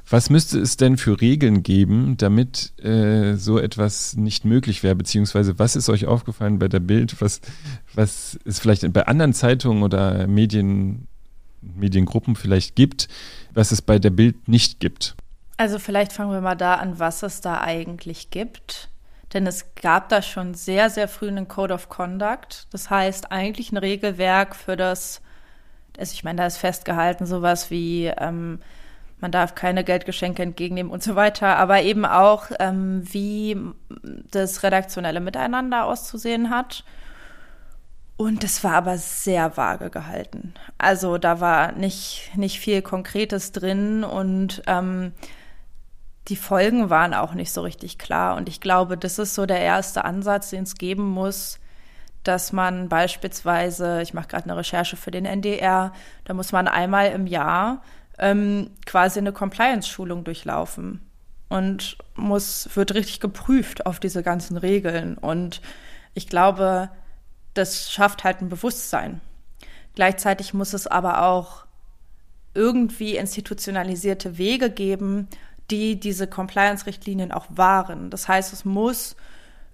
Was 0.08 0.30
müsste 0.30 0.58
es 0.58 0.76
denn 0.76 0.96
für 0.96 1.20
Regeln 1.20 1.62
geben, 1.62 2.16
damit 2.16 2.72
äh, 2.82 3.34
so 3.34 3.58
etwas 3.58 4.16
nicht 4.16 4.44
möglich 4.44 4.82
wäre? 4.82 4.94
Beziehungsweise 4.94 5.58
was 5.58 5.76
ist 5.76 5.88
euch 5.88 6.06
aufgefallen 6.06 6.58
bei 6.58 6.68
der 6.68 6.80
Bild? 6.80 7.20
Was, 7.20 7.40
was 7.94 8.38
es 8.44 8.58
vielleicht 8.58 8.92
bei 8.92 9.06
anderen 9.06 9.32
Zeitungen 9.32 9.82
oder 9.82 10.26
Medien, 10.26 11.06
Mediengruppen 11.60 12.34
vielleicht 12.34 12.74
gibt, 12.74 13.08
was 13.54 13.70
es 13.72 13.82
bei 13.82 13.98
der 13.98 14.10
Bild 14.10 14.48
nicht 14.48 14.80
gibt? 14.80 15.14
Also 15.56 15.78
vielleicht 15.78 16.12
fangen 16.12 16.32
wir 16.32 16.40
mal 16.40 16.56
da 16.56 16.74
an, 16.74 16.98
was 16.98 17.22
es 17.22 17.40
da 17.40 17.60
eigentlich 17.60 18.30
gibt. 18.30 18.88
Denn 19.32 19.46
es 19.46 19.66
gab 19.76 20.08
da 20.08 20.22
schon 20.22 20.54
sehr, 20.54 20.90
sehr 20.90 21.06
früh 21.06 21.28
einen 21.28 21.46
Code 21.46 21.74
of 21.74 21.88
Conduct. 21.88 22.66
Das 22.72 22.90
heißt 22.90 23.30
eigentlich 23.30 23.70
ein 23.70 23.76
Regelwerk 23.76 24.56
für 24.56 24.76
das, 24.76 25.20
also 25.96 26.12
ich 26.14 26.24
meine, 26.24 26.38
da 26.38 26.46
ist 26.46 26.56
festgehalten 26.56 27.26
sowas 27.26 27.70
wie, 27.70 28.06
ähm, 28.06 28.58
man 29.20 29.32
darf 29.32 29.54
keine 29.54 29.84
Geldgeschenke 29.84 30.42
entgegennehmen 30.42 30.90
und 30.90 31.02
so 31.02 31.14
weiter, 31.16 31.56
aber 31.56 31.82
eben 31.82 32.04
auch, 32.04 32.46
ähm, 32.58 33.02
wie 33.12 33.56
das 34.30 34.62
redaktionelle 34.62 35.20
Miteinander 35.20 35.84
auszusehen 35.84 36.50
hat. 36.50 36.84
Und 38.16 38.44
das 38.44 38.62
war 38.64 38.74
aber 38.74 38.98
sehr 38.98 39.56
vage 39.56 39.88
gehalten. 39.88 40.54
Also 40.76 41.16
da 41.16 41.40
war 41.40 41.72
nicht, 41.72 42.30
nicht 42.34 42.60
viel 42.60 42.82
Konkretes 42.82 43.52
drin 43.52 44.04
und 44.04 44.62
ähm, 44.66 45.12
die 46.28 46.36
Folgen 46.36 46.90
waren 46.90 47.14
auch 47.14 47.32
nicht 47.32 47.52
so 47.52 47.62
richtig 47.62 47.98
klar. 47.98 48.36
Und 48.36 48.48
ich 48.48 48.60
glaube, 48.60 48.98
das 48.98 49.18
ist 49.18 49.34
so 49.34 49.46
der 49.46 49.60
erste 49.60 50.04
Ansatz, 50.04 50.50
den 50.50 50.64
es 50.64 50.74
geben 50.74 51.08
muss, 51.08 51.58
dass 52.22 52.52
man 52.52 52.88
beispielsweise, 52.88 54.02
ich 54.02 54.12
mache 54.12 54.28
gerade 54.28 54.44
eine 54.44 54.56
Recherche 54.56 54.96
für 54.96 55.10
den 55.10 55.24
NDR, 55.24 55.92
da 56.24 56.34
muss 56.34 56.52
man 56.52 56.68
einmal 56.68 57.12
im 57.12 57.26
Jahr 57.26 57.82
ähm, 58.20 58.70
quasi 58.86 59.18
eine 59.18 59.32
Compliance-Schulung 59.32 60.24
durchlaufen 60.24 61.00
und 61.48 61.96
muss, 62.14 62.68
wird 62.74 62.94
richtig 62.94 63.18
geprüft 63.18 63.86
auf 63.86 63.98
diese 63.98 64.22
ganzen 64.22 64.56
Regeln. 64.56 65.18
Und 65.18 65.60
ich 66.14 66.28
glaube, 66.28 66.90
das 67.54 67.90
schafft 67.90 68.22
halt 68.22 68.40
ein 68.40 68.48
Bewusstsein. 68.48 69.20
Gleichzeitig 69.94 70.54
muss 70.54 70.72
es 70.74 70.86
aber 70.86 71.22
auch 71.22 71.64
irgendwie 72.54 73.16
institutionalisierte 73.16 74.38
Wege 74.38 74.70
geben, 74.70 75.28
die 75.70 75.98
diese 75.98 76.26
Compliance-Richtlinien 76.26 77.32
auch 77.32 77.46
wahren. 77.48 78.10
Das 78.10 78.28
heißt, 78.28 78.52
es 78.52 78.64
muss 78.64 79.16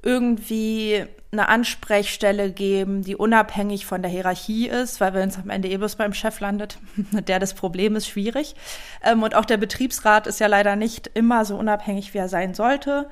irgendwie 0.02 1.06
eine 1.38 1.48
Ansprechstelle 1.48 2.50
geben, 2.50 3.02
die 3.02 3.16
unabhängig 3.16 3.86
von 3.86 4.02
der 4.02 4.10
Hierarchie 4.10 4.68
ist, 4.68 5.00
weil 5.00 5.14
wenn 5.14 5.28
es 5.28 5.38
am 5.38 5.50
Ende 5.50 5.68
eh 5.68 5.76
bloß 5.76 5.96
beim 5.96 6.12
Chef 6.12 6.40
landet, 6.40 6.78
der 7.12 7.38
das 7.38 7.54
Problem 7.54 7.96
ist 7.96 8.08
schwierig. 8.08 8.54
Ähm, 9.02 9.22
und 9.22 9.34
auch 9.34 9.44
der 9.44 9.56
Betriebsrat 9.56 10.26
ist 10.26 10.40
ja 10.40 10.46
leider 10.46 10.76
nicht 10.76 11.10
immer 11.14 11.44
so 11.44 11.56
unabhängig, 11.56 12.14
wie 12.14 12.18
er 12.18 12.28
sein 12.28 12.54
sollte. 12.54 13.08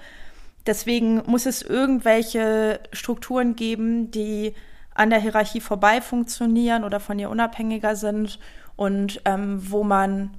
Deswegen 0.67 1.23
muss 1.27 1.47
es 1.47 1.63
irgendwelche 1.63 2.81
Strukturen 2.93 3.55
geben, 3.55 4.11
die 4.11 4.55
an 4.95 5.11
der 5.11 5.21
Hierarchie 5.21 5.61
vorbei 5.61 6.01
funktionieren 6.01 6.85
oder 6.85 7.01
von 7.01 7.19
ihr 7.19 7.29
unabhängiger 7.29 7.97
sind 7.97 8.39
und 8.77 9.21
ähm, 9.25 9.59
wo 9.71 9.85
man 9.85 10.31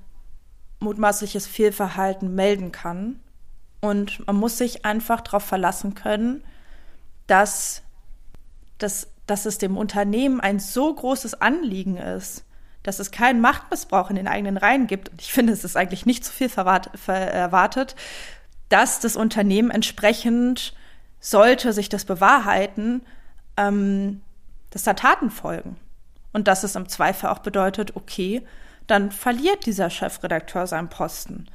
mutmaßliches 0.79 1.45
Fehlverhalten 1.45 2.33
melden 2.33 2.71
kann. 2.71 3.19
Und 3.81 4.25
man 4.25 4.35
muss 4.37 4.57
sich 4.57 4.85
einfach 4.85 5.21
darauf 5.21 5.43
verlassen 5.43 5.93
können, 5.93 6.43
dass, 7.27 7.81
dass, 8.77 9.07
dass 9.27 9.45
es 9.45 9.57
dem 9.57 9.77
Unternehmen 9.77 10.39
ein 10.39 10.59
so 10.59 10.93
großes 10.93 11.41
Anliegen 11.41 11.97
ist, 11.97 12.45
dass 12.83 12.99
es 12.99 13.11
keinen 13.11 13.41
Machtmissbrauch 13.41 14.09
in 14.09 14.15
den 14.15 14.27
eigenen 14.27 14.57
Reihen 14.57 14.87
gibt. 14.87 15.09
Und 15.09 15.21
ich 15.21 15.33
finde, 15.33 15.53
es 15.53 15.63
ist 15.63 15.75
eigentlich 15.75 16.05
nicht 16.05 16.23
zu 16.23 16.31
viel 16.31 16.51
erwartet, 16.55 17.95
dass 18.69 18.99
das 18.99 19.15
Unternehmen 19.15 19.71
entsprechend, 19.71 20.73
sollte 21.19 21.73
sich 21.73 21.89
das 21.89 22.05
bewahrheiten, 22.05 23.01
ähm, 23.57 24.21
dass 24.69 24.83
da 24.83 24.93
Taten 24.93 25.31
folgen. 25.31 25.77
Und 26.33 26.47
dass 26.47 26.63
es 26.63 26.75
im 26.75 26.87
Zweifel 26.87 27.29
auch 27.29 27.39
bedeutet, 27.39 27.95
okay, 27.95 28.45
dann 28.85 29.11
verliert 29.11 29.65
dieser 29.65 29.89
Chefredakteur 29.89 30.67
seinen 30.67 30.89
Posten. 30.89 31.47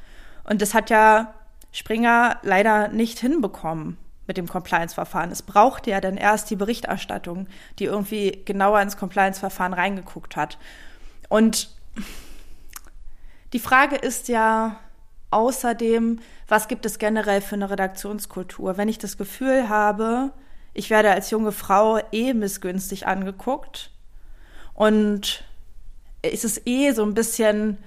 Und 0.44 0.62
das 0.62 0.74
hat 0.74 0.90
ja 0.90 1.34
Springer 1.70 2.38
leider 2.42 2.88
nicht 2.88 3.20
hinbekommen 3.20 3.96
mit 4.30 4.36
dem 4.36 4.46
Compliance-Verfahren. 4.46 5.32
Es 5.32 5.42
brauchte 5.42 5.90
ja 5.90 6.00
dann 6.00 6.16
erst 6.16 6.50
die 6.50 6.56
Berichterstattung, 6.56 7.48
die 7.80 7.86
irgendwie 7.86 8.42
genauer 8.44 8.80
ins 8.80 8.96
Compliance-Verfahren 8.96 9.72
reingeguckt 9.72 10.36
hat. 10.36 10.56
Und 11.28 11.68
die 13.52 13.58
Frage 13.58 13.96
ist 13.96 14.28
ja 14.28 14.78
außerdem, 15.32 16.20
was 16.46 16.68
gibt 16.68 16.86
es 16.86 17.00
generell 17.00 17.40
für 17.40 17.56
eine 17.56 17.70
Redaktionskultur? 17.70 18.76
Wenn 18.76 18.88
ich 18.88 18.98
das 18.98 19.18
Gefühl 19.18 19.68
habe, 19.68 20.30
ich 20.74 20.90
werde 20.90 21.10
als 21.10 21.30
junge 21.30 21.50
Frau 21.50 21.98
eh 22.12 22.32
missgünstig 22.32 23.08
angeguckt 23.08 23.90
und 24.74 25.42
ist 26.22 26.44
es 26.44 26.64
eh 26.68 26.92
so 26.92 27.02
ein 27.02 27.14
bisschen, 27.14 27.78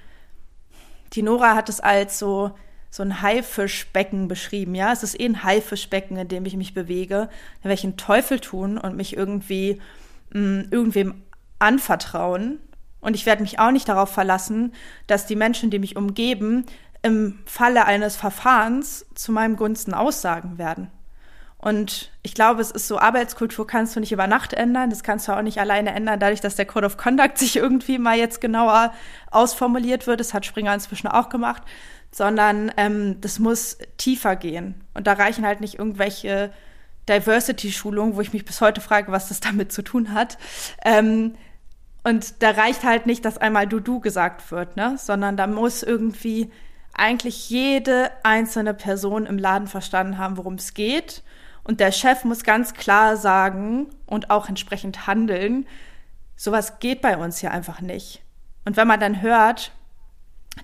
die 1.13 1.23
Nora 1.23 1.55
hat 1.55 1.69
es 1.69 1.79
als 1.79 2.19
so, 2.19 2.51
so 2.93 3.01
ein 3.01 3.23
Haifischbecken 3.23 4.27
beschrieben, 4.27 4.75
ja. 4.75 4.91
Es 4.91 5.01
ist 5.01 5.19
eh 5.19 5.25
ein 5.25 5.41
Haifischbecken, 5.41 6.15
in 6.15 6.27
dem 6.27 6.45
ich 6.45 6.55
mich 6.55 6.75
bewege. 6.75 7.27
Da 7.61 7.63
werde 7.63 7.73
ich 7.73 7.83
einen 7.83 7.97
Teufel 7.97 8.39
tun 8.39 8.77
und 8.77 8.95
mich 8.95 9.17
irgendwie 9.17 9.81
mh, 10.29 10.39
mm, 10.39 10.67
irgendwem 10.69 11.23
anvertrauen. 11.57 12.59
Und 13.01 13.15
ich 13.15 13.25
werde 13.25 13.41
mich 13.41 13.57
auch 13.57 13.71
nicht 13.71 13.89
darauf 13.89 14.11
verlassen, 14.11 14.73
dass 15.07 15.25
die 15.25 15.35
Menschen, 15.35 15.71
die 15.71 15.79
mich 15.79 15.95
umgeben, 15.95 16.67
im 17.01 17.39
Falle 17.45 17.85
eines 17.85 18.15
Verfahrens 18.15 19.07
zu 19.15 19.31
meinem 19.31 19.55
Gunsten 19.55 19.95
aussagen 19.95 20.59
werden. 20.59 20.91
Und 21.63 22.11
ich 22.23 22.33
glaube, 22.33 22.59
es 22.59 22.71
ist 22.71 22.89
so, 22.89 22.99
Arbeitskultur 22.99 23.65
kannst 23.65 23.95
du 23.95 24.01
nicht 24.01 24.11
über 24.11 24.27
Nacht 24.27 24.51
ändern. 24.51 24.89
Das 24.89 25.01
kannst 25.01 25.29
du 25.29 25.31
auch 25.31 25.41
nicht 25.41 25.59
alleine 25.59 25.93
ändern, 25.93 26.19
dadurch, 26.19 26.41
dass 26.41 26.57
der 26.57 26.65
Code 26.65 26.85
of 26.85 26.97
Conduct 26.97 27.37
sich 27.37 27.55
irgendwie 27.55 27.97
mal 27.97 28.17
jetzt 28.17 28.41
genauer 28.41 28.93
ausformuliert 29.31 30.05
wird. 30.05 30.19
Das 30.19 30.33
hat 30.33 30.45
Springer 30.45 30.73
inzwischen 30.73 31.07
auch 31.07 31.29
gemacht. 31.29 31.63
Sondern 32.11 32.69
ähm, 32.75 33.21
das 33.21 33.39
muss 33.39 33.77
tiefer 33.95 34.35
gehen. 34.35 34.83
Und 34.93 35.07
da 35.07 35.13
reichen 35.13 35.45
halt 35.45 35.61
nicht 35.61 35.79
irgendwelche 35.79 36.51
Diversity-Schulungen, 37.07 38.17
wo 38.17 38.21
ich 38.21 38.33
mich 38.33 38.43
bis 38.43 38.59
heute 38.59 38.81
frage, 38.81 39.13
was 39.13 39.29
das 39.29 39.39
damit 39.39 39.71
zu 39.71 39.83
tun 39.83 40.13
hat. 40.13 40.37
Ähm, 40.83 41.35
und 42.03 42.43
da 42.43 42.51
reicht 42.51 42.83
halt 42.83 43.05
nicht, 43.05 43.23
dass 43.23 43.37
einmal 43.37 43.67
du-du 43.67 44.01
gesagt 44.01 44.51
wird, 44.51 44.75
ne? 44.75 44.97
Sondern 44.97 45.37
da 45.37 45.47
muss 45.47 45.81
irgendwie 45.81 46.51
eigentlich 46.93 47.49
jede 47.49 48.11
einzelne 48.23 48.73
Person 48.73 49.25
im 49.25 49.37
Laden 49.37 49.69
verstanden 49.69 50.17
haben, 50.17 50.35
worum 50.35 50.55
es 50.55 50.73
geht 50.73 51.23
und 51.63 51.79
der 51.79 51.91
Chef 51.91 52.23
muss 52.23 52.43
ganz 52.43 52.73
klar 52.73 53.17
sagen 53.17 53.87
und 54.05 54.29
auch 54.29 54.49
entsprechend 54.49 55.07
handeln, 55.07 55.65
sowas 56.35 56.79
geht 56.79 57.01
bei 57.01 57.17
uns 57.17 57.39
hier 57.39 57.51
einfach 57.51 57.81
nicht. 57.81 58.21
Und 58.65 58.77
wenn 58.77 58.87
man 58.87 58.99
dann 58.99 59.21
hört, 59.21 59.71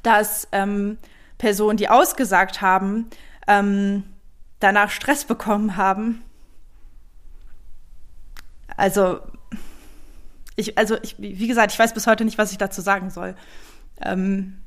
dass 0.04 0.48
ähm, 0.52 0.98
Personen, 1.38 1.78
die 1.78 1.90
ausgesagt 1.90 2.62
haben, 2.62 3.10
ähm, 3.48 4.04
danach 4.60 4.92
Stress 4.92 5.26
bekommen 5.26 5.78
haben, 5.78 6.22
also 8.76 9.20
ich, 10.56 10.78
also 10.78 10.98
ich, 11.02 11.16
wie 11.18 11.48
gesagt, 11.48 11.72
ich 11.72 11.80
weiß 11.80 11.94
bis 11.94 12.08
heute 12.08 12.26
nicht, 12.26 12.38
was 12.38 12.52
ich 12.52 12.58
dazu 12.58 12.82
sagen 12.82 13.10
soll. 13.10 13.36
Ähm, 14.02 14.62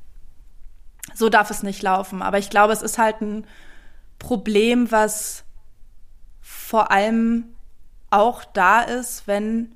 so 1.15 1.29
darf 1.29 1.51
es 1.51 1.63
nicht 1.63 1.83
laufen. 1.83 2.23
Aber 2.23 2.39
ich 2.39 2.51
glaube, 2.51 2.73
es 2.73 2.83
ist 2.83 2.99
halt 2.99 3.21
ein 3.21 3.47
Problem, 4.19 4.91
was 4.91 5.45
vor 6.73 6.91
allem 6.91 7.45
auch 8.09 8.45
da 8.45 8.81
ist, 8.81 9.27
wenn, 9.27 9.73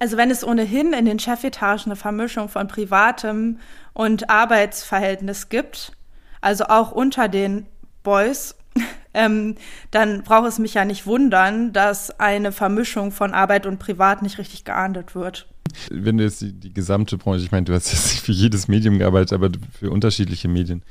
also 0.00 0.16
wenn 0.16 0.28
es 0.28 0.42
ohnehin 0.42 0.92
in 0.92 1.04
den 1.04 1.20
Chefetagen 1.20 1.84
eine 1.84 1.94
Vermischung 1.94 2.48
von 2.48 2.66
privatem 2.66 3.60
und 3.92 4.28
Arbeitsverhältnis 4.28 5.50
gibt, 5.50 5.92
also 6.40 6.64
auch 6.64 6.90
unter 6.90 7.28
den 7.28 7.66
Boys, 8.02 8.56
ähm, 9.14 9.54
dann 9.92 10.24
braucht 10.24 10.48
es 10.48 10.58
mich 10.58 10.74
ja 10.74 10.84
nicht 10.84 11.06
wundern, 11.06 11.72
dass 11.72 12.18
eine 12.18 12.50
Vermischung 12.50 13.12
von 13.12 13.34
Arbeit 13.34 13.64
und 13.64 13.78
Privat 13.78 14.20
nicht 14.22 14.38
richtig 14.38 14.64
geahndet 14.64 15.14
wird. 15.14 15.46
Wenn 15.90 16.18
du 16.18 16.24
jetzt 16.24 16.40
die, 16.40 16.52
die 16.52 16.74
gesamte 16.74 17.18
Branche, 17.18 17.44
ich 17.44 17.52
meine, 17.52 17.66
du 17.66 17.72
hast 17.72 17.92
jetzt 17.92 18.18
für 18.18 18.32
jedes 18.32 18.66
Medium 18.66 18.98
gearbeitet, 18.98 19.32
aber 19.32 19.48
für 19.78 19.92
unterschiedliche 19.92 20.48
Medien, 20.48 20.82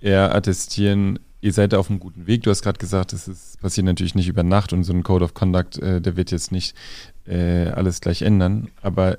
eher 0.00 0.34
attestieren, 0.34 1.18
ihr 1.40 1.52
seid 1.52 1.74
auf 1.74 1.90
einem 1.90 2.00
guten 2.00 2.26
Weg. 2.26 2.42
Du 2.42 2.50
hast 2.50 2.62
gerade 2.62 2.78
gesagt, 2.78 3.12
ist, 3.12 3.60
passiert 3.60 3.84
natürlich 3.84 4.14
nicht 4.14 4.28
über 4.28 4.42
Nacht 4.42 4.72
und 4.72 4.84
so 4.84 4.92
ein 4.92 5.02
Code 5.02 5.24
of 5.24 5.34
Conduct, 5.34 5.78
äh, 5.78 6.00
der 6.00 6.16
wird 6.16 6.30
jetzt 6.30 6.52
nicht 6.52 6.76
äh, 7.26 7.68
alles 7.68 8.00
gleich 8.00 8.22
ändern. 8.22 8.68
Aber 8.82 9.18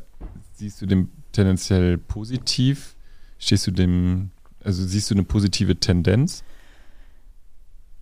siehst 0.53 0.81
du 0.81 0.85
dem 0.85 1.09
tendenziell 1.31 1.97
positiv? 1.97 2.95
Stehst 3.37 3.67
du 3.67 3.71
dem, 3.71 4.31
also 4.63 4.85
siehst 4.85 5.09
du 5.09 5.15
eine 5.15 5.23
positive 5.23 5.77
Tendenz? 5.77 6.43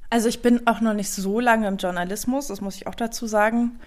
Also 0.09 0.29
ich 0.29 0.41
bin 0.41 0.65
auch 0.67 0.81
noch 0.81 0.93
nicht 0.93 1.11
so 1.11 1.39
lange 1.39 1.67
im 1.67 1.77
Journalismus, 1.77 2.47
das 2.47 2.61
muss 2.61 2.77
ich 2.77 2.87
auch 2.87 2.95
dazu 2.95 3.27
sagen. 3.27 3.79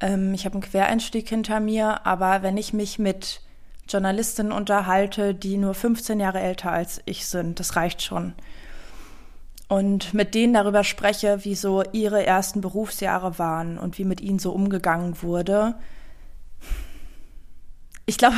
Ähm, 0.00 0.34
ich 0.34 0.44
habe 0.44 0.54
einen 0.54 0.62
Quereinstieg 0.62 1.28
hinter 1.28 1.60
mir, 1.60 2.06
aber 2.06 2.42
wenn 2.42 2.56
ich 2.56 2.72
mich 2.72 2.98
mit 2.98 3.40
Journalistinnen 3.88 4.52
unterhalte, 4.52 5.34
die 5.34 5.56
nur 5.56 5.74
15 5.74 6.20
Jahre 6.20 6.40
älter 6.40 6.72
als 6.72 7.00
ich 7.06 7.26
sind, 7.26 7.60
das 7.60 7.76
reicht 7.76 8.02
schon 8.02 8.34
und 9.70 10.14
mit 10.14 10.34
denen 10.34 10.52
darüber 10.52 10.82
spreche, 10.82 11.44
wie 11.44 11.54
so 11.54 11.84
ihre 11.92 12.26
ersten 12.26 12.60
Berufsjahre 12.60 13.38
waren 13.38 13.78
und 13.78 13.98
wie 13.98 14.04
mit 14.04 14.20
ihnen 14.20 14.40
so 14.40 14.50
umgegangen 14.50 15.22
wurde. 15.22 15.76
Ich 18.04 18.18
glaube, 18.18 18.34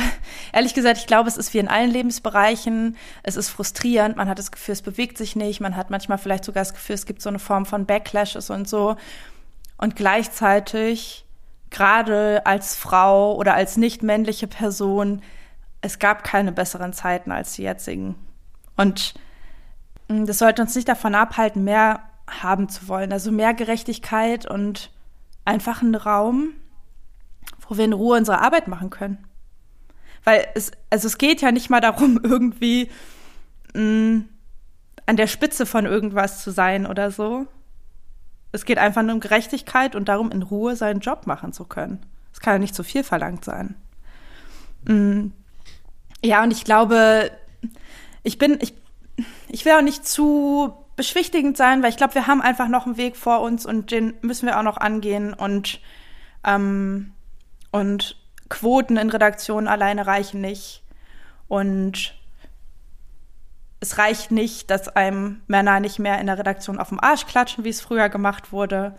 ehrlich 0.53 0.75
gesagt, 0.75 0.99
ich 0.99 1.07
glaube, 1.07 1.27
es 1.27 1.35
ist 1.35 1.51
wie 1.55 1.57
in 1.57 1.67
allen 1.67 1.89
Lebensbereichen. 1.89 2.97
Es 3.23 3.35
ist 3.35 3.49
frustrierend. 3.49 4.15
Man 4.15 4.29
hat 4.29 4.37
das 4.37 4.51
Gefühl, 4.51 4.73
es 4.73 4.83
bewegt 4.83 5.17
sich 5.17 5.35
nicht. 5.35 5.59
Man 5.59 5.75
hat 5.75 5.89
manchmal 5.89 6.19
vielleicht 6.19 6.45
sogar 6.45 6.61
das 6.61 6.75
Gefühl, 6.75 6.93
es 6.93 7.07
gibt 7.07 7.23
so 7.23 7.29
eine 7.29 7.39
Form 7.39 7.65
von 7.65 7.87
Backlashes 7.87 8.51
und 8.51 8.69
so. 8.69 8.95
Und 9.77 9.95
gleichzeitig, 9.95 11.25
gerade 11.71 12.45
als 12.45 12.75
Frau 12.75 13.35
oder 13.35 13.55
als 13.55 13.75
nicht 13.75 14.03
männliche 14.03 14.45
Person, 14.45 15.23
es 15.81 15.97
gab 15.97 16.23
keine 16.23 16.51
besseren 16.51 16.93
Zeiten 16.93 17.31
als 17.31 17.53
die 17.53 17.63
jetzigen. 17.63 18.13
Und 18.77 19.15
das 20.25 20.39
sollte 20.39 20.61
uns 20.61 20.75
nicht 20.75 20.87
davon 20.87 21.15
abhalten, 21.15 21.63
mehr 21.63 22.01
haben 22.27 22.69
zu 22.69 22.87
wollen. 22.87 23.11
Also 23.11 23.31
mehr 23.31 23.53
Gerechtigkeit 23.53 24.45
und 24.45 24.91
einfach 25.45 25.81
einen 25.81 25.95
Raum, 25.95 26.53
wo 27.67 27.77
wir 27.77 27.85
in 27.85 27.93
Ruhe 27.93 28.17
unsere 28.17 28.39
Arbeit 28.39 28.67
machen 28.67 28.89
können. 28.89 29.25
Weil 30.23 30.47
es, 30.55 30.71
also 30.89 31.07
es 31.07 31.17
geht 31.17 31.41
ja 31.41 31.51
nicht 31.51 31.69
mal 31.69 31.81
darum, 31.81 32.19
irgendwie 32.23 32.89
mh, 33.73 33.79
hm, 33.81 34.29
an 35.05 35.17
der 35.17 35.27
Spitze 35.27 35.65
von 35.65 35.85
irgendwas 35.85 36.43
zu 36.43 36.51
sein 36.51 36.85
oder 36.85 37.11
so. 37.11 37.47
Es 38.51 38.65
geht 38.65 38.77
einfach 38.77 39.01
nur 39.01 39.15
um 39.15 39.19
Gerechtigkeit 39.19 39.95
und 39.95 40.07
darum, 40.07 40.31
in 40.31 40.43
Ruhe 40.43 40.75
seinen 40.75 40.99
Job 40.99 41.27
machen 41.27 41.53
zu 41.53 41.65
können. 41.65 42.05
Es 42.31 42.39
kann 42.39 42.53
ja 42.53 42.59
nicht 42.59 42.75
zu 42.75 42.83
viel 42.83 43.03
verlangt 43.03 43.43
sein. 43.43 43.75
Mh, 44.85 45.31
ja, 46.23 46.43
und 46.43 46.51
ich 46.51 46.63
glaube, 46.63 47.31
ich 48.23 48.37
bin, 48.37 48.57
ich, 48.61 48.73
ich 49.49 49.65
will 49.65 49.73
auch 49.73 49.81
nicht 49.81 50.07
zu 50.07 50.73
beschwichtigend 50.95 51.57
sein, 51.57 51.81
weil 51.81 51.89
ich 51.89 51.97
glaube, 51.97 52.15
wir 52.15 52.27
haben 52.27 52.41
einfach 52.41 52.67
noch 52.67 52.85
einen 52.85 52.97
Weg 52.97 53.17
vor 53.17 53.41
uns 53.41 53.65
und 53.65 53.91
den 53.91 54.13
müssen 54.21 54.45
wir 54.45 54.59
auch 54.59 54.63
noch 54.63 54.77
angehen 54.77 55.33
und 55.33 55.79
ähm, 56.43 57.13
und 57.71 58.17
Quoten 58.49 58.97
in 58.97 59.09
Redaktionen 59.09 59.67
alleine 59.67 60.05
reichen 60.05 60.41
nicht 60.41 60.83
und 61.47 62.13
es 63.79 63.97
reicht 63.97 64.31
nicht, 64.31 64.69
dass 64.69 64.87
einem 64.87 65.41
Männer 65.47 65.79
nicht 65.79 65.99
mehr 65.99 66.19
in 66.19 66.27
der 66.27 66.37
Redaktion 66.37 66.79
auf 66.79 66.89
dem 66.89 66.99
Arsch 67.01 67.25
klatschen, 67.25 67.63
wie 67.65 67.69
es 67.69 67.81
früher 67.81 68.09
gemacht 68.09 68.51
wurde. 68.53 68.95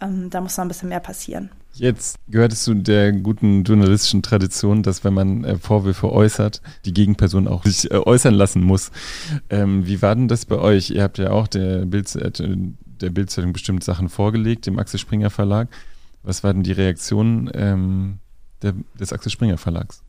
Ähm, 0.00 0.30
da 0.30 0.40
muss 0.40 0.56
noch 0.56 0.64
ein 0.64 0.68
bisschen 0.68 0.90
mehr 0.90 1.00
passieren. 1.00 1.50
Jetzt 1.74 2.18
gehört 2.28 2.52
es 2.52 2.64
zu 2.64 2.74
der 2.74 3.12
guten 3.12 3.64
journalistischen 3.64 4.22
Tradition, 4.22 4.82
dass 4.82 5.04
wenn 5.04 5.14
man 5.14 5.44
äh, 5.44 5.56
Vorwürfe 5.58 6.12
äußert, 6.12 6.60
die 6.84 6.92
Gegenperson 6.92 7.48
auch 7.48 7.64
sich 7.64 7.90
äh, 7.90 7.96
äußern 7.96 8.34
lassen 8.34 8.62
muss. 8.62 8.90
Ähm, 9.48 9.86
wie 9.86 10.02
war 10.02 10.14
denn 10.14 10.28
das 10.28 10.44
bei 10.44 10.58
euch? 10.58 10.90
Ihr 10.90 11.02
habt 11.02 11.18
ja 11.18 11.30
auch 11.30 11.48
der, 11.48 11.86
Bild, 11.86 12.14
äh, 12.14 13.10
Bildzeitung 13.10 13.52
bestimmt 13.52 13.84
Sachen 13.84 14.08
vorgelegt, 14.08 14.66
dem 14.66 14.78
Axel 14.78 15.00
Springer 15.00 15.30
Verlag. 15.30 15.68
Was 16.22 16.44
war 16.44 16.52
denn 16.52 16.62
die 16.62 16.72
Reaktion 16.72 17.50
ähm, 17.54 18.18
der, 18.60 18.74
des 18.98 19.12
Axel 19.12 19.32
Springer 19.32 19.58
Verlags? 19.58 20.02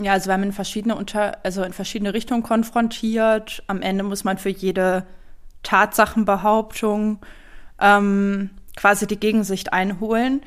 Ja, 0.00 0.12
also 0.12 0.26
wir 0.26 0.34
haben 0.34 0.42
in 0.42 0.52
verschiedene 0.52 0.94
unter, 0.94 1.44
also 1.44 1.62
in 1.62 1.72
verschiedene 1.72 2.12
Richtungen 2.12 2.42
konfrontiert. 2.42 3.62
Am 3.66 3.80
Ende 3.80 4.04
muss 4.04 4.24
man 4.24 4.36
für 4.36 4.50
jede 4.50 5.06
Tatsachenbehauptung 5.62 7.18
ähm, 7.80 8.50
quasi 8.76 9.06
die 9.06 9.18
Gegensicht 9.18 9.72
einholen. 9.72 10.42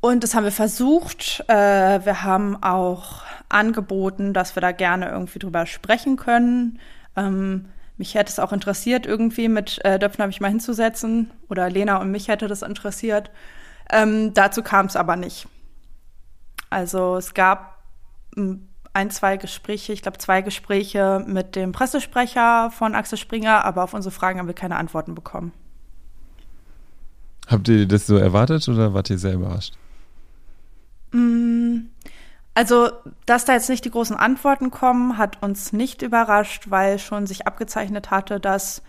Und 0.00 0.22
das 0.22 0.34
haben 0.34 0.44
wir 0.44 0.52
versucht. 0.52 1.44
Äh, 1.48 2.04
wir 2.04 2.22
haben 2.22 2.62
auch 2.62 3.22
angeboten, 3.48 4.32
dass 4.32 4.56
wir 4.56 4.60
da 4.60 4.72
gerne 4.72 5.08
irgendwie 5.10 5.40
drüber 5.40 5.66
sprechen 5.66 6.16
können. 6.16 6.78
Ähm, 7.16 7.66
mich 7.96 8.14
hätte 8.14 8.30
es 8.30 8.38
auch 8.38 8.52
interessiert, 8.52 9.06
irgendwie 9.06 9.48
mit 9.48 9.84
äh, 9.84 9.98
Döpfner 9.98 10.28
mich 10.28 10.40
mal 10.40 10.50
hinzusetzen. 10.50 11.30
Oder 11.48 11.68
Lena 11.68 11.96
und 11.96 12.12
mich 12.12 12.28
hätte 12.28 12.46
das 12.46 12.62
interessiert. 12.62 13.30
Ähm, 13.90 14.32
dazu 14.34 14.62
kam 14.62 14.86
es 14.86 14.94
aber 14.94 15.16
nicht. 15.16 15.48
Also 16.70 17.16
es 17.16 17.34
gab 17.34 17.82
hm, 18.36 18.68
ein, 18.92 19.10
zwei 19.10 19.36
Gespräche, 19.36 19.92
ich 19.92 20.02
glaube 20.02 20.18
zwei 20.18 20.42
Gespräche 20.42 21.24
mit 21.26 21.56
dem 21.56 21.72
Pressesprecher 21.72 22.70
von 22.70 22.94
Axel 22.94 23.18
Springer, 23.18 23.64
aber 23.64 23.84
auf 23.84 23.94
unsere 23.94 24.12
Fragen 24.12 24.38
haben 24.38 24.46
wir 24.46 24.54
keine 24.54 24.76
Antworten 24.76 25.14
bekommen. 25.14 25.52
Habt 27.48 27.68
ihr 27.68 27.88
das 27.88 28.06
so 28.06 28.16
erwartet 28.16 28.68
oder 28.68 28.94
wart 28.94 29.10
ihr 29.10 29.18
sehr 29.18 29.34
überrascht? 29.34 29.74
Mm, 31.12 31.86
also, 32.54 32.90
dass 33.24 33.46
da 33.46 33.54
jetzt 33.54 33.70
nicht 33.70 33.84
die 33.84 33.90
großen 33.90 34.16
Antworten 34.16 34.70
kommen, 34.70 35.16
hat 35.16 35.42
uns 35.42 35.72
nicht 35.72 36.02
überrascht, 36.02 36.66
weil 36.68 36.98
schon 36.98 37.26
sich 37.26 37.46
abgezeichnet 37.46 38.10
hatte, 38.10 38.38
dass 38.38 38.82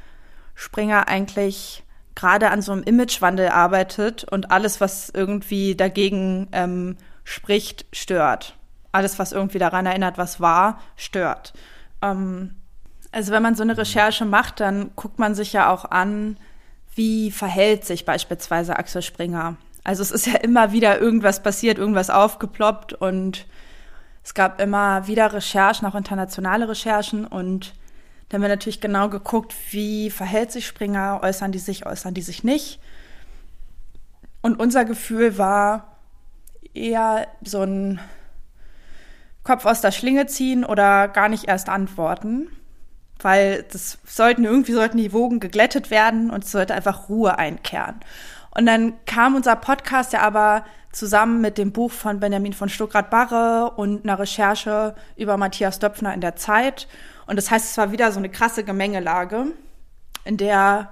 Springer 0.55 1.07
eigentlich 1.07 1.85
gerade 2.15 2.49
an 2.49 2.61
so 2.61 2.73
einem 2.73 2.83
Imagewandel 2.83 3.47
arbeitet 3.47 4.25
und 4.25 4.51
alles, 4.51 4.81
was 4.81 5.09
irgendwie 5.09 5.75
dagegen 5.75 6.49
ähm, 6.51 6.97
spricht, 7.23 7.85
stört. 7.93 8.57
Alles, 8.91 9.19
was 9.19 9.31
irgendwie 9.31 9.59
daran 9.59 9.85
erinnert, 9.85 10.17
was 10.17 10.41
war, 10.41 10.81
stört. 10.97 11.53
Ähm, 12.01 12.55
also 13.13 13.31
wenn 13.31 13.43
man 13.43 13.55
so 13.55 13.63
eine 13.63 13.77
Recherche 13.77 14.25
macht, 14.25 14.59
dann 14.59 14.91
guckt 14.97 15.17
man 15.17 15.33
sich 15.33 15.53
ja 15.53 15.69
auch 15.71 15.85
an, 15.85 16.37
wie 16.95 17.31
verhält 17.31 17.85
sich 17.85 18.05
beispielsweise 18.05 18.77
Axel 18.77 19.01
Springer? 19.01 19.57
Also 19.83 20.01
es 20.01 20.11
ist 20.11 20.27
ja 20.27 20.35
immer 20.35 20.71
wieder 20.71 20.99
irgendwas 20.99 21.41
passiert, 21.41 21.77
irgendwas 21.77 22.09
aufgeploppt 22.09 22.93
und 22.93 23.45
es 24.23 24.33
gab 24.33 24.61
immer 24.61 25.07
wieder 25.07 25.33
Recherchen, 25.33 25.87
auch 25.87 25.95
internationale 25.95 26.67
Recherchen 26.67 27.25
und 27.25 27.73
da 28.27 28.35
haben 28.35 28.41
wir 28.43 28.49
natürlich 28.49 28.81
genau 28.81 29.09
geguckt, 29.09 29.55
wie 29.71 30.11
verhält 30.11 30.51
sich 30.51 30.67
Springer, 30.67 31.21
äußern 31.23 31.51
die 31.51 31.59
sich, 31.59 31.87
äußern 31.87 32.13
die 32.13 32.21
sich 32.21 32.43
nicht. 32.43 32.79
Und 34.41 34.59
unser 34.59 34.85
Gefühl 34.85 35.39
war 35.39 35.97
eher 36.73 37.27
so 37.43 37.63
ein 37.63 37.99
Kopf 39.43 39.65
aus 39.65 39.81
der 39.81 39.91
Schlinge 39.91 40.27
ziehen 40.27 40.63
oder 40.63 41.07
gar 41.07 41.27
nicht 41.27 41.45
erst 41.45 41.69
antworten 41.69 42.49
weil 43.21 43.63
das 43.71 43.97
sollten 44.05 44.45
irgendwie 44.45 44.73
sollten 44.73 44.97
die 44.97 45.13
Wogen 45.13 45.39
geglättet 45.39 45.91
werden 45.91 46.29
und 46.29 46.43
es 46.43 46.51
sollte 46.51 46.73
einfach 46.73 47.09
Ruhe 47.09 47.37
einkehren. 47.37 47.99
Und 48.51 48.65
dann 48.65 48.93
kam 49.05 49.35
unser 49.35 49.55
Podcast 49.55 50.13
ja 50.13 50.21
aber 50.21 50.65
zusammen 50.91 51.41
mit 51.41 51.57
dem 51.57 51.71
Buch 51.71 51.91
von 51.91 52.19
Benjamin 52.19 52.53
von 52.53 52.69
Stuckrad-Barre 52.69 53.71
und 53.75 54.03
einer 54.03 54.19
Recherche 54.19 54.95
über 55.15 55.37
Matthias 55.37 55.79
Döpfner 55.79 56.13
in 56.13 56.21
der 56.21 56.35
Zeit. 56.35 56.87
Und 57.27 57.35
das 57.35 57.51
heißt, 57.51 57.71
es 57.71 57.77
war 57.77 57.91
wieder 57.91 58.11
so 58.11 58.17
eine 58.17 58.29
krasse 58.29 58.63
Gemengelage, 58.63 59.47
in 60.25 60.37
der 60.37 60.89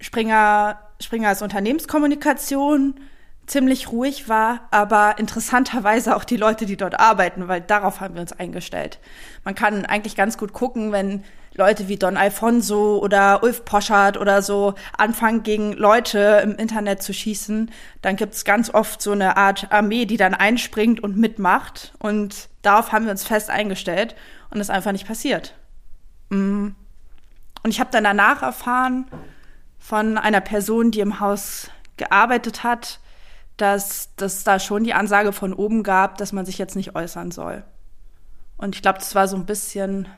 Springer, 0.00 0.78
Springer 1.00 1.30
als 1.30 1.42
Unternehmenskommunikation 1.42 3.00
ziemlich 3.46 3.92
ruhig 3.92 4.28
war, 4.28 4.68
aber 4.70 5.18
interessanterweise 5.18 6.16
auch 6.16 6.24
die 6.24 6.36
Leute, 6.36 6.66
die 6.66 6.76
dort 6.76 6.98
arbeiten, 6.98 7.48
weil 7.48 7.60
darauf 7.60 8.00
haben 8.00 8.14
wir 8.14 8.20
uns 8.20 8.32
eingestellt. 8.32 8.98
Man 9.44 9.54
kann 9.54 9.86
eigentlich 9.86 10.16
ganz 10.16 10.36
gut 10.36 10.52
gucken, 10.52 10.92
wenn 10.92 11.24
Leute 11.54 11.88
wie 11.88 11.96
Don 11.96 12.16
Alfonso 12.16 12.98
oder 12.98 13.42
Ulf 13.42 13.64
Poschardt 13.64 14.18
oder 14.18 14.42
so 14.42 14.74
anfangen, 14.98 15.42
gegen 15.42 15.72
Leute 15.72 16.40
im 16.42 16.56
Internet 16.56 17.02
zu 17.02 17.14
schießen, 17.14 17.70
dann 18.02 18.16
gibt 18.16 18.34
es 18.34 18.44
ganz 18.44 18.68
oft 18.68 19.00
so 19.00 19.12
eine 19.12 19.36
Art 19.36 19.72
Armee, 19.72 20.04
die 20.04 20.18
dann 20.18 20.34
einspringt 20.34 21.02
und 21.02 21.16
mitmacht. 21.16 21.94
Und 21.98 22.48
darauf 22.62 22.92
haben 22.92 23.06
wir 23.06 23.12
uns 23.12 23.24
fest 23.24 23.48
eingestellt 23.48 24.16
und 24.50 24.60
ist 24.60 24.70
einfach 24.70 24.92
nicht 24.92 25.06
passiert. 25.06 25.54
Mm. 26.28 26.68
Und 27.62 27.70
ich 27.70 27.80
habe 27.80 27.90
dann 27.90 28.04
danach 28.04 28.42
erfahren 28.42 29.06
von 29.78 30.18
einer 30.18 30.40
Person, 30.40 30.90
die 30.90 31.00
im 31.00 31.20
Haus 31.20 31.70
gearbeitet 31.96 32.64
hat, 32.64 33.00
dass 33.56 34.10
das 34.16 34.44
da 34.44 34.58
schon 34.58 34.84
die 34.84 34.94
Ansage 34.94 35.32
von 35.32 35.52
oben 35.52 35.82
gab, 35.82 36.18
dass 36.18 36.32
man 36.32 36.46
sich 36.46 36.58
jetzt 36.58 36.76
nicht 36.76 36.94
äußern 36.94 37.30
soll. 37.30 37.64
Und 38.56 38.74
ich 38.74 38.82
glaube, 38.82 38.98
das 38.98 39.14
war 39.14 39.28
so 39.28 39.36
ein 39.36 39.46
bisschen 39.46 40.08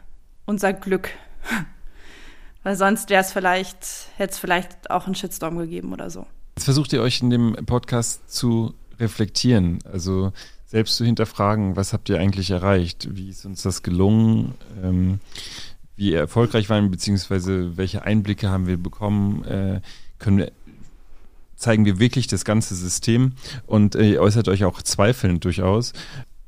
unser 0.46 0.72
Glück. 0.72 1.10
Weil 2.62 2.76
sonst 2.76 3.10
wäre 3.10 3.22
es 3.22 3.32
vielleicht, 3.32 4.10
hätte 4.16 4.32
es 4.32 4.38
vielleicht 4.38 4.90
auch 4.90 5.06
einen 5.06 5.14
Shitstorm 5.14 5.58
gegeben 5.58 5.92
oder 5.92 6.10
so. 6.10 6.26
Jetzt 6.56 6.64
versucht 6.64 6.92
ihr 6.92 7.02
euch 7.02 7.22
in 7.22 7.30
dem 7.30 7.54
Podcast 7.66 8.32
zu 8.32 8.74
reflektieren, 8.98 9.78
also 9.90 10.32
selbst 10.66 10.96
zu 10.96 11.04
hinterfragen, 11.04 11.76
was 11.76 11.92
habt 11.92 12.08
ihr 12.08 12.18
eigentlich 12.18 12.50
erreicht? 12.50 13.08
Wie 13.12 13.30
ist 13.30 13.46
uns 13.46 13.62
das 13.62 13.82
gelungen? 13.82 14.54
Ähm, 14.82 15.20
wie 15.96 16.12
erfolgreich 16.12 16.68
waren 16.68 16.84
wir, 16.84 16.90
beziehungsweise 16.90 17.76
welche 17.76 18.02
Einblicke 18.02 18.50
haben 18.50 18.66
wir 18.66 18.76
bekommen? 18.76 19.44
Äh, 19.44 19.80
können 20.18 20.38
wir 20.38 20.52
zeigen 21.58 21.84
wir 21.84 21.98
wirklich 21.98 22.28
das 22.28 22.44
ganze 22.44 22.74
System 22.74 23.32
und 23.66 23.94
äh, 23.94 24.12
ihr 24.12 24.22
äußert 24.22 24.48
euch 24.48 24.64
auch 24.64 24.80
zweifelnd 24.80 25.44
durchaus. 25.44 25.92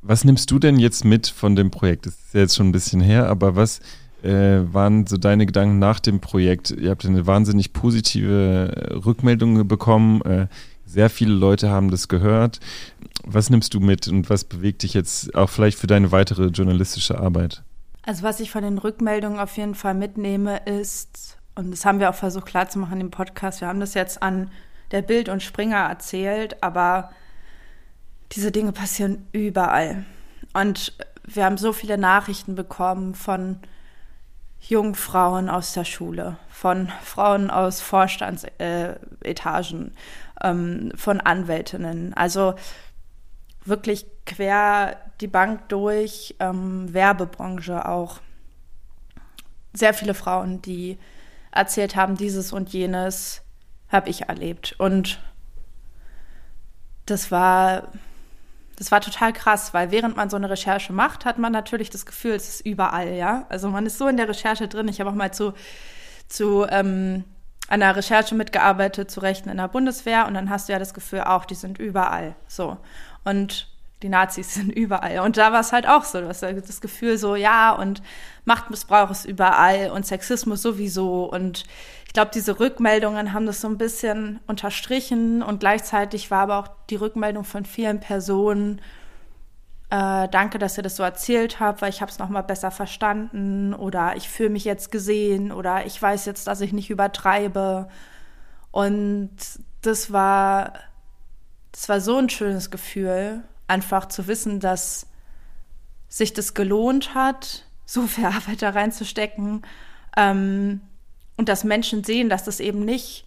Was 0.02 0.24
nimmst 0.24 0.50
du 0.50 0.58
denn 0.58 0.78
jetzt 0.78 1.04
mit 1.04 1.26
von 1.26 1.56
dem 1.56 1.70
Projekt? 1.70 2.06
Das 2.06 2.14
ist 2.14 2.34
ja 2.34 2.40
jetzt 2.40 2.56
schon 2.56 2.68
ein 2.68 2.72
bisschen 2.72 3.00
her, 3.00 3.28
aber 3.28 3.56
was 3.56 3.80
äh, 4.22 4.60
waren 4.72 5.06
so 5.06 5.16
deine 5.16 5.46
Gedanken 5.46 5.78
nach 5.78 6.00
dem 6.00 6.20
Projekt? 6.20 6.70
Ihr 6.70 6.90
habt 6.90 7.04
eine 7.04 7.26
wahnsinnig 7.26 7.72
positive 7.72 8.72
äh, 8.74 8.94
Rückmeldung 8.94 9.66
bekommen. 9.66 10.22
Äh, 10.22 10.46
sehr 10.86 11.10
viele 11.10 11.34
Leute 11.34 11.70
haben 11.70 11.90
das 11.90 12.08
gehört. 12.08 12.60
Was 13.24 13.50
nimmst 13.50 13.74
du 13.74 13.80
mit 13.80 14.08
und 14.08 14.30
was 14.30 14.44
bewegt 14.44 14.82
dich 14.82 14.94
jetzt 14.94 15.34
auch 15.34 15.50
vielleicht 15.50 15.78
für 15.78 15.86
deine 15.86 16.12
weitere 16.12 16.46
journalistische 16.46 17.18
Arbeit? 17.18 17.62
Also 18.02 18.22
was 18.22 18.40
ich 18.40 18.50
von 18.50 18.62
den 18.62 18.78
Rückmeldungen 18.78 19.38
auf 19.38 19.56
jeden 19.56 19.74
Fall 19.74 19.94
mitnehme 19.94 20.58
ist, 20.64 21.36
und 21.54 21.70
das 21.70 21.84
haben 21.84 22.00
wir 22.00 22.10
auch 22.10 22.14
versucht 22.14 22.46
klarzumachen 22.46 23.00
im 23.00 23.10
Podcast, 23.10 23.60
wir 23.60 23.68
haben 23.68 23.80
das 23.80 23.94
jetzt 23.94 24.22
an 24.22 24.50
der 24.90 25.02
Bild 25.02 25.28
und 25.28 25.42
Springer 25.42 25.88
erzählt, 25.88 26.62
aber 26.62 27.10
diese 28.32 28.52
Dinge 28.52 28.72
passieren 28.72 29.26
überall. 29.32 30.04
Und 30.52 30.92
wir 31.24 31.44
haben 31.44 31.58
so 31.58 31.72
viele 31.72 31.98
Nachrichten 31.98 32.54
bekommen 32.54 33.14
von 33.14 33.60
Jungfrauen 34.60 35.48
aus 35.48 35.72
der 35.72 35.84
Schule, 35.84 36.36
von 36.48 36.92
Frauen 37.02 37.50
aus 37.50 37.80
Vorstandsetagen, 37.80 39.94
ähm, 40.42 40.92
von 40.96 41.20
Anwältinnen. 41.20 42.14
Also 42.14 42.54
wirklich 43.64 44.06
quer 44.26 44.96
die 45.20 45.28
Bank 45.28 45.68
durch, 45.68 46.34
ähm, 46.40 46.92
Werbebranche 46.92 47.88
auch. 47.88 48.18
Sehr 49.72 49.94
viele 49.94 50.14
Frauen, 50.14 50.60
die 50.62 50.98
erzählt 51.52 51.94
haben, 51.96 52.16
dieses 52.16 52.52
und 52.52 52.70
jenes 52.70 53.42
habe 53.90 54.08
ich 54.08 54.22
erlebt. 54.22 54.74
Und 54.78 55.20
das 57.06 57.30
war, 57.30 57.88
das 58.76 58.92
war 58.92 59.00
total 59.00 59.32
krass, 59.32 59.74
weil 59.74 59.90
während 59.90 60.16
man 60.16 60.30
so 60.30 60.36
eine 60.36 60.50
Recherche 60.50 60.92
macht, 60.92 61.24
hat 61.24 61.38
man 61.38 61.52
natürlich 61.52 61.90
das 61.90 62.06
Gefühl, 62.06 62.32
es 62.32 62.48
ist 62.48 62.66
überall, 62.66 63.12
ja. 63.12 63.46
Also 63.48 63.68
man 63.68 63.86
ist 63.86 63.98
so 63.98 64.08
in 64.08 64.16
der 64.16 64.28
Recherche 64.28 64.68
drin. 64.68 64.88
Ich 64.88 65.00
habe 65.00 65.10
auch 65.10 65.14
mal 65.14 65.32
zu, 65.32 65.54
zu 66.28 66.66
ähm, 66.70 67.24
einer 67.68 67.94
Recherche 67.94 68.34
mitgearbeitet 68.34 69.10
zu 69.10 69.20
Rechten 69.20 69.48
in 69.48 69.56
der 69.56 69.68
Bundeswehr 69.68 70.26
und 70.26 70.34
dann 70.34 70.50
hast 70.50 70.68
du 70.68 70.72
ja 70.72 70.78
das 70.78 70.94
Gefühl, 70.94 71.22
auch 71.22 71.44
die 71.44 71.54
sind 71.54 71.78
überall. 71.78 72.34
So. 72.48 72.76
Und 73.24 73.68
die 74.02 74.08
Nazis 74.08 74.54
sind 74.54 74.70
überall. 74.70 75.20
Und 75.20 75.36
da 75.36 75.52
war 75.52 75.60
es 75.60 75.72
halt 75.72 75.86
auch 75.86 76.04
so. 76.04 76.20
Du 76.20 76.28
hast 76.28 76.42
das 76.42 76.80
Gefühl 76.80 77.18
so, 77.18 77.36
ja, 77.36 77.72
und 77.72 78.02
Machtmissbrauch 78.44 79.10
ist 79.10 79.24
überall 79.24 79.90
und 79.90 80.06
Sexismus 80.06 80.62
sowieso. 80.62 81.24
Und 81.24 81.64
ich 82.10 82.14
glaube, 82.14 82.32
diese 82.34 82.58
Rückmeldungen 82.58 83.32
haben 83.32 83.46
das 83.46 83.60
so 83.60 83.68
ein 83.68 83.78
bisschen 83.78 84.40
unterstrichen 84.48 85.44
und 85.44 85.60
gleichzeitig 85.60 86.28
war 86.32 86.40
aber 86.40 86.58
auch 86.58 86.68
die 86.90 86.96
Rückmeldung 86.96 87.44
von 87.44 87.64
vielen 87.64 88.00
Personen, 88.00 88.80
äh, 89.90 90.26
danke, 90.26 90.58
dass 90.58 90.76
ihr 90.76 90.82
das 90.82 90.96
so 90.96 91.04
erzählt 91.04 91.60
habt, 91.60 91.82
weil 91.82 91.90
ich 91.90 92.00
habe 92.00 92.10
es 92.10 92.18
nochmal 92.18 92.42
besser 92.42 92.72
verstanden 92.72 93.74
oder 93.74 94.16
ich 94.16 94.28
fühle 94.28 94.50
mich 94.50 94.64
jetzt 94.64 94.90
gesehen 94.90 95.52
oder 95.52 95.86
ich 95.86 96.02
weiß 96.02 96.24
jetzt, 96.24 96.48
dass 96.48 96.60
ich 96.60 96.72
nicht 96.72 96.90
übertreibe. 96.90 97.88
Und 98.72 99.30
das 99.82 100.12
war, 100.12 100.72
das 101.70 101.88
war 101.88 102.00
so 102.00 102.16
ein 102.16 102.28
schönes 102.28 102.72
Gefühl 102.72 103.44
einfach 103.68 104.06
zu 104.06 104.26
wissen, 104.26 104.58
dass 104.58 105.06
sich 106.08 106.32
das 106.32 106.54
gelohnt 106.54 107.14
hat, 107.14 107.66
so 107.86 108.08
viel 108.08 108.24
Arbeit 108.24 108.62
da 108.62 108.70
reinzustecken 108.70 109.62
ähm, 110.16 110.80
und 111.40 111.48
dass 111.48 111.64
Menschen 111.64 112.04
sehen, 112.04 112.28
dass 112.28 112.44
das 112.44 112.60
eben 112.60 112.84
nicht 112.84 113.24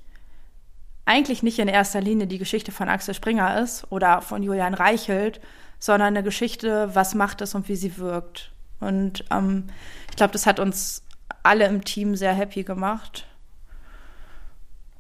eigentlich 1.04 1.42
nicht 1.42 1.58
in 1.58 1.68
erster 1.68 2.00
Linie 2.00 2.28
die 2.28 2.38
Geschichte 2.38 2.72
von 2.72 2.88
Axel 2.88 3.16
Springer 3.16 3.60
ist 3.60 3.92
oder 3.92 4.22
von 4.22 4.44
Julian 4.44 4.76
Reichelt, 4.76 5.42
sondern 5.80 6.10
eine 6.10 6.22
Geschichte, 6.22 6.94
was 6.94 7.16
macht 7.16 7.42
es 7.42 7.56
und 7.56 7.68
wie 7.70 7.76
sie 7.76 7.98
wirkt. 7.98 8.52
Und 8.80 9.26
ähm, 9.32 9.66
ich 10.12 10.16
glaube, 10.16 10.32
das 10.32 10.46
hat 10.46 10.60
uns 10.60 11.02
alle 11.42 11.66
im 11.66 11.84
Team 11.84 12.16
sehr 12.16 12.34
happy 12.34 12.62
gemacht. 12.62 13.26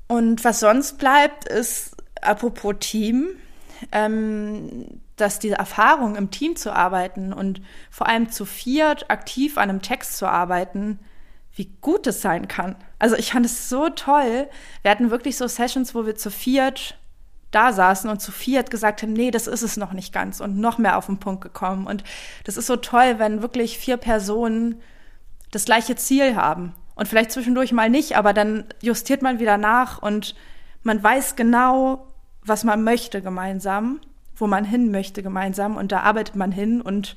Und 0.07 0.43
was 0.43 0.59
sonst 0.59 0.97
bleibt, 0.97 1.47
ist, 1.47 1.95
apropos 2.19 2.77
Team, 2.79 3.27
ähm, 3.91 5.01
dass 5.17 5.37
diese 5.37 5.59
Erfahrung 5.59 6.15
im 6.15 6.31
Team 6.31 6.55
zu 6.55 6.73
arbeiten 6.73 7.31
und 7.31 7.61
vor 7.91 8.07
allem 8.07 8.31
zu 8.31 8.45
viert 8.45 9.11
aktiv 9.11 9.59
an 9.59 9.69
einem 9.69 9.83
Text 9.83 10.17
zu 10.17 10.25
arbeiten, 10.25 10.97
wie 11.55 11.71
gut 11.81 12.07
es 12.07 12.21
sein 12.21 12.47
kann. 12.47 12.75
Also 13.03 13.15
ich 13.15 13.31
fand 13.31 13.45
es 13.45 13.67
so 13.67 13.89
toll. 13.89 14.47
Wir 14.81 14.91
hatten 14.91 15.11
wirklich 15.11 15.35
so 15.37 15.47
Sessions, 15.47 15.93
wo 15.93 16.05
wir 16.05 16.15
zu 16.15 16.31
viert 16.31 16.97
da 17.51 17.71
saßen 17.71 18.09
und 18.09 18.19
zu 18.19 18.31
viert 18.31 18.71
gesagt 18.71 19.03
haben, 19.03 19.13
nee, 19.13 19.29
das 19.29 19.45
ist 19.45 19.61
es 19.61 19.77
noch 19.77 19.93
nicht 19.93 20.11
ganz 20.11 20.39
und 20.39 20.57
noch 20.57 20.79
mehr 20.79 20.97
auf 20.97 21.05
den 21.05 21.19
Punkt 21.19 21.41
gekommen. 21.41 21.85
Und 21.85 22.03
das 22.45 22.57
ist 22.57 22.65
so 22.65 22.77
toll, 22.77 23.19
wenn 23.19 23.43
wirklich 23.43 23.77
vier 23.77 23.97
Personen 23.97 24.81
das 25.51 25.65
gleiche 25.65 25.95
Ziel 25.95 26.35
haben. 26.35 26.73
Und 26.95 27.07
vielleicht 27.07 27.31
zwischendurch 27.31 27.71
mal 27.71 27.91
nicht, 27.91 28.17
aber 28.17 28.33
dann 28.33 28.63
justiert 28.81 29.21
man 29.21 29.39
wieder 29.39 29.57
nach 29.57 30.01
und 30.01 30.33
man 30.81 31.03
weiß 31.03 31.35
genau, 31.35 32.07
was 32.43 32.63
man 32.63 32.83
möchte 32.83 33.21
gemeinsam 33.21 33.99
wo 34.35 34.47
man 34.47 34.65
hin 34.65 34.91
möchte 34.91 35.23
gemeinsam 35.23 35.77
und 35.77 35.91
da 35.91 36.01
arbeitet 36.01 36.35
man 36.35 36.51
hin 36.51 36.81
und 36.81 37.15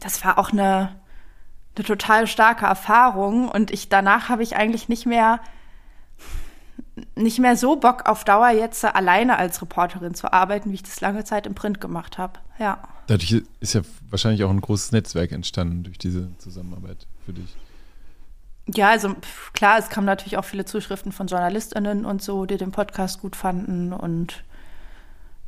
das 0.00 0.24
war 0.24 0.38
auch 0.38 0.52
eine, 0.52 0.94
eine 1.78 1.86
total 1.86 2.26
starke 2.26 2.66
Erfahrung 2.66 3.48
und 3.48 3.70
ich 3.70 3.88
danach 3.88 4.28
habe 4.28 4.42
ich 4.42 4.56
eigentlich 4.56 4.88
nicht 4.88 5.06
mehr 5.06 5.40
nicht 7.14 7.38
mehr 7.38 7.56
so 7.56 7.76
Bock 7.76 8.08
auf 8.08 8.24
Dauer 8.24 8.50
jetzt 8.50 8.84
alleine 8.84 9.38
als 9.38 9.62
Reporterin 9.62 10.14
zu 10.14 10.32
arbeiten, 10.32 10.70
wie 10.70 10.76
ich 10.76 10.82
das 10.82 11.00
lange 11.00 11.24
Zeit 11.24 11.46
im 11.46 11.54
Print 11.54 11.80
gemacht 11.80 12.18
habe. 12.18 12.40
Ja. 12.58 12.78
Dadurch 13.06 13.42
ist 13.60 13.74
ja 13.74 13.82
wahrscheinlich 14.10 14.44
auch 14.44 14.50
ein 14.50 14.60
großes 14.60 14.92
Netzwerk 14.92 15.32
entstanden 15.32 15.84
durch 15.84 15.98
diese 15.98 16.36
Zusammenarbeit 16.38 17.06
für 17.24 17.32
dich. 17.32 17.56
Ja, 18.74 18.90
also 18.90 19.14
klar, 19.54 19.78
es 19.78 19.88
kamen 19.88 20.06
natürlich 20.06 20.36
auch 20.36 20.44
viele 20.44 20.64
Zuschriften 20.64 21.12
von 21.12 21.26
JournalistInnen 21.26 22.04
und 22.04 22.20
so, 22.20 22.44
die 22.44 22.58
den 22.58 22.72
Podcast 22.72 23.20
gut 23.20 23.34
fanden 23.34 23.92
und 23.92 24.44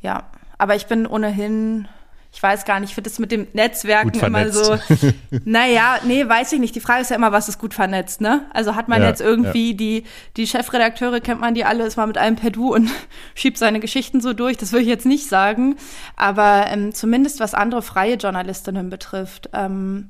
ja, 0.01 0.23
aber 0.57 0.75
ich 0.75 0.87
bin 0.87 1.05
ohnehin, 1.05 1.87
ich 2.33 2.41
weiß 2.41 2.63
gar 2.63 2.79
nicht, 2.79 2.91
ich 2.91 2.95
finde 2.95 3.09
es 3.09 3.19
mit 3.19 3.31
dem 3.31 3.47
Netzwerken 3.51 4.17
immer 4.17 4.51
so, 4.51 4.77
naja, 5.45 5.99
nee, 6.05 6.27
weiß 6.27 6.53
ich 6.53 6.59
nicht. 6.59 6.75
Die 6.75 6.79
Frage 6.79 7.01
ist 7.01 7.09
ja 7.09 7.17
immer, 7.17 7.33
was 7.33 7.49
ist 7.49 7.59
gut 7.59 7.73
vernetzt, 7.73 8.21
ne? 8.21 8.45
Also 8.53 8.75
hat 8.75 8.87
man 8.87 9.01
ja, 9.01 9.09
jetzt 9.09 9.19
irgendwie 9.19 9.71
ja. 9.71 9.77
die, 9.77 10.03
die 10.37 10.47
Chefredakteure, 10.47 11.19
kennt 11.19 11.41
man 11.41 11.55
die 11.55 11.65
alle, 11.65 11.85
ist 11.85 11.97
mal 11.97 12.07
mit 12.07 12.17
einem 12.17 12.37
per 12.37 12.49
Du 12.49 12.73
und 12.73 12.89
schiebt 13.35 13.57
seine 13.57 13.81
Geschichten 13.81 14.21
so 14.21 14.31
durch, 14.31 14.55
das 14.55 14.71
würde 14.71 14.83
ich 14.83 14.89
jetzt 14.89 15.05
nicht 15.05 15.27
sagen. 15.27 15.75
Aber 16.15 16.67
ähm, 16.67 16.93
zumindest 16.93 17.41
was 17.41 17.53
andere 17.53 17.81
freie 17.81 18.15
Journalistinnen 18.15 18.89
betrifft, 18.89 19.49
ähm, 19.53 20.09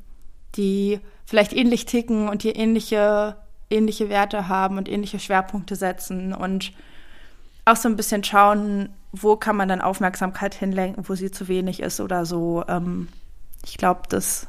die 0.55 0.99
vielleicht 1.25 1.53
ähnlich 1.53 1.85
ticken 1.85 2.29
und 2.29 2.43
die 2.43 2.51
ähnliche, 2.51 3.35
ähnliche 3.71 4.09
Werte 4.09 4.47
haben 4.47 4.77
und 4.77 4.87
ähnliche 4.89 5.19
Schwerpunkte 5.19 5.75
setzen 5.75 6.33
und 6.33 6.71
auch 7.65 7.75
so 7.77 7.89
ein 7.89 7.95
bisschen 7.95 8.23
schauen, 8.23 8.89
wo 9.11 9.35
kann 9.35 9.55
man 9.55 9.67
dann 9.67 9.81
Aufmerksamkeit 9.81 10.53
hinlenken, 10.53 11.07
wo 11.07 11.15
sie 11.15 11.31
zu 11.31 11.47
wenig 11.47 11.81
ist 11.81 11.99
oder 11.99 12.25
so. 12.25 12.63
Ähm, 12.67 13.07
ich 13.65 13.77
glaube, 13.77 14.01
das, 14.09 14.47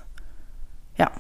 ja. 0.97 1.11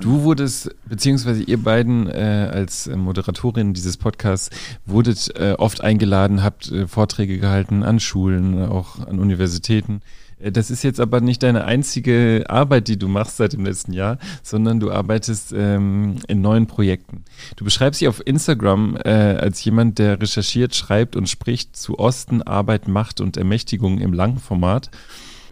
Du 0.00 0.22
wurdest, 0.22 0.74
beziehungsweise 0.86 1.44
ihr 1.44 1.62
beiden 1.62 2.08
äh, 2.08 2.50
als 2.52 2.88
Moderatorin 2.88 3.74
dieses 3.74 3.96
Podcasts, 3.96 4.50
wurdet 4.86 5.30
äh, 5.36 5.52
oft 5.52 5.82
eingeladen, 5.82 6.42
habt 6.42 6.72
äh, 6.72 6.88
Vorträge 6.88 7.38
gehalten 7.38 7.84
an 7.84 8.00
Schulen, 8.00 8.60
auch 8.64 8.98
an 8.98 9.20
Universitäten. 9.20 10.00
Äh, 10.42 10.52
das 10.52 10.70
ist 10.70 10.82
jetzt 10.82 11.00
aber 11.00 11.20
nicht 11.20 11.42
deine 11.42 11.64
einzige 11.64 12.44
Arbeit, 12.48 12.88
die 12.88 12.98
du 12.98 13.08
machst 13.08 13.36
seit 13.36 13.52
dem 13.52 13.64
letzten 13.64 13.92
Jahr, 13.92 14.18
sondern 14.42 14.80
du 14.80 14.90
arbeitest 14.90 15.52
ähm, 15.56 16.16
in 16.28 16.40
neuen 16.40 16.66
Projekten. 16.66 17.24
Du 17.56 17.64
beschreibst 17.64 18.00
dich 18.00 18.08
auf 18.08 18.26
Instagram 18.26 18.96
äh, 19.04 19.10
als 19.10 19.64
jemand, 19.64 19.98
der 19.98 20.20
recherchiert, 20.20 20.74
schreibt 20.74 21.16
und 21.16 21.28
spricht 21.28 21.76
zu 21.76 21.98
Osten, 21.98 22.42
Arbeit, 22.42 22.88
Macht 22.88 23.20
und 23.20 23.36
Ermächtigung 23.36 23.98
im 23.98 24.12
Langformat. 24.12 24.90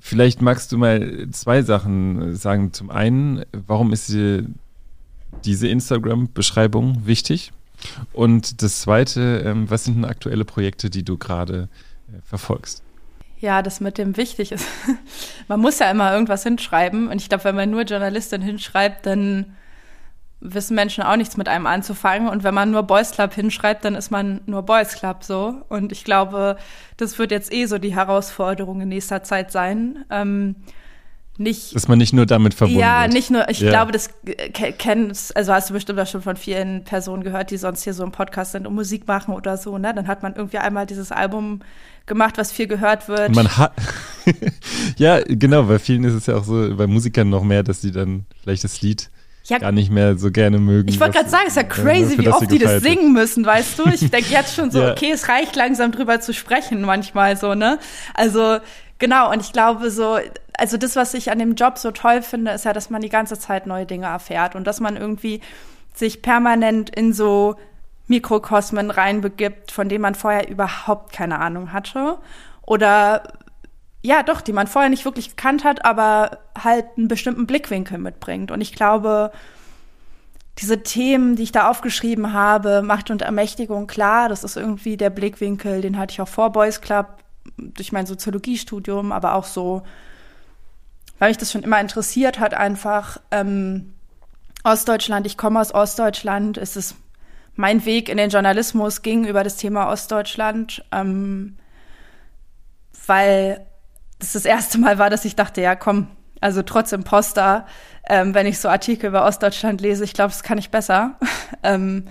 Vielleicht 0.01 0.41
magst 0.41 0.73
du 0.73 0.79
mal 0.79 1.29
zwei 1.31 1.63
Sachen 1.63 2.35
sagen. 2.35 2.73
Zum 2.73 2.91
einen, 2.91 3.45
warum 3.53 3.93
ist 3.93 4.09
dir 4.09 4.47
diese 5.45 5.69
Instagram-Beschreibung 5.69 7.07
wichtig? 7.07 7.53
Und 8.13 8.63
das 8.63 8.81
zweite, 8.81 9.43
ähm, 9.45 9.71
was 9.71 9.85
sind 9.85 9.97
denn 9.97 10.05
aktuelle 10.05 10.45
Projekte, 10.45 10.91
die 10.91 11.03
du 11.03 11.17
gerade 11.17 11.69
äh, 12.09 12.21
verfolgst? 12.23 12.83
Ja, 13.41 13.63
das 13.63 13.81
mit 13.81 13.97
dem 13.97 14.17
wichtig 14.17 14.53
ist. 14.53 14.67
man 15.49 15.61
muss 15.61 15.79
ja 15.79 15.91
immer 15.91 16.13
irgendwas 16.13 16.43
hinschreiben. 16.43 17.09
Und 17.09 17.21
ich 17.21 17.29
glaube, 17.29 17.45
wenn 17.45 17.57
man 17.57 17.71
nur 17.71 17.83
Journalistin 17.83 18.43
hinschreibt, 18.43 19.07
dann 19.07 19.57
wissen 20.41 20.75
Menschen 20.75 21.05
auch 21.05 21.17
nichts 21.17 21.37
mit 21.39 21.49
einem 21.49 21.67
anzufangen. 21.67 22.29
Und 22.29 22.45
wenn 22.45 22.55
man 22.55 22.71
nur 22.71 22.83
Boys 22.83 23.13
Club 23.13 23.33
hinschreibt, 23.33 23.85
dann 23.85 23.95
ist 23.95 24.11
man 24.11 24.43
nur 24.47 24.63
Boys 24.63 24.95
Club 24.95 25.25
so. 25.25 25.63
Und 25.71 25.91
ich 25.91 26.05
glaube, 26.05 26.57
das 26.99 27.19
wird 27.19 27.31
jetzt 27.31 27.53
eh 27.53 27.65
so 27.65 27.79
die 27.79 27.95
Herausforderung 27.95 28.83
in 28.83 28.89
nächster 28.89 29.23
Zeit 29.23 29.51
sein. 29.53 30.05
Ähm, 30.11 30.57
nicht. 31.41 31.75
Dass 31.75 31.89
man 31.89 31.99
nicht 31.99 32.13
nur 32.13 32.27
damit 32.27 32.53
verbunden 32.53 32.81
Ja, 32.81 33.03
wird. 33.03 33.15
nicht 33.15 33.31
nur, 33.31 33.49
ich 33.49 33.61
ja. 33.61 33.71
glaube, 33.71 33.93
das 33.93 34.11
kennst, 34.53 35.35
also 35.35 35.55
hast 35.55 35.71
du 35.71 35.75
bestimmt 35.75 35.99
auch 35.99 36.07
schon 36.07 36.21
von 36.21 36.37
vielen 36.37 36.85
Personen 36.85 37.23
gehört, 37.23 37.51
die 37.51 37.57
sonst 37.57 37.83
hier 37.83 37.95
so 37.95 38.05
im 38.05 38.13
Podcast 38.13 38.53
sind 38.53 38.67
und 38.67 38.75
Musik 38.75 39.09
machen 39.09 39.33
oder 39.33 39.57
so, 39.57 39.79
ne? 39.79 39.95
Dann 39.95 40.07
hat 40.07 40.23
man 40.23 40.35
irgendwie 40.35 40.59
einmal 40.59 40.85
dieses 40.85 41.11
Album 41.13 41.61
gemacht, 42.11 42.37
was 42.37 42.53
viel 42.53 42.67
gehört 42.67 43.09
wird. 43.09 43.35
Man 43.35 43.57
hat, 43.57 43.73
ja, 44.99 45.21
genau, 45.25 45.63
bei 45.63 45.79
vielen 45.79 46.05
ist 46.05 46.13
es 46.13 46.27
ja 46.27 46.37
auch 46.37 46.45
so, 46.45 46.77
bei 46.77 46.87
Musikern 46.87 47.31
noch 47.31 47.45
mehr, 47.45 47.63
dass 47.63 47.81
die 47.81 47.93
dann 47.93 48.27
vielleicht 48.43 48.65
das 48.65 48.83
Lied 48.83 49.11
ja, 49.45 49.59
gar 49.59 49.73
nicht 49.73 49.91
mehr 49.91 50.19
so 50.19 50.31
gerne 50.31 50.59
mögen. 50.59 50.89
Ich 50.89 51.01
wollte 51.01 51.19
gerade 51.19 51.31
sagen, 51.31 51.45
es 51.47 51.57
ist 51.57 51.57
ja 51.57 51.63
crazy, 51.63 52.19
wie 52.19 52.29
oft 52.29 52.51
die 52.51 52.59
das 52.59 52.83
singen 52.83 53.13
müssen, 53.13 53.47
weißt 53.47 53.79
du? 53.79 53.87
Ich 53.89 54.11
denke 54.11 54.31
jetzt 54.31 54.55
schon 54.55 54.71
so, 54.71 54.83
ja. 54.83 54.93
okay, 54.93 55.13
es 55.13 55.29
reicht 55.29 55.57
langsam 55.57 55.93
drüber 55.93 56.21
zu 56.21 56.35
sprechen 56.35 56.83
manchmal 56.83 57.37
so, 57.37 57.55
ne? 57.55 57.79
Also 58.15 58.59
genau, 58.99 59.31
und 59.33 59.41
ich 59.41 59.53
glaube 59.53 59.91
so, 59.91 60.19
also 60.59 60.77
das, 60.77 60.97
was 60.97 61.15
ich 61.15 61.31
an 61.31 61.39
dem 61.39 61.55
Job 61.55 61.79
so 61.79 61.93
toll 61.93 62.23
finde, 62.23 62.51
ist 62.51 62.65
ja, 62.65 62.73
dass 62.73 62.91
man 62.91 63.01
die 63.01 63.09
ganze 63.09 63.39
Zeit 63.39 63.67
neue 63.67 63.87
Dinge 63.87 64.07
erfährt 64.07 64.57
und 64.57 64.67
dass 64.67 64.81
man 64.81 64.97
irgendwie 64.97 65.41
sich 65.95 66.23
permanent 66.23 66.91
in 66.91 67.13
so 67.13 67.57
Mikrokosmen 68.11 68.91
reinbegibt, 68.91 69.71
von 69.73 69.89
denen 69.89 70.03
man 70.03 70.15
vorher 70.15 70.49
überhaupt 70.49 71.13
keine 71.13 71.39
Ahnung 71.39 71.73
hatte. 71.73 72.19
Oder 72.63 73.23
ja 74.03 74.23
doch, 74.23 74.41
die 74.41 74.53
man 74.53 74.67
vorher 74.67 74.91
nicht 74.91 75.05
wirklich 75.05 75.31
gekannt 75.31 75.65
hat, 75.65 75.85
aber 75.85 76.39
halt 76.59 76.87
einen 76.97 77.09
bestimmten 77.09 77.47
Blickwinkel 77.47 77.99
mitbringt. 77.99 78.51
Und 78.51 78.61
ich 78.61 78.75
glaube, 78.75 79.31
diese 80.59 80.83
Themen, 80.83 81.37
die 81.37 81.45
ich 81.45 81.53
da 81.53 81.71
aufgeschrieben 81.71 82.33
habe, 82.33 82.83
Macht 82.83 83.11
und 83.11 83.23
Ermächtigung, 83.23 83.87
klar, 83.87 84.29
das 84.29 84.45
ist 84.45 84.57
irgendwie 84.57 84.97
der 84.97 85.11
Blickwinkel, 85.11 85.81
den 85.81 85.97
hatte 85.97 86.13
ich 86.13 86.21
auch 86.21 86.29
vor 86.29 86.51
Boys 86.51 86.81
Club 86.81 87.07
durch 87.57 87.93
mein 87.93 88.07
Soziologiestudium, 88.07 89.13
aber 89.13 89.35
auch 89.35 89.45
so, 89.45 89.83
weil 91.19 91.31
mich 91.31 91.39
das 91.39 91.53
schon 91.53 91.63
immer 91.63 91.81
interessiert 91.81 92.41
hat, 92.41 92.55
einfach 92.55 93.21
ähm, 93.31 93.95
Ostdeutschland, 94.65 95.27
ich 95.27 95.39
komme 95.39 95.61
aus 95.61 95.73
Ostdeutschland, 95.73 96.59
ist 96.59 96.77
es 96.77 96.95
mein 97.55 97.85
Weg 97.85 98.09
in 98.09 98.17
den 98.17 98.31
Journalismus 98.31 99.03
ging 99.03 99.25
über 99.27 99.45
das 99.45 99.57
Thema 99.57 99.89
Ostdeutschland, 99.89 100.85
ähm, 100.93 101.57
weil 103.07 103.67
das 104.19 104.33
das 104.33 104.45
erste 104.45 104.79
Mal 104.79 104.99
war, 104.99 105.11
dass 105.11 105.25
ich 105.25 105.37
dachte, 105.37 105.61
ja 105.61 105.75
komm, 105.75 106.09
also 106.41 106.63
trotz 106.63 106.93
Imposter, 106.93 107.67
ähm, 108.09 108.35
wenn 108.35 108.47
ich 108.47 108.59
so 108.59 108.69
Artikel 108.69 109.09
über 109.09 109.25
Ostdeutschland 109.25 109.81
lese, 109.81 110.05
ich 110.05 110.15
glaube, 110.15 110.31
das 110.31 110.43
kann 110.43 110.59
ich 110.59 110.71
besser. 110.71 111.19
ähm, 111.63 112.07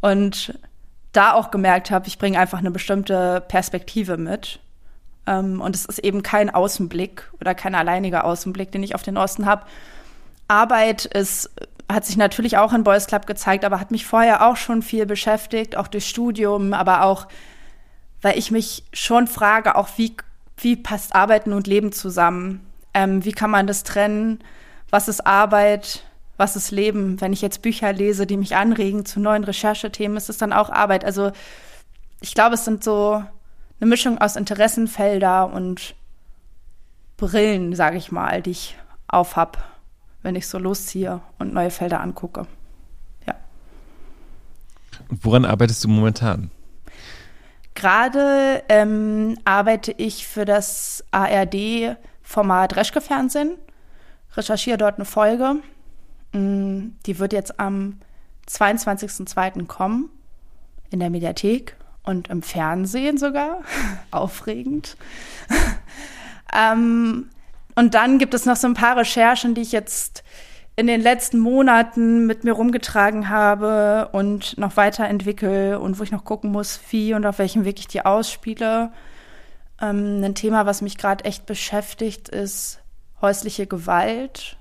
und 0.00 0.58
da 1.12 1.32
auch 1.32 1.50
gemerkt 1.50 1.90
habe, 1.90 2.08
ich 2.08 2.18
bringe 2.18 2.38
einfach 2.38 2.58
eine 2.58 2.70
bestimmte 2.70 3.42
Perspektive 3.46 4.16
mit. 4.16 4.60
Ähm, 5.26 5.60
und 5.60 5.74
es 5.74 5.84
ist 5.86 6.00
eben 6.00 6.22
kein 6.22 6.50
Außenblick 6.50 7.30
oder 7.40 7.54
kein 7.54 7.74
alleiniger 7.74 8.24
Außenblick, 8.24 8.72
den 8.72 8.82
ich 8.82 8.94
auf 8.94 9.02
den 9.02 9.16
Osten 9.16 9.46
habe. 9.46 9.64
Arbeit 10.48 11.06
ist, 11.06 11.50
hat 11.90 12.04
sich 12.04 12.16
natürlich 12.16 12.56
auch 12.56 12.72
in 12.72 12.84
Boys 12.84 13.06
Club 13.06 13.26
gezeigt, 13.26 13.64
aber 13.64 13.80
hat 13.80 13.90
mich 13.90 14.06
vorher 14.06 14.46
auch 14.46 14.56
schon 14.56 14.82
viel 14.82 15.06
beschäftigt, 15.06 15.76
auch 15.76 15.88
durch 15.88 16.08
Studium, 16.08 16.72
aber 16.72 17.04
auch, 17.04 17.26
weil 18.22 18.38
ich 18.38 18.50
mich 18.50 18.84
schon 18.92 19.26
frage, 19.26 19.76
auch 19.76 19.88
wie, 19.96 20.16
wie 20.56 20.76
passt 20.76 21.14
Arbeiten 21.14 21.52
und 21.52 21.66
Leben 21.66 21.92
zusammen? 21.92 22.66
Ähm, 22.94 23.24
wie 23.24 23.32
kann 23.32 23.50
man 23.50 23.66
das 23.66 23.82
trennen? 23.82 24.42
Was 24.90 25.08
ist 25.08 25.26
Arbeit? 25.26 26.04
Was 26.36 26.56
ist 26.56 26.70
Leben? 26.70 27.20
Wenn 27.20 27.32
ich 27.32 27.42
jetzt 27.42 27.62
Bücher 27.62 27.92
lese, 27.92 28.26
die 28.26 28.36
mich 28.36 28.56
anregen 28.56 29.04
zu 29.04 29.20
neuen 29.20 29.44
Recherchethemen, 29.44 30.16
ist 30.16 30.30
es 30.30 30.38
dann 30.38 30.52
auch 30.52 30.70
Arbeit. 30.70 31.04
Also 31.04 31.32
ich 32.20 32.34
glaube, 32.34 32.54
es 32.54 32.64
sind 32.64 32.82
so 32.82 33.22
eine 33.80 33.90
Mischung 33.90 34.18
aus 34.18 34.36
Interessenfelder 34.36 35.52
und 35.52 35.94
Brillen, 37.16 37.74
sage 37.74 37.96
ich 37.98 38.10
mal, 38.10 38.42
die 38.42 38.52
ich 38.52 38.76
aufhab, 39.06 39.73
wenn 40.24 40.34
ich 40.34 40.48
so 40.48 40.58
losziehe 40.58 41.20
und 41.38 41.52
neue 41.52 41.70
Felder 41.70 42.00
angucke. 42.00 42.46
Ja. 43.26 43.34
Woran 45.08 45.44
arbeitest 45.44 45.84
du 45.84 45.88
momentan? 45.88 46.50
Gerade 47.74 48.62
ähm, 48.68 49.36
arbeite 49.44 49.92
ich 49.92 50.26
für 50.26 50.44
das 50.44 51.04
ARD-Format 51.10 52.74
Reschke-Fernsehen, 52.74 53.56
recherchiere 54.34 54.78
dort 54.78 54.96
eine 54.96 55.04
Folge. 55.04 55.56
Mm, 56.32 56.92
die 57.04 57.18
wird 57.18 57.32
jetzt 57.32 57.60
am 57.60 58.00
22.02. 58.48 59.66
kommen 59.66 60.08
in 60.90 61.00
der 61.00 61.10
Mediathek 61.10 61.76
und 62.02 62.28
im 62.28 62.42
Fernsehen 62.42 63.18
sogar. 63.18 63.60
Aufregend. 64.10 64.96
ähm, 66.54 67.28
und 67.74 67.94
dann 67.94 68.18
gibt 68.18 68.34
es 68.34 68.46
noch 68.46 68.56
so 68.56 68.66
ein 68.66 68.74
paar 68.74 68.96
Recherchen, 68.96 69.54
die 69.54 69.62
ich 69.62 69.72
jetzt 69.72 70.22
in 70.76 70.86
den 70.86 71.00
letzten 71.00 71.38
Monaten 71.38 72.26
mit 72.26 72.44
mir 72.44 72.52
rumgetragen 72.52 73.28
habe 73.28 74.08
und 74.12 74.58
noch 74.58 74.76
weiterentwickle 74.76 75.78
und 75.78 75.98
wo 75.98 76.02
ich 76.02 76.10
noch 76.10 76.24
gucken 76.24 76.50
muss, 76.50 76.80
wie 76.90 77.14
und 77.14 77.24
auf 77.26 77.38
welchem 77.38 77.64
Weg 77.64 77.78
ich 77.78 77.86
die 77.86 78.04
ausspiele. 78.04 78.90
Ähm, 79.80 80.22
ein 80.24 80.34
Thema, 80.34 80.66
was 80.66 80.82
mich 80.82 80.98
gerade 80.98 81.24
echt 81.24 81.46
beschäftigt, 81.46 82.28
ist 82.28 82.80
häusliche 83.20 83.66
Gewalt 83.66 84.56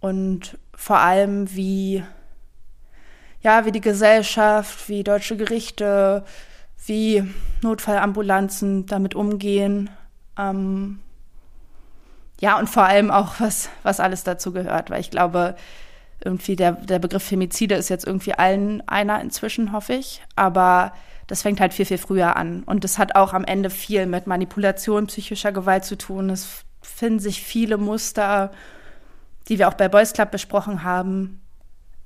und 0.00 0.58
vor 0.74 0.98
allem 0.98 1.54
wie 1.54 2.04
ja, 3.44 3.66
wie 3.66 3.72
die 3.72 3.82
Gesellschaft, 3.82 4.88
wie 4.88 5.04
deutsche 5.04 5.36
Gerichte, 5.36 6.24
wie 6.86 7.22
Notfallambulanzen 7.60 8.86
damit 8.86 9.14
umgehen. 9.14 9.90
Ähm, 10.38 11.00
ja, 12.40 12.58
und 12.58 12.68
vor 12.68 12.84
allem 12.84 13.10
auch, 13.10 13.40
was, 13.40 13.68
was 13.82 14.00
alles 14.00 14.24
dazu 14.24 14.52
gehört, 14.52 14.90
weil 14.90 15.00
ich 15.00 15.10
glaube, 15.10 15.56
irgendwie 16.24 16.56
der, 16.56 16.72
der 16.72 16.98
Begriff 16.98 17.22
Femizide 17.22 17.74
ist 17.74 17.88
jetzt 17.88 18.06
irgendwie 18.06 18.34
allen 18.34 18.86
einer 18.88 19.20
inzwischen, 19.20 19.72
hoffe 19.72 19.94
ich. 19.94 20.22
Aber 20.36 20.92
das 21.26 21.42
fängt 21.42 21.60
halt 21.60 21.74
viel, 21.74 21.86
viel 21.86 21.98
früher 21.98 22.36
an. 22.36 22.62
Und 22.64 22.84
das 22.84 22.98
hat 22.98 23.14
auch 23.14 23.32
am 23.32 23.44
Ende 23.44 23.70
viel 23.70 24.06
mit 24.06 24.26
Manipulation 24.26 25.06
psychischer 25.06 25.52
Gewalt 25.52 25.84
zu 25.84 25.96
tun. 25.96 26.30
Es 26.30 26.64
finden 26.82 27.18
sich 27.18 27.42
viele 27.42 27.76
Muster, 27.76 28.50
die 29.48 29.58
wir 29.58 29.68
auch 29.68 29.74
bei 29.74 29.88
Boys 29.88 30.12
Club 30.12 30.30
besprochen 30.30 30.82
haben. 30.82 31.40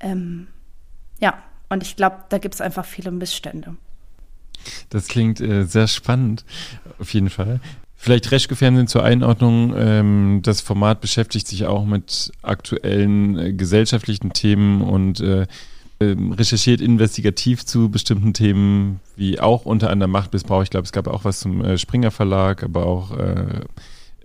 Ähm, 0.00 0.48
ja, 1.20 1.34
und 1.68 1.82
ich 1.82 1.96
glaube, 1.96 2.24
da 2.28 2.38
gibt 2.38 2.54
es 2.54 2.60
einfach 2.60 2.84
viele 2.84 3.10
Missstände. 3.10 3.76
Das 4.90 5.06
klingt 5.06 5.40
äh, 5.40 5.64
sehr 5.64 5.86
spannend, 5.86 6.44
auf 6.98 7.12
jeden 7.14 7.30
Fall. 7.30 7.60
Vielleicht 8.00 8.30
Reschke-Fernsehen 8.30 8.86
zur 8.86 9.02
Einordnung. 9.02 9.74
Ähm, 9.76 10.40
das 10.44 10.60
Format 10.60 11.00
beschäftigt 11.00 11.48
sich 11.48 11.66
auch 11.66 11.84
mit 11.84 12.30
aktuellen 12.42 13.36
äh, 13.36 13.52
gesellschaftlichen 13.52 14.32
Themen 14.32 14.82
und 14.82 15.18
äh, 15.18 15.42
äh, 15.98 16.14
recherchiert 16.30 16.80
investigativ 16.80 17.66
zu 17.66 17.88
bestimmten 17.88 18.34
Themen, 18.34 19.00
wie 19.16 19.40
auch 19.40 19.64
unter 19.64 19.90
anderem 19.90 20.12
Machtmissbrauch. 20.12 20.62
Ich 20.62 20.70
glaube, 20.70 20.84
es 20.84 20.92
gab 20.92 21.08
auch 21.08 21.24
was 21.24 21.40
zum 21.40 21.64
äh, 21.64 21.76
Springer 21.76 22.12
Verlag, 22.12 22.62
aber 22.62 22.86
auch 22.86 23.16
äh, 23.18 23.62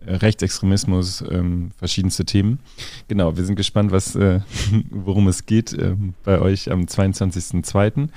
Rechtsextremismus, 0.06 1.24
ähm, 1.32 1.72
verschiedenste 1.76 2.26
Themen. 2.26 2.60
Genau, 3.08 3.36
wir 3.38 3.44
sind 3.44 3.56
gespannt, 3.56 3.92
was, 3.92 4.16
äh, 4.16 4.42
worum 4.92 5.28
es 5.28 5.48
geht 5.48 5.74
ähm, 5.74 6.14
bei 6.24 6.40
euch 6.40 6.70
am 6.72 6.82
22.02. 6.82 8.10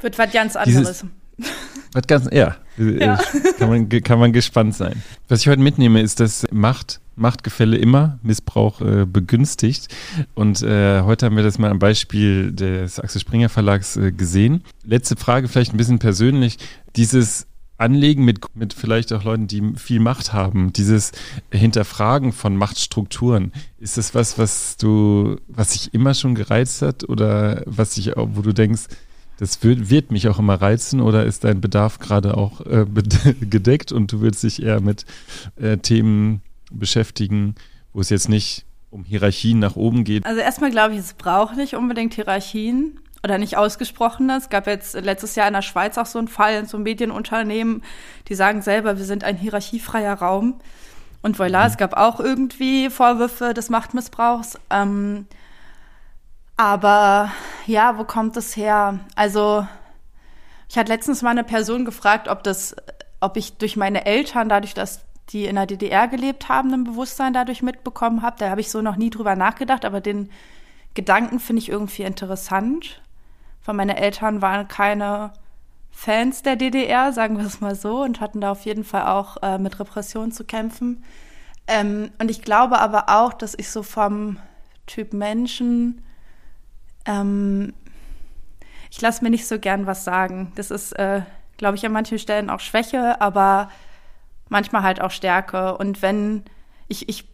Wird 0.00 0.18
was 0.18 0.30
ganz 0.30 0.56
anderes. 0.56 1.04
Dieses, 1.38 1.54
was 1.94 2.06
ganz, 2.06 2.28
ja, 2.30 2.56
ja. 2.78 3.18
Kann, 3.58 3.68
man, 3.68 3.88
kann 3.88 4.18
man 4.18 4.32
gespannt 4.32 4.74
sein. 4.74 5.02
Was 5.28 5.40
ich 5.40 5.48
heute 5.48 5.60
mitnehme, 5.60 6.00
ist, 6.00 6.20
dass 6.20 6.46
Macht, 6.52 7.00
Machtgefälle 7.16 7.76
immer 7.76 8.18
Missbrauch 8.22 8.80
äh, 8.80 9.04
begünstigt. 9.04 9.88
Und 10.34 10.62
äh, 10.62 11.02
heute 11.02 11.26
haben 11.26 11.36
wir 11.36 11.42
das 11.42 11.58
mal 11.58 11.70
am 11.70 11.78
Beispiel 11.78 12.52
des 12.52 13.00
Axel 13.00 13.20
Springer 13.20 13.48
Verlags 13.48 13.96
äh, 13.96 14.12
gesehen. 14.12 14.64
Letzte 14.84 15.16
Frage, 15.16 15.48
vielleicht 15.48 15.74
ein 15.74 15.78
bisschen 15.78 15.98
persönlich. 15.98 16.58
Dieses 16.96 17.46
Anlegen 17.78 18.24
mit, 18.24 18.40
mit 18.54 18.74
vielleicht 18.74 19.12
auch 19.12 19.22
Leuten, 19.22 19.46
die 19.46 19.62
viel 19.76 20.00
Macht 20.00 20.32
haben, 20.32 20.72
dieses 20.72 21.12
Hinterfragen 21.52 22.32
von 22.32 22.56
Machtstrukturen, 22.56 23.52
ist 23.78 23.96
das 23.96 24.16
was, 24.16 24.36
was 24.36 24.76
du, 24.76 25.36
was 25.46 25.72
sich 25.72 25.94
immer 25.94 26.14
schon 26.14 26.34
gereizt 26.34 26.82
hat 26.82 27.08
oder 27.08 27.62
was 27.66 27.94
sich, 27.94 28.12
wo 28.16 28.42
du 28.42 28.52
denkst, 28.52 28.86
das 29.38 29.62
wird, 29.62 29.88
wird 29.88 30.10
mich 30.10 30.28
auch 30.28 30.38
immer 30.38 30.60
reizen 30.60 31.00
oder 31.00 31.24
ist 31.24 31.44
dein 31.44 31.60
Bedarf 31.60 31.98
gerade 31.98 32.36
auch 32.36 32.60
äh, 32.66 32.84
gedeckt 33.40 33.92
und 33.92 34.12
du 34.12 34.20
willst 34.20 34.42
dich 34.42 34.62
eher 34.62 34.80
mit 34.80 35.06
äh, 35.56 35.78
Themen 35.78 36.42
beschäftigen, 36.70 37.54
wo 37.92 38.00
es 38.00 38.10
jetzt 38.10 38.28
nicht 38.28 38.66
um 38.90 39.04
Hierarchien 39.04 39.58
nach 39.58 39.76
oben 39.76 40.04
geht? 40.04 40.26
Also 40.26 40.40
erstmal 40.40 40.70
glaube 40.70 40.94
ich, 40.94 41.00
es 41.00 41.14
braucht 41.14 41.56
nicht 41.56 41.74
unbedingt 41.74 42.14
Hierarchien 42.14 42.98
oder 43.22 43.38
nicht 43.38 43.56
ausgesprochene. 43.56 44.36
Es 44.36 44.48
gab 44.48 44.66
jetzt 44.66 44.94
letztes 44.94 45.34
Jahr 45.36 45.46
in 45.46 45.54
der 45.54 45.62
Schweiz 45.62 45.98
auch 45.98 46.06
so 46.06 46.18
einen 46.18 46.28
Fall 46.28 46.54
in 46.54 46.66
so 46.66 46.76
einem 46.76 46.84
Medienunternehmen, 46.84 47.82
die 48.28 48.34
sagen 48.34 48.62
selber, 48.62 48.98
wir 48.98 49.04
sind 49.04 49.24
ein 49.24 49.36
hierarchiefreier 49.36 50.14
Raum. 50.14 50.60
Und 51.22 51.36
voilà, 51.36 51.60
mhm. 51.60 51.66
es 51.66 51.76
gab 51.76 51.96
auch 51.96 52.20
irgendwie 52.20 52.90
Vorwürfe 52.90 53.54
des 53.54 53.70
Machtmissbrauchs. 53.70 54.58
Ähm, 54.70 55.26
aber 56.58 57.32
ja, 57.66 57.96
wo 57.96 58.04
kommt 58.04 58.36
das 58.36 58.54
her? 58.54 59.00
Also, 59.16 59.66
ich 60.68 60.76
hatte 60.76 60.92
letztens 60.92 61.22
mal 61.22 61.30
eine 61.30 61.44
Person 61.44 61.86
gefragt, 61.86 62.28
ob 62.28 62.42
das, 62.42 62.76
ob 63.20 63.38
ich 63.38 63.56
durch 63.56 63.78
meine 63.78 64.04
Eltern, 64.04 64.50
dadurch, 64.50 64.74
dass 64.74 65.06
die 65.30 65.46
in 65.46 65.56
der 65.56 65.64
DDR 65.64 66.06
gelebt 66.08 66.50
haben, 66.50 66.74
ein 66.74 66.84
Bewusstsein 66.84 67.32
dadurch 67.32 67.62
mitbekommen 67.62 68.20
habe. 68.20 68.36
Da 68.38 68.50
habe 68.50 68.60
ich 68.60 68.70
so 68.70 68.82
noch 68.82 68.96
nie 68.96 69.08
drüber 69.08 69.36
nachgedacht, 69.36 69.86
aber 69.86 70.02
den 70.02 70.28
Gedanken 70.92 71.40
finde 71.40 71.62
ich 71.62 71.70
irgendwie 71.70 72.02
interessant 72.02 73.00
weil 73.68 73.74
meine 73.74 73.98
Eltern 73.98 74.40
waren 74.40 74.66
keine 74.66 75.34
Fans 75.90 76.42
der 76.42 76.56
DDR, 76.56 77.12
sagen 77.12 77.36
wir 77.36 77.44
es 77.44 77.60
mal 77.60 77.74
so, 77.74 78.02
und 78.02 78.18
hatten 78.18 78.40
da 78.40 78.50
auf 78.50 78.64
jeden 78.64 78.82
Fall 78.82 79.06
auch 79.06 79.36
äh, 79.42 79.58
mit 79.58 79.78
Repression 79.78 80.32
zu 80.32 80.44
kämpfen. 80.44 81.04
Ähm, 81.66 82.10
und 82.18 82.30
ich 82.30 82.40
glaube 82.40 82.80
aber 82.80 83.10
auch, 83.10 83.34
dass 83.34 83.54
ich 83.54 83.70
so 83.70 83.82
vom 83.82 84.38
Typ 84.86 85.12
Menschen, 85.12 86.02
ähm, 87.08 87.72
ich 88.90 89.00
lasse 89.00 89.24
mir 89.24 89.30
nicht 89.30 89.48
so 89.48 89.58
gern 89.58 89.86
was 89.86 90.04
sagen. 90.04 90.52
Das 90.54 90.70
ist, 90.70 90.92
äh, 90.92 91.22
glaube 91.56 91.76
ich, 91.76 91.84
an 91.84 91.92
manchen 91.92 92.18
Stellen 92.18 92.50
auch 92.50 92.60
Schwäche, 92.60 93.20
aber 93.20 93.70
manchmal 94.48 94.82
halt 94.82 95.00
auch 95.00 95.10
Stärke. 95.10 95.76
Und 95.76 96.02
wenn 96.02 96.44
ich, 96.86 97.08
ich 97.08 97.24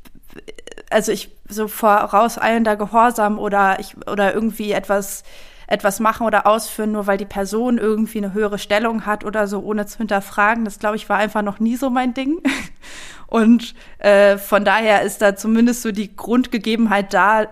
also 0.91 1.13
ich 1.13 1.31
so 1.49 1.69
vorauseilender 1.69 2.77
Gehorsam 2.77 3.39
oder 3.39 3.79
ich 3.79 3.97
oder 4.09 4.35
irgendwie 4.35 4.73
etwas 4.73 5.23
etwas 5.67 5.99
machen 5.99 6.27
oder 6.27 6.47
ausführen, 6.47 6.93
nur 6.93 7.07
weil 7.07 7.17
die 7.17 7.25
Person 7.25 7.79
irgendwie 7.79 8.19
eine 8.19 8.35
höhere 8.35 8.59
Stellung 8.59 9.07
hat 9.07 9.25
oder 9.25 9.47
so, 9.47 9.61
ohne 9.61 9.87
zu 9.87 9.99
hinterfragen. 9.99 10.65
Das, 10.65 10.79
glaube 10.79 10.97
ich, 10.97 11.09
war 11.09 11.17
einfach 11.17 11.43
noch 11.43 11.59
nie 11.59 11.77
so 11.77 11.89
mein 11.89 12.13
Ding. 12.13 12.43
Und 13.27 13.75
äh, 13.99 14.37
von 14.37 14.65
daher 14.65 15.03
ist 15.03 15.23
da 15.23 15.35
zumindest 15.35 15.83
so 15.83 15.91
die 15.91 16.15
Grundgegebenheit 16.15 17.15
da, 17.15 17.47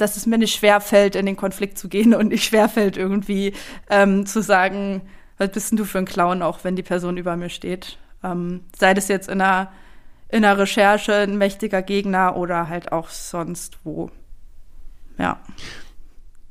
dass 0.00 0.16
es 0.16 0.26
mir 0.26 0.38
nicht 0.38 0.54
schwer 0.54 0.80
fällt, 0.80 1.14
in 1.14 1.26
den 1.26 1.36
Konflikt 1.36 1.78
zu 1.78 1.88
gehen 1.88 2.14
und 2.14 2.28
nicht 2.28 2.44
schwer 2.44 2.68
fällt, 2.68 2.96
irgendwie 2.96 3.52
ähm, 3.88 4.26
zu 4.26 4.42
sagen, 4.42 5.02
was 5.38 5.50
bist 5.52 5.70
denn 5.70 5.78
du 5.78 5.84
für 5.84 5.98
ein 5.98 6.04
Clown, 6.04 6.42
auch 6.42 6.64
wenn 6.64 6.76
die 6.76 6.82
Person 6.82 7.16
über 7.16 7.36
mir 7.36 7.48
steht. 7.48 7.98
Ähm, 8.22 8.60
sei 8.78 8.94
das 8.94 9.08
jetzt 9.08 9.28
in 9.28 9.40
einer, 9.40 9.72
in 10.28 10.44
einer 10.44 10.58
Recherche 10.58 11.14
ein 11.14 11.38
mächtiger 11.38 11.82
Gegner 11.82 12.36
oder 12.36 12.68
halt 12.68 12.92
auch 12.92 13.08
sonst 13.08 13.78
wo. 13.84 14.10
Ja. 15.18 15.38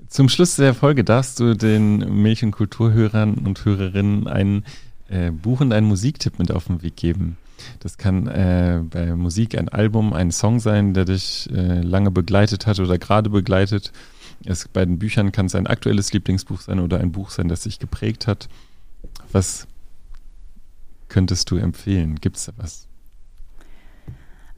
Zum 0.08 0.28
Schluss 0.28 0.56
der 0.56 0.74
Folge 0.74 1.04
darfst 1.04 1.40
du 1.40 1.56
den 1.56 2.22
Milch- 2.22 2.44
und 2.44 2.52
Kulturhörern 2.52 3.36
und 3.36 3.64
Hörerinnen 3.64 4.28
einen 4.28 4.66
äh, 5.08 5.30
Buch 5.32 5.62
und 5.62 5.72
einen 5.72 5.88
Musiktipp 5.88 6.40
mit 6.40 6.52
auf 6.52 6.66
den 6.66 6.82
Weg 6.82 6.96
geben. 6.96 7.38
Das 7.80 7.98
kann 7.98 8.28
äh, 8.28 8.82
bei 8.84 9.16
Musik 9.16 9.58
ein 9.58 9.70
Album, 9.70 10.14
ein 10.14 10.32
Song 10.32 10.60
sein, 10.60 10.94
der 10.94 11.06
dich 11.06 11.50
äh, 11.52 11.82
lange 11.82 12.12
begleitet 12.12 12.68
hat 12.68 12.80
oder 12.80 12.98
gerade 12.98 13.30
begleitet. 13.30 13.92
Es, 14.46 14.68
bei 14.68 14.86
den 14.86 15.00
Büchern 15.00 15.32
kann 15.32 15.48
es 15.48 15.56
ein 15.56 15.68
aktuelles 15.68 16.14
Lieblingsbuch 16.14 16.62
sein 16.62 16.80
oder 16.80 17.00
ein 17.00 17.12
Buch 17.12 17.30
sein, 17.30 17.48
das 17.48 17.64
sich 17.64 17.80
geprägt 17.80 18.28
hat. 18.28 18.48
Was 19.32 19.68
könntest 21.08 21.52
du 21.52 21.58
empfehlen? 21.58 22.16
Gibt 22.16 22.38
es 22.38 22.46
da 22.46 22.54
was? 22.58 22.88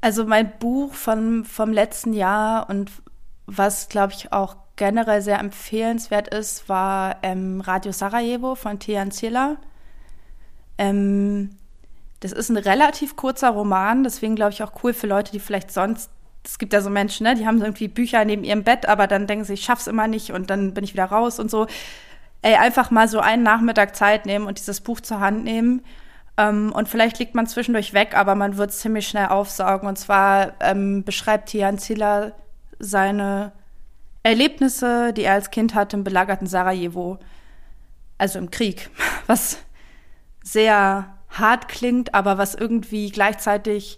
Also 0.01 0.25
mein 0.25 0.51
Buch 0.59 0.93
von, 0.93 1.45
vom 1.45 1.71
letzten 1.71 2.13
Jahr 2.13 2.69
und 2.69 2.91
was, 3.45 3.89
glaube 3.89 4.13
ich, 4.13 4.31
auch 4.33 4.55
generell 4.75 5.21
sehr 5.21 5.39
empfehlenswert 5.39 6.27
ist, 6.33 6.69
war 6.69 7.17
ähm, 7.21 7.61
Radio 7.61 7.91
Sarajevo 7.91 8.55
von 8.55 8.79
Tijan 8.79 9.11
Ziller. 9.11 9.57
Ähm, 10.77 11.51
das 12.21 12.31
ist 12.31 12.49
ein 12.49 12.57
relativ 12.57 13.15
kurzer 13.15 13.49
Roman, 13.49 14.03
deswegen 14.03 14.35
glaube 14.35 14.51
ich 14.51 14.63
auch 14.63 14.71
cool 14.83 14.93
für 14.93 15.07
Leute, 15.07 15.31
die 15.31 15.39
vielleicht 15.39 15.71
sonst, 15.71 16.09
es 16.45 16.57
gibt 16.59 16.71
ja 16.71 16.81
so 16.81 16.89
Menschen, 16.89 17.25
ne, 17.25 17.35
die 17.35 17.45
haben 17.45 17.61
irgendwie 17.61 17.87
Bücher 17.87 18.23
neben 18.25 18.43
ihrem 18.43 18.63
Bett, 18.63 18.87
aber 18.87 19.07
dann 19.07 19.27
denken 19.27 19.43
sie, 19.43 19.53
ich 19.53 19.63
schaff's 19.63 19.87
immer 19.87 20.07
nicht 20.07 20.31
und 20.31 20.49
dann 20.49 20.73
bin 20.73 20.83
ich 20.83 20.93
wieder 20.93 21.05
raus 21.05 21.39
und 21.39 21.51
so. 21.51 21.67
Ey, 22.43 22.55
einfach 22.55 22.89
mal 22.89 23.07
so 23.07 23.19
einen 23.19 23.43
Nachmittag 23.43 23.95
Zeit 23.95 24.25
nehmen 24.25 24.47
und 24.47 24.57
dieses 24.57 24.81
Buch 24.81 24.99
zur 24.99 25.19
Hand 25.19 25.43
nehmen. 25.43 25.83
Ähm, 26.37 26.71
und 26.73 26.89
vielleicht 26.89 27.19
liegt 27.19 27.35
man 27.35 27.45
zwischendurch 27.45 27.93
weg, 27.93 28.15
aber 28.15 28.35
man 28.35 28.57
wird 28.57 28.71
ziemlich 28.71 29.07
schnell 29.07 29.27
aufsaugen. 29.27 29.87
Und 29.87 29.97
zwar 29.97 30.53
ähm, 30.59 31.03
beschreibt 31.03 31.49
Tian 31.49 31.77
Ziller 31.77 32.33
seine 32.79 33.51
Erlebnisse, 34.23 35.13
die 35.13 35.23
er 35.23 35.33
als 35.33 35.51
Kind 35.51 35.75
hatte 35.75 35.97
im 35.97 36.03
belagerten 36.03 36.47
Sarajevo, 36.47 37.19
also 38.17 38.39
im 38.39 38.49
Krieg, 38.49 38.89
was 39.27 39.59
sehr 40.43 41.15
hart 41.31 41.67
klingt, 41.67 42.13
aber 42.13 42.37
was 42.37 42.55
irgendwie 42.55 43.09
gleichzeitig 43.09 43.97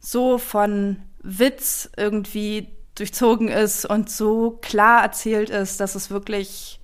so 0.00 0.38
von 0.38 1.02
Witz 1.22 1.90
irgendwie 1.96 2.68
durchzogen 2.94 3.48
ist 3.48 3.84
und 3.84 4.10
so 4.10 4.58
klar 4.62 5.02
erzählt 5.02 5.50
ist, 5.50 5.80
dass 5.80 5.94
es 5.94 6.10
wirklich, 6.10 6.80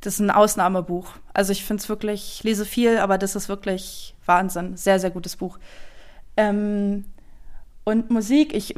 das 0.00 0.14
ist 0.14 0.20
ein 0.20 0.30
Ausnahmebuch. 0.30 1.12
Also 1.34 1.52
ich 1.52 1.64
finde 1.64 1.82
es 1.82 1.88
wirklich, 1.88 2.36
ich 2.38 2.44
lese 2.44 2.64
viel, 2.64 2.98
aber 2.98 3.18
das 3.18 3.36
ist 3.36 3.48
wirklich 3.48 4.14
Wahnsinn. 4.24 4.76
Sehr, 4.76 4.98
sehr 4.98 5.10
gutes 5.10 5.36
Buch. 5.36 5.58
Ähm, 6.36 7.04
und 7.84 8.10
Musik, 8.10 8.54
ich, 8.54 8.74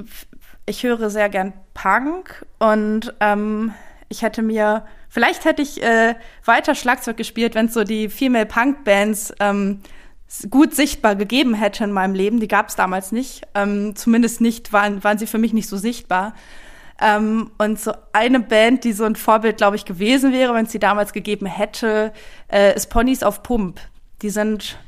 ich 0.66 0.82
höre 0.82 1.10
sehr 1.10 1.28
gern 1.28 1.52
Punk 1.74 2.46
und 2.58 3.14
ähm, 3.20 3.74
ich 4.08 4.22
hätte 4.22 4.42
mir, 4.42 4.84
vielleicht 5.14 5.44
hätte 5.44 5.62
ich 5.62 5.80
äh, 5.80 6.16
weiter 6.44 6.74
Schlagzeug 6.74 7.16
gespielt, 7.16 7.54
wenn 7.54 7.66
es 7.66 7.74
so 7.74 7.84
die 7.84 8.08
Female 8.08 8.46
Punk 8.46 8.82
Bands 8.82 9.32
ähm, 9.38 9.80
gut 10.50 10.74
sichtbar 10.74 11.14
gegeben 11.14 11.54
hätte 11.54 11.84
in 11.84 11.92
meinem 11.92 12.14
Leben. 12.14 12.40
Die 12.40 12.48
gab 12.48 12.68
es 12.68 12.74
damals 12.74 13.12
nicht. 13.12 13.42
Ähm, 13.54 13.94
zumindest 13.94 14.40
nicht, 14.40 14.72
waren, 14.72 15.04
waren 15.04 15.16
sie 15.16 15.28
für 15.28 15.38
mich 15.38 15.52
nicht 15.52 15.68
so 15.68 15.76
sichtbar. 15.76 16.34
Ähm, 17.00 17.52
und 17.58 17.78
so 17.78 17.92
eine 18.12 18.40
Band, 18.40 18.82
die 18.82 18.92
so 18.92 19.04
ein 19.04 19.14
Vorbild, 19.14 19.56
glaube 19.56 19.76
ich, 19.76 19.84
gewesen 19.84 20.32
wäre, 20.32 20.52
wenn 20.52 20.66
es 20.66 20.72
sie 20.72 20.80
damals 20.80 21.12
gegeben 21.12 21.46
hätte, 21.46 22.12
äh, 22.52 22.74
ist 22.74 22.90
Ponys 22.90 23.22
auf 23.22 23.44
Pump. 23.44 23.80
Die 24.22 24.30
sind 24.30 24.78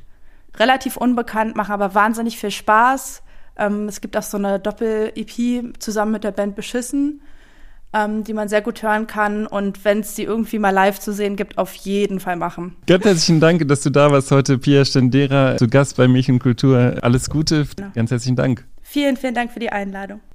relativ 0.57 0.97
unbekannt, 0.97 1.55
machen 1.55 1.73
aber 1.73 1.95
wahnsinnig 1.95 2.39
viel 2.39 2.51
Spaß. 2.51 3.23
Ähm, 3.57 3.87
es 3.87 4.01
gibt 4.01 4.17
auch 4.17 4.23
so 4.23 4.39
eine 4.39 4.59
Doppel-EP 4.59 5.81
zusammen 5.81 6.13
mit 6.13 6.25
der 6.25 6.33
Band 6.33 6.57
Beschissen, 6.57 7.23
ähm, 7.93 8.25
die 8.25 8.33
man 8.33 8.49
sehr 8.49 8.63
gut 8.63 8.83
hören 8.83 9.07
kann. 9.07 9.47
Und 9.47 9.85
wenn 9.85 10.01
es 10.01 10.15
die 10.15 10.25
irgendwie 10.25 10.59
mal 10.59 10.71
live 10.71 11.01
zu 11.01 11.13
sehen 11.13 11.37
gibt, 11.37 11.59
auf 11.59 11.75
jeden 11.75 12.21
Fall 12.21 12.37
machen. 12.37 12.77
Ganz 12.87 13.05
herzlichen 13.05 13.41
Dank, 13.41 13.67
dass 13.69 13.83
du 13.83 13.91
da 13.91 14.11
warst 14.11 14.31
heute, 14.31 14.59
Pia 14.59 14.85
Stendera, 14.85 15.57
zu 15.57 15.69
Gast 15.69 15.97
bei 15.97 16.09
Milch 16.09 16.31
und 16.31 16.39
Kultur. 16.39 16.97
Alles 17.03 17.31
Gute. 17.31 17.67
Ja. 17.79 17.93
Ganz 17.95 18.11
herzlichen 18.11 18.37
Dank. 18.37 18.65
Vielen, 18.83 19.17
vielen 19.17 19.35
Dank 19.35 19.53
für 19.53 19.61
die 19.61 19.71
Einladung. 19.71 20.21